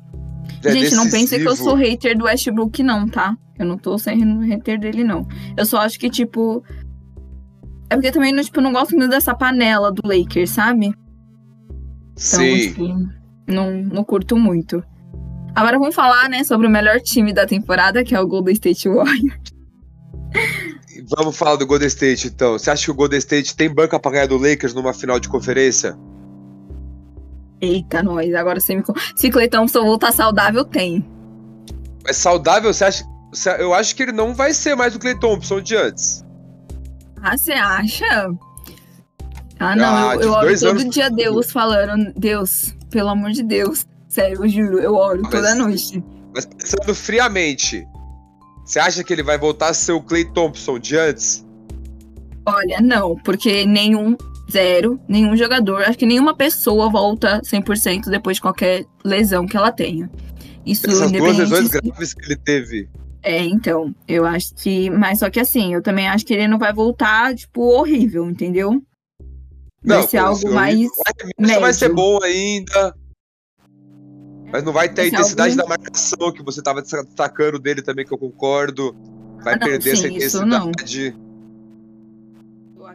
[0.64, 1.70] É Gente, não pense que eu decisivo.
[1.70, 3.36] sou hater do Westbrook, não, tá?
[3.58, 5.26] Eu não tô sendo hater dele, não.
[5.56, 6.62] Eu só acho que, tipo.
[7.90, 10.86] É porque também não, tipo, eu não gosto muito dessa panela do Lakers, sabe?
[12.12, 12.68] Então, Sim.
[12.68, 13.08] tipo,
[13.46, 14.82] não, não curto muito.
[15.54, 18.88] Agora vamos falar, né, sobre o melhor time da temporada, que é o Golden State
[18.88, 19.40] Warriors.
[21.16, 22.58] Vamos falar do Golden State, então.
[22.58, 25.28] Você acha que o Golden State tem banca pra ganhar do Lakers numa final de
[25.28, 25.96] conferência?
[27.60, 28.32] Eita, nós.
[28.34, 28.82] Agora você me.
[28.82, 31.04] con- Se Thompson voltar saudável, tem.
[32.06, 32.72] É saudável?
[32.72, 33.04] Você acha...
[33.58, 36.24] Eu acho que ele não vai ser mais o Clay Thompson de antes.
[37.22, 38.30] Ah, você acha?
[39.60, 43.42] Ah, não, Ah, eu, eu oro todo anos- dia Deus falando, Deus, pelo amor de
[43.42, 43.84] Deus.
[44.08, 46.02] Sério, eu juro, eu oro Mas- toda noite.
[46.34, 47.84] Mas pensando friamente,
[48.64, 51.44] você acha que ele vai voltar a ser o Clay Thompson de antes?
[52.46, 54.16] Olha, não, porque nenhum,
[54.50, 59.70] zero, nenhum jogador, acho que nenhuma pessoa volta 100% depois de qualquer lesão que ela
[59.72, 60.10] tenha.
[60.64, 62.88] Isso Essas duas lesões se- graves que ele teve.
[63.22, 64.88] É, então, eu acho que.
[64.90, 68.80] Mas só que assim, eu também acho que ele não vai voltar, tipo, horrível, entendeu?
[69.84, 70.78] Vai ser pô, algo mais.
[70.78, 72.94] Isso vai ser bom ainda.
[74.50, 77.82] Mas não vai ter a ser intensidade algo- da marcação que você tava destacando dele
[77.82, 78.94] também, que eu concordo.
[79.42, 80.70] Vai Ah, não, perder essa sim, não.
[80.70, 81.16] intensidade.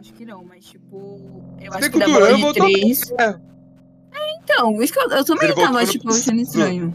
[0.04, 1.42] Acho que não, mas tipo.
[1.58, 3.10] Eu acho que da bola de três.
[3.18, 3.40] né?
[4.42, 6.94] Então, isso que eu, eu também Ele tava, tipo, achando estranho.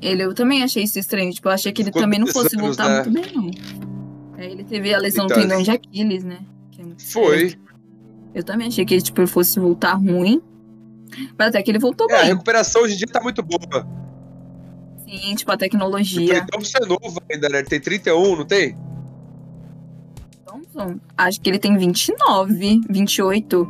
[0.00, 1.30] Ele, eu também achei isso estranho.
[1.32, 3.02] Tipo, eu achei que ele Ficou também não fosse anos, voltar né?
[3.02, 3.50] muito bem, não.
[4.38, 6.38] Aí ele teve a lesão Então, do tendão de Aquiles, né?
[6.78, 6.82] é
[7.12, 7.38] Foi.
[7.50, 7.60] sério.
[8.34, 10.40] Eu também achei que ele, tipo, ele fosse voltar ruim.
[11.38, 12.28] Mas até que ele voltou É, a bem.
[12.28, 13.86] recuperação hoje em dia tá muito boa.
[15.06, 16.26] Sim, tipo, a tecnologia.
[16.26, 17.58] Clay Thompson é novo ainda, né?
[17.58, 18.76] Ele tem 31, não tem?
[21.16, 23.68] Acho que ele tem 29, 28.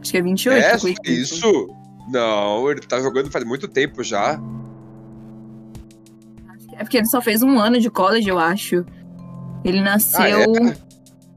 [0.00, 0.64] Acho que é 28.
[0.64, 0.94] é, Thompson.
[1.04, 1.68] isso?
[2.08, 4.38] Não, ele tá jogando faz muito tempo já.
[6.68, 8.84] Que É porque ele só fez um ano de college, eu acho.
[9.64, 10.54] Ele nasceu.
[10.64, 10.74] Ah,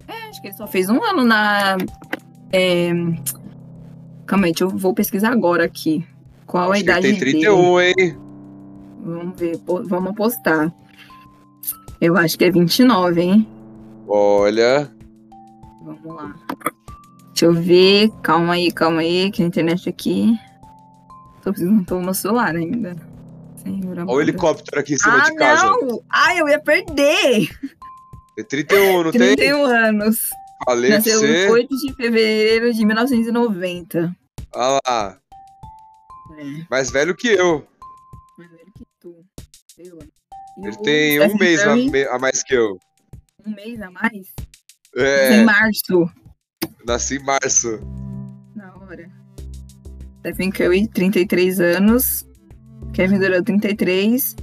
[0.08, 0.30] é?
[0.30, 1.78] acho que ele só fez um ano na.
[2.52, 2.91] É...
[4.26, 6.06] Calma aí, deixa eu vou pesquisar agora aqui.
[6.45, 7.32] Qual a Acho que ele idade tem dele?
[7.32, 8.18] 31, hein?
[9.04, 10.72] Vamos ver, vamos apostar.
[12.00, 13.47] Eu acho que é 29, hein?
[14.10, 14.91] Olha.
[15.84, 16.36] Vamos lá.
[17.28, 18.10] Deixa eu ver.
[18.24, 20.36] Calma aí, calma aí, que a internet aqui.
[21.43, 22.95] Tô precisando tô no celular ainda.
[23.66, 25.64] Olha o helicóptero aqui em cima ah, de casa.
[25.64, 26.01] não!
[26.10, 27.49] Ai, eu ia perder!
[28.36, 29.36] Tem 31, não tem?
[29.36, 30.30] 31 anos.
[30.66, 31.49] Falei Nasceu você.
[31.49, 34.16] 8 de fevereiro de 1990.
[34.55, 35.20] Olha lá.
[36.38, 37.68] É, Mais velho que eu.
[38.38, 39.16] mais velho que tu.
[39.76, 40.03] Sei lá.
[40.57, 42.80] E Ele tem um mês a, a mais que eu.
[43.50, 44.28] Um mês a mais?
[44.95, 46.08] É, Em março.
[46.86, 47.80] nasci em março.
[48.56, 49.10] Na hora.
[50.20, 52.28] Stephen Curry, 33 anos.
[52.93, 54.36] Kevin Durant, 33.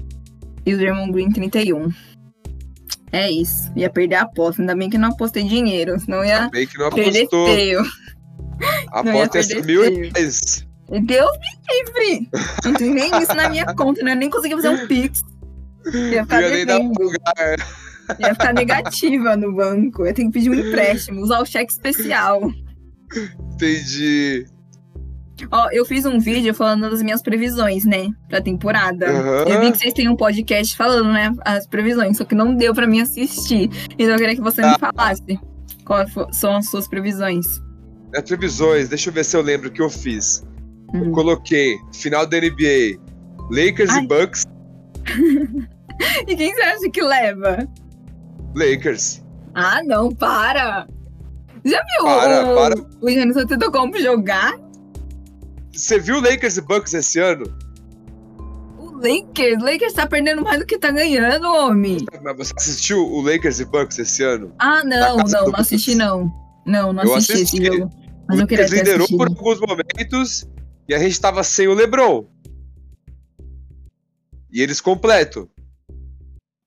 [0.65, 1.89] E o Draymond Green, 31.
[3.13, 3.71] É isso.
[3.77, 4.61] Ia perder a aposta.
[4.61, 5.99] Ainda bem que não apostei dinheiro.
[6.01, 7.83] Senão ia Ainda bem que não perder feio.
[8.93, 10.67] A aposta ia ser perder mil reais.
[10.89, 11.85] Deus me
[12.17, 12.31] livre!
[12.65, 14.15] Não tem nem isso na minha conta, né?
[14.15, 15.21] Nem consegui fazer um Pix.
[16.13, 17.01] Ia ficar ia nem dar devendo.
[17.03, 17.57] lugar.
[18.21, 20.07] Ia ficar negativa no banco.
[20.07, 22.41] Eu tenho que pedir um empréstimo, usar o cheque especial.
[23.55, 24.47] Entendi.
[25.51, 28.09] Ó, eu fiz um vídeo falando das minhas previsões, né?
[28.29, 29.07] Pra temporada.
[29.07, 29.45] Aham.
[29.49, 31.31] Eu vi que vocês têm um podcast falando, né?
[31.45, 33.69] As previsões, só que não deu pra mim assistir.
[33.99, 34.73] Então eu queria que você Ah.
[34.73, 35.39] me falasse
[35.85, 37.61] quais são as suas previsões.
[38.15, 40.43] As previsões, deixa eu ver se eu lembro o que eu fiz.
[40.95, 41.11] Hum.
[41.13, 42.99] Coloquei final da NBA,
[43.51, 44.05] Lakers Ai.
[44.05, 44.45] e Bucks.
[46.29, 47.67] E quem você acha que leva?
[48.57, 49.23] Lakers.
[49.55, 50.89] Ah, não, para!
[51.65, 52.75] Já viu Para, o, para.
[53.03, 54.55] o Giannis Antetokounmpo jogar?
[55.73, 57.45] Você viu Lakers e Bucks esse ano?
[58.79, 61.99] O Lakers, o Lakers tá perdendo mais do que tá ganhando, homem.
[62.23, 64.55] Mas você assistiu o Lakers e Bucks esse ano?
[64.59, 66.33] Ah, não, não, não assisti não.
[66.65, 67.63] Não, não assisti, assisti.
[67.63, 67.91] esse jogo.
[68.29, 69.19] Mas o Lakers liderou assistido.
[69.19, 70.49] por alguns momentos
[70.89, 72.25] e a gente tava sem o LeBron.
[74.51, 75.51] E eles completo.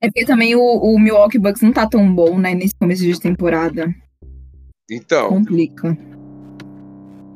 [0.02, 3.20] É porque também o, o Milwaukee Bucks não tá tão bom, né, nesse começo de
[3.20, 3.94] temporada.
[4.90, 5.98] Então, Complica.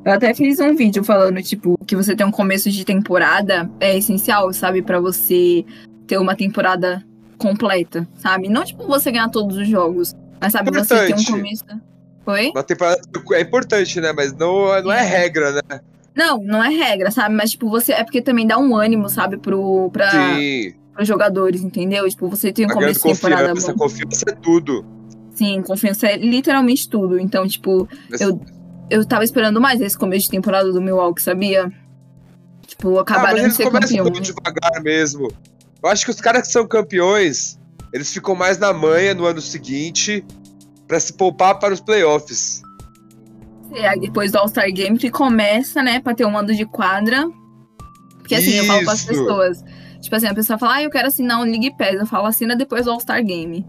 [0.06, 3.98] Eu até fiz um vídeo falando, tipo, que você ter um começo de temporada é
[3.98, 4.82] essencial, sabe?
[4.82, 5.66] Pra você
[6.08, 7.04] ter uma temporada
[7.38, 8.50] completa, sabe?
[8.50, 11.64] Não, tipo, você ganhar todos os jogos, mas, sabe, você ter um começo...
[12.26, 12.54] Oi?
[12.56, 13.02] na temporada
[13.34, 14.14] é importante, né?
[14.14, 15.04] Mas não, não é É.
[15.04, 15.82] regra, né?
[16.16, 17.36] Não, não é regra, sabe?
[17.36, 17.92] Mas, tipo, você...
[17.92, 19.38] É porque também dá um ânimo, sabe?
[19.38, 20.74] Pro, pra, Sim.
[20.94, 22.08] Pros jogadores, entendeu?
[22.10, 23.72] Tipo, você tem um ganhando começo de temporada confiança.
[23.74, 23.78] bom.
[23.80, 24.86] Confiança é tudo.
[25.36, 27.20] Sim, confiança é literalmente tudo.
[27.20, 28.40] Então, tipo, Mas- eu,
[28.90, 31.72] eu tava esperando mais esse começo de temporada do Milwaukee, sabia?
[32.68, 34.04] Tipo, Ah, acabaram mas de eles ser começam campeão.
[34.06, 35.28] muito devagar mesmo.
[35.84, 37.60] Eu acho que os caras que são campeões,
[37.92, 40.24] eles ficam mais na manha no ano seguinte
[40.88, 42.62] pra se poupar para os playoffs.
[43.74, 47.28] É, aí depois do All-Star Game que começa, né, pra ter um mando de quadra.
[48.20, 49.08] Porque assim, eu falo pras Isso.
[49.08, 49.64] pessoas.
[50.04, 51.94] Tipo assim, a pessoa fala, ah, eu quero assinar um League Pass.
[51.94, 53.66] Eu falo, assina depois do All-Star Game.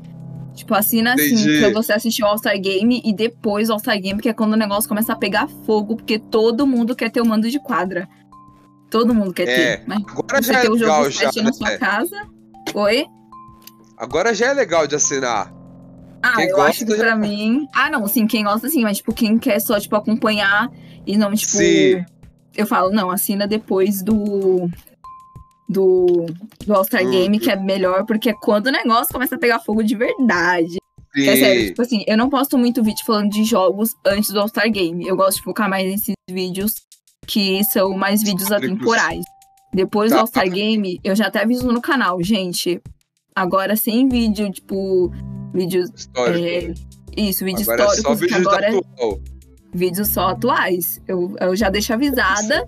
[0.52, 1.60] Tipo, assina assim, Entendi.
[1.60, 4.56] pra você assistir o All-Star Game e depois o All-Star Game, que é quando o
[4.56, 8.08] negócio começa a pegar fogo, porque todo mundo quer ter o mando de quadra.
[8.90, 9.84] Todo mundo quer É, ter.
[9.86, 11.78] Mas Agora já é legal já, 7 na sua né?
[11.78, 12.26] casa.
[12.74, 13.06] Oi?
[13.96, 15.52] Agora já é legal de assinar.
[16.22, 17.66] Ah, Quem eu gosta acho que já- pra mim.
[17.74, 20.68] Ah, não, sim, quem gosta sim, mas tipo, quem quer só, tipo, acompanhar
[21.06, 21.52] e não, tipo.
[21.52, 22.04] Sim.
[22.56, 24.68] Eu falo, não, assina depois do.
[25.68, 26.26] Do,
[26.66, 29.60] do All-Star Do- Game, que é melhor, porque é quando o negócio começa a pegar
[29.60, 30.76] fogo de verdade.
[31.14, 31.28] Sim.
[31.28, 34.70] É sério, tipo assim, eu não posto muito vídeo falando de jogos antes do All-Star
[34.70, 35.06] Game.
[35.06, 36.74] Eu gosto de focar mais nesses vídeos
[37.26, 39.24] que são mais vídeos atemporais.
[39.72, 40.20] Depois do Tá.
[40.20, 42.80] All-Star Game, eu já até aviso no canal, gente.
[43.34, 45.10] Agora sem vídeo, tipo,
[45.52, 46.38] vídeos Histórico.
[46.46, 46.74] é,
[47.16, 49.20] isso, vídeos agora é só históricos, que vídeo agora atual.
[49.72, 51.00] vídeos só atuais.
[51.08, 52.66] Eu, eu já deixo avisada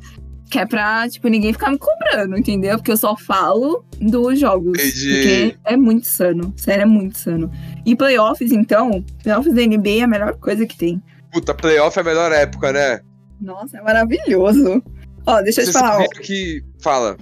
[0.51, 2.77] que é pra, tipo, ninguém ficar me cobrando, entendeu?
[2.77, 4.79] Porque eu só falo dos jogos.
[4.79, 5.13] Entendi.
[5.13, 6.55] Porque é muito insano.
[6.57, 7.51] Sério, é muito insano.
[7.85, 11.03] E playoffs, então, playoffs da NBA é a melhor coisa que tem.
[11.33, 13.01] Puta, playoff é a melhor época, né?
[13.41, 14.83] Nossa, é maravilhoso.
[15.27, 16.09] Ó, deixa eu te Você falar, ó.
[16.23, 16.65] que.
[16.81, 17.17] Fala.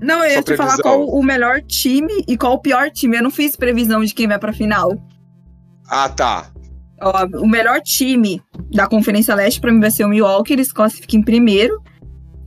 [0.00, 3.16] Não, eu ia Sua te falar qual o melhor time e qual o pior time.
[3.16, 4.96] Eu não fiz previsão de quem vai pra final.
[5.88, 6.50] Ah, tá.
[7.00, 8.40] Ó, o melhor time
[8.72, 11.82] da Conferência Leste pra mim vai ser o Milwaukee, eles classificam em primeiro.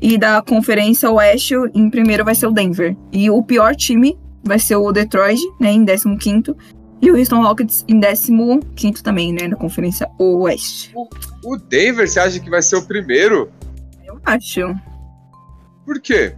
[0.02, 2.96] E da Conferência Oeste, em primeiro vai ser o Denver.
[3.12, 6.56] E o pior time vai ser o Detroit, né, em 15º.
[7.02, 10.94] E o Houston Rockets em 15º também, né, na Conferência Oeste.
[11.44, 13.52] O Denver, você acha que vai ser o primeiro?
[14.06, 14.74] Eu acho.
[15.86, 16.36] Por quê?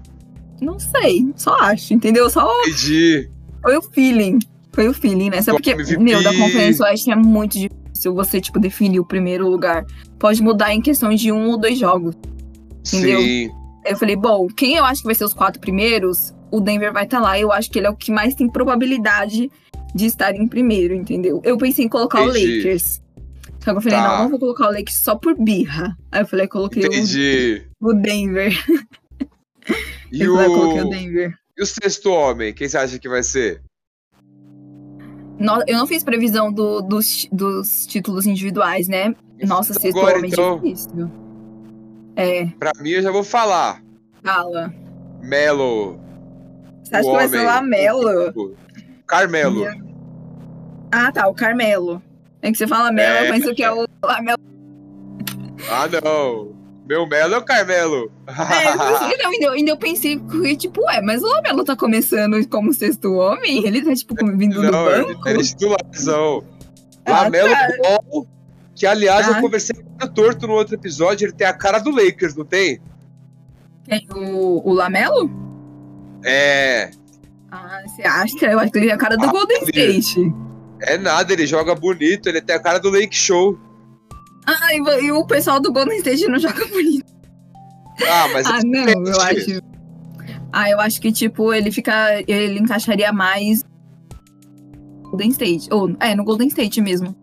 [0.62, 2.30] Não sei, só acho, entendeu?
[2.30, 3.30] Só Entendi.
[3.62, 4.40] foi o feeling.
[4.74, 5.42] Foi o feeling, né?
[5.42, 5.98] Só porque, MVP.
[5.98, 9.86] meu, da Conferência Oeste é muito difícil você, tipo, definir o primeiro lugar.
[10.20, 12.16] Pode mudar em questão de um ou dois jogos.
[12.94, 13.20] Entendeu?
[13.22, 13.50] Sim.
[13.86, 17.06] Eu falei, bom, quem eu acho que vai ser os quatro primeiros, o Denver vai
[17.06, 17.40] estar lá.
[17.40, 19.50] Eu acho que ele é o que mais tem probabilidade
[19.96, 21.42] de estar em primeiro, entendeu?
[21.44, 22.58] Eu pensei em colocar o Entendi.
[22.58, 23.02] Lakers.
[23.60, 24.08] Só que eu falei, Tá.
[24.18, 25.96] não, não vou colocar o Lakers só por birra.
[26.12, 27.64] Aí eu falei, coloquei o, Entendi.
[27.82, 28.54] o Denver.
[30.12, 30.90] E eu falei, coloquei o o...
[30.90, 31.34] Denver.
[31.58, 32.54] e o sexto homem?
[32.54, 33.62] Quem você acha que vai ser?
[35.38, 39.14] No- eu não fiz previsão do- dos, dos títulos individuais, né?
[39.44, 40.60] Nossa, sexto Agora, homem então.
[40.60, 41.12] difícil.
[42.18, 43.82] É, Pra mim, eu já vou falar.
[44.24, 44.74] fala.
[45.22, 46.00] Melo.
[46.84, 47.46] Você acha que vai ser homem.
[47.48, 47.54] o
[48.02, 48.58] Lamelo?
[49.06, 49.66] Carmelo.
[50.92, 52.02] Ah, tá, o Carmelo.
[52.42, 53.28] É que você fala Melo, É.
[53.30, 54.38] eu penso que é o Lamelo.
[55.70, 56.56] Ah, não.
[56.88, 58.12] Meu Melo é o Carmelo.
[58.28, 60.18] É, não, ainda, ainda eu pensei,
[60.58, 63.66] tipo, ué, mas o Lamelo tá começando como sexto homem?
[63.66, 65.28] Ele tá, tipo, vindo não, do banco?
[65.30, 66.44] Ele é titularzão.
[67.06, 67.68] Ah, Lamelo tá.
[68.12, 68.28] Ball,
[68.78, 69.32] que aliás ah.
[69.32, 72.46] eu conversei com o torto no outro episódio, ele tem a cara do Lakers, não
[72.46, 72.80] tem?
[73.84, 74.08] Quem?
[74.14, 75.32] O, o Lamelo?
[76.24, 76.92] É.
[77.52, 78.46] Ah, você acha?
[78.46, 80.34] Eu acho que ele é a cara do ah, Golden State.
[80.82, 83.58] É nada, ele joga bonito, ele tem a cara do Lake Show.
[84.46, 87.12] Ah, e, e o pessoal do Golden State não joga bonito.
[88.08, 88.46] Ah, mas.
[88.46, 89.62] ah, não, eu acho.
[90.54, 92.24] Ah, eu acho que, tipo, ele fica.
[92.28, 93.66] Ele encaixaria mais.
[95.02, 95.68] Golden State.
[95.72, 97.16] Ou, é, no Golden State mesmo.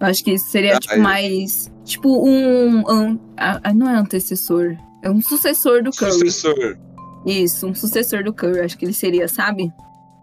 [0.00, 1.02] Eu acho que seria, ah, tipo, eu...
[1.02, 1.70] mais.
[1.84, 2.80] Tipo, um.
[2.80, 4.76] um ah, não é antecessor.
[5.02, 6.12] É um sucessor do Curry.
[6.12, 6.78] Sucessor.
[7.26, 9.70] Isso, um sucessor do Curry, acho que ele seria, sabe?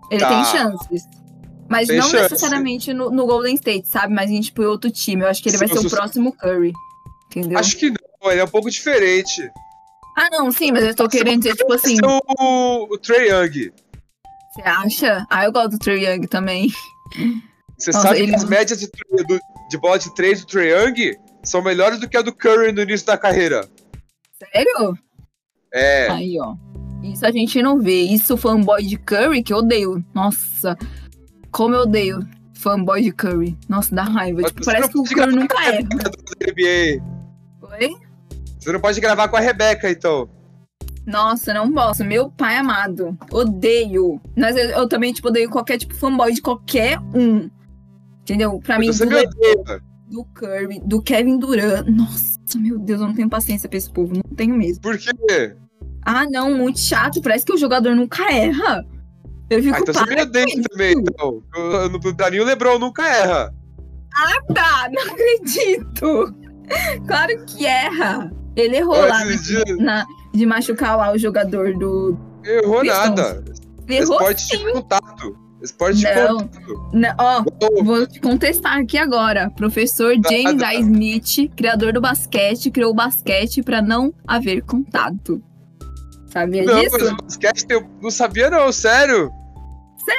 [0.09, 0.29] Ele tá.
[0.29, 1.07] tem chances.
[1.69, 2.23] Mas tem não chance.
[2.23, 4.13] necessariamente no, no, Golden State, sabe?
[4.13, 5.21] Mas em tipo outro time.
[5.21, 6.73] Eu acho que ele vai ser o próximo Curry.
[7.27, 7.59] Entendeu?
[7.59, 9.51] Acho que não, ele é um pouco diferente.
[10.17, 11.97] Ah, não, sim, mas eu tô querendo dizer, tipo assim.
[12.03, 13.71] O, o Trey Young.
[14.53, 15.27] Você acha?
[15.29, 16.71] Ah, eu gosto do Trey Young também.
[17.77, 18.29] Você Nossa, sabe ele...
[18.29, 19.39] que as médias de, do,
[19.69, 22.81] de bola de 3 do Trey Young são melhores do que a do Curry no
[22.81, 23.67] início da carreira.
[24.37, 24.97] Sério?
[25.73, 26.09] É.
[26.09, 26.55] Aí, ó.
[27.03, 28.01] Isso a gente não vê.
[28.01, 30.03] Isso fanboy de Curry que eu odeio.
[30.13, 30.77] Nossa,
[31.51, 33.57] como eu odeio fanboy de Curry.
[33.69, 34.43] Nossa, dá raiva.
[34.43, 35.79] Tipo, parece que o Curry nunca é.
[37.61, 37.95] Oi?
[38.59, 40.29] Você não pode gravar com a Rebeca, então.
[41.05, 42.03] Nossa, não posso.
[42.03, 43.17] Meu pai amado.
[43.31, 44.19] Odeio.
[44.35, 47.49] Mas eu, eu também, tipo, odeio qualquer tipo fanboy de qualquer um.
[48.27, 48.59] Entendeu?
[48.59, 49.25] Pra mim, do, me
[50.09, 51.87] do Curry, do Kevin Durant.
[51.87, 54.13] Nossa, meu Deus, eu não tenho paciência pra esse povo.
[54.15, 54.81] Não tenho mesmo.
[54.81, 55.55] Por quê?
[56.05, 57.21] Ah, não, muito chato.
[57.21, 58.85] Parece que o jogador nunca erra.
[59.49, 61.41] Eu fico ah, então você me odeia também, então.
[61.89, 63.53] No Daninho o Lebron nunca erra.
[64.13, 64.89] Ah, tá.
[64.91, 66.35] Não acredito.
[67.07, 68.29] Claro que erra.
[68.57, 72.17] Ele errou lá de, na, de machucar lá o jogador do.
[72.43, 73.41] Errou nada.
[73.87, 74.57] Errou Esporte sim.
[74.57, 75.06] de contato.
[75.61, 76.89] Esporte não, de contato.
[76.93, 77.43] Não, ó,
[77.83, 79.49] vou te contestar aqui agora.
[79.51, 80.75] Professor James A.
[80.75, 85.41] Smith, criador do basquete, criou o basquete para não haver contato.
[86.27, 86.97] Sabia não, disso?
[86.99, 89.31] Mas o basquete eu não sabia, não, sério.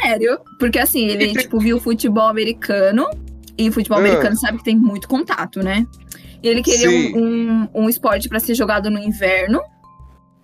[0.03, 0.41] Sério?
[0.59, 3.09] Porque assim, ele, tipo, viu futebol americano.
[3.57, 4.01] E futebol ah.
[4.03, 5.87] americano sabe que tem muito contato, né?
[6.43, 9.61] E ele queria um, um, um, esporte para ser jogado no inverno,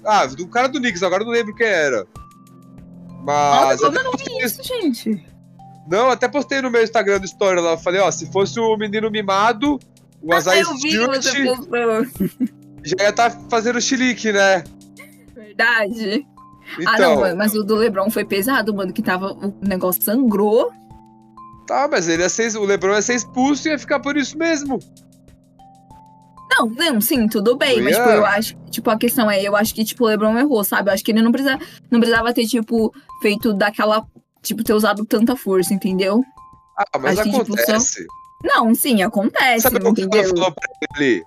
[0.05, 2.07] Ah, do cara do Knicks, agora não lembro quem era.
[3.25, 3.81] Mas.
[3.81, 5.25] Nossa, eu não vi isso, gente.
[5.89, 7.77] Não, até postei no meu Instagram do Story lá.
[7.77, 9.79] Falei, ó, se fosse o menino mimado,
[10.23, 11.23] o ah, Azai Stewart
[12.85, 14.65] já ia estar tá fazendo chilique, né?
[15.35, 16.27] Verdade.
[16.79, 17.37] Então, ah, não, então.
[17.37, 19.33] mas o do Lebron foi pesado, mano, que tava.
[19.33, 20.73] O negócio sangrou.
[21.67, 24.37] Tá, mas ele ia ser, o Lebron ia ser expulso e ia ficar por isso
[24.37, 24.79] mesmo.
[26.57, 29.75] Não, não, sim, tudo bem, mas tipo, eu acho, tipo, a questão é, eu acho
[29.75, 30.89] que, tipo, o Lebron errou, sabe?
[30.89, 31.61] Eu acho que ele não precisava,
[31.91, 34.07] não precisava ter, tipo, feito daquela
[34.45, 36.23] tipo, ter usado tanta força, entendeu?
[36.77, 37.97] Ah, mas Acho acontece.
[37.97, 38.13] Que, tipo,
[38.45, 38.59] só...
[38.61, 39.63] Não, sim, acontece.
[39.63, 41.25] Sabe o que ela falou pra ele?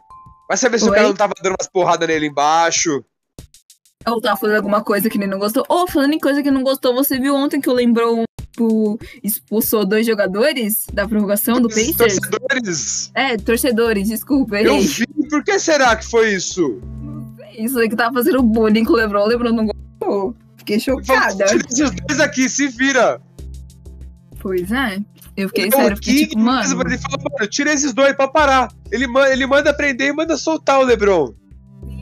[0.48, 0.91] Vai saber se Oi?
[0.91, 3.04] o cara não tava dando umas porradas nele embaixo.
[4.06, 5.66] Ou tava fazendo alguma coisa que ele não gostou.
[5.68, 8.24] Ou oh, falando em coisa que não gostou, você viu ontem que o Lembrou
[8.58, 11.96] tipo, expulsou dois jogadores da prorrogação do Pacers?
[12.18, 13.12] Torcedores?
[13.14, 14.58] É, torcedores, desculpa.
[14.58, 16.82] Eu vi, por que será que foi isso?
[17.58, 20.36] Isso aí que tava fazendo bullying com o Lebron, o Lebron não gostou.
[20.58, 21.46] Fiquei chocada.
[21.46, 23.22] Tira esses dois aqui, se vira.
[24.40, 25.00] Pois é.
[25.36, 26.82] Eu fiquei sério, fiquei tipo, mano.
[26.82, 28.72] Ele falou, mano, tira esses dois pra parar.
[28.92, 31.34] Ele, manda, ele manda prender e manda soltar o Lebron.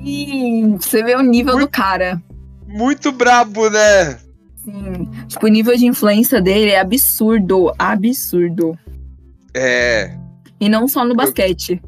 [0.04, 2.22] Sim, você vê o nível muito, do cara.
[2.66, 4.20] Muito brabo, né?
[4.66, 5.08] Sim.
[5.28, 7.72] Tipo, o nível de influência dele é absurdo.
[7.78, 8.78] Absurdo.
[9.54, 10.18] É.
[10.60, 11.80] E não só no basquete.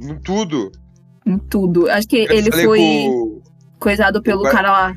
[0.00, 0.70] Em tudo.
[1.26, 1.90] Em tudo.
[1.90, 3.42] Acho que ele foi com...
[3.80, 4.96] coisado pelo cara lá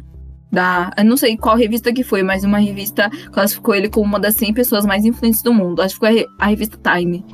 [0.52, 0.91] da.
[0.95, 4.35] Eu não sei qual revista que foi, mas uma revista classificou ele como uma das
[4.35, 5.81] 100 pessoas mais influentes do mundo.
[5.81, 7.26] Acho que foi a revista Time.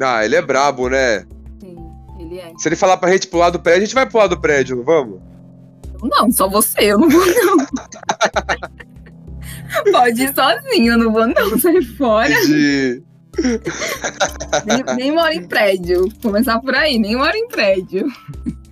[0.00, 1.26] Ah, ele é brabo, né?
[1.60, 1.76] Sim,
[2.18, 2.52] ele é.
[2.56, 5.20] Se ele falar pra gente pular do prédio, a gente vai pular do prédio, vamos?
[6.02, 7.56] Não, só você, eu não vou, não.
[9.90, 11.58] Pode ir sozinho, eu não vou, não.
[11.58, 12.32] Sai fora.
[12.32, 13.02] Entendi.
[14.66, 16.08] nem, nem moro em prédio.
[16.22, 18.06] Começar por aí, nem moro em prédio.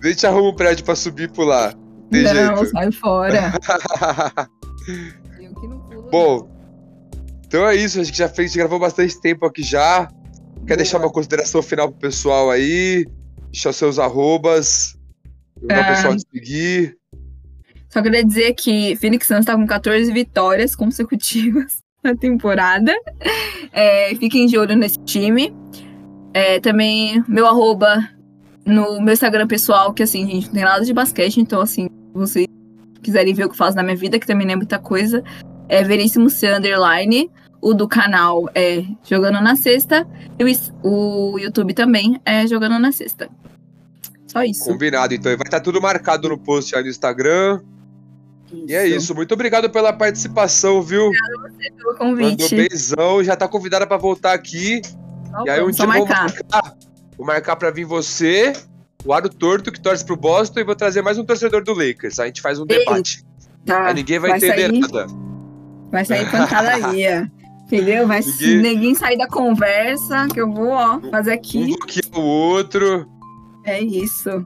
[0.03, 1.73] A gente arruma um prédio pra subir e pular.
[2.11, 2.71] Tem não, jeito.
[2.71, 3.53] sai fora.
[6.11, 6.49] Bom,
[7.47, 7.99] então é isso.
[7.99, 10.07] A gente já fez, a gente gravou bastante tempo aqui já.
[10.07, 10.77] Quer Boa.
[10.77, 13.05] deixar uma consideração final pro pessoal aí?
[13.51, 14.95] Deixar seus arrobas.
[15.67, 15.95] Para o é...
[15.95, 17.00] pessoal te seguir.
[17.91, 22.93] Só queria dizer que Phoenix Suns tá com 14 vitórias consecutivas na temporada.
[23.71, 25.53] É, fiquem de olho nesse time.
[26.33, 28.09] É, também meu arroba
[28.65, 32.13] no meu Instagram pessoal, que assim, gente, não tem nada de basquete, então assim, se
[32.13, 32.47] vocês
[33.01, 35.23] quiserem ver o que eu faço na minha vida, que também não é muita coisa,
[35.67, 37.29] é Veríssimo C Underline.
[37.61, 40.07] O do canal é Jogando na Sexta.
[40.39, 40.43] E
[40.83, 43.29] o, o YouTube também é Jogando na Sexta.
[44.25, 44.65] Só isso.
[44.65, 45.31] Combinado, então.
[45.37, 47.61] Vai estar tudo marcado no post aí no Instagram.
[48.51, 48.65] Isso.
[48.67, 49.15] E é isso.
[49.15, 51.07] Muito obrigado pela participação, viu?
[51.07, 52.43] Obrigada a você pelo convite.
[52.43, 53.23] Mandou beijão.
[53.23, 54.81] Já tá convidada para voltar aqui.
[55.31, 56.75] Tá e aí um dia vou marcar.
[57.17, 58.53] Vou marcar para vir você,
[59.05, 62.19] o Aro Torto, que torce pro Boston, e vou trazer mais um torcedor do Lakers.
[62.19, 63.23] A gente faz um Ei, debate.
[63.65, 63.87] Tá.
[63.87, 65.07] Aí ninguém vai, vai entender sair, nada.
[65.91, 67.31] Vai sair pancadaria.
[67.65, 68.05] Entendeu?
[68.07, 68.57] Vai ninguém...
[68.57, 71.75] ninguém sair da conversa, que eu vou, ó, fazer aqui.
[72.13, 73.07] Um o outro.
[73.63, 74.45] É isso.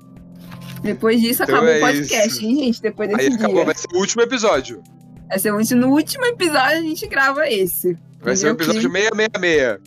[0.86, 2.46] Depois disso, então acabou é o podcast, isso.
[2.46, 2.82] hein, gente?
[2.82, 3.38] Depois desse Aí dia.
[3.40, 4.84] acabou, vai ser o último episódio.
[5.28, 7.98] Vai ser o último, no último episódio a gente grava esse.
[8.22, 9.00] Vai ser o episódio que...
[9.00, 9.80] 666.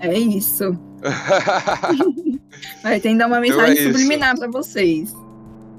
[0.00, 0.78] É isso.
[2.82, 5.12] Vai ter ainda uma mensagem então é subliminar pra vocês.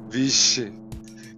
[0.10, 0.72] Vixe.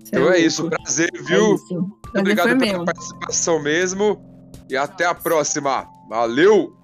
[0.08, 0.70] Então é, é isso.
[0.70, 1.52] Prazer, viu?
[1.52, 1.98] É isso.
[2.02, 2.86] Prazer Obrigado pela meu.
[2.86, 4.22] participação mesmo.
[4.70, 5.88] E até a próxima.
[6.10, 6.75] Valeu!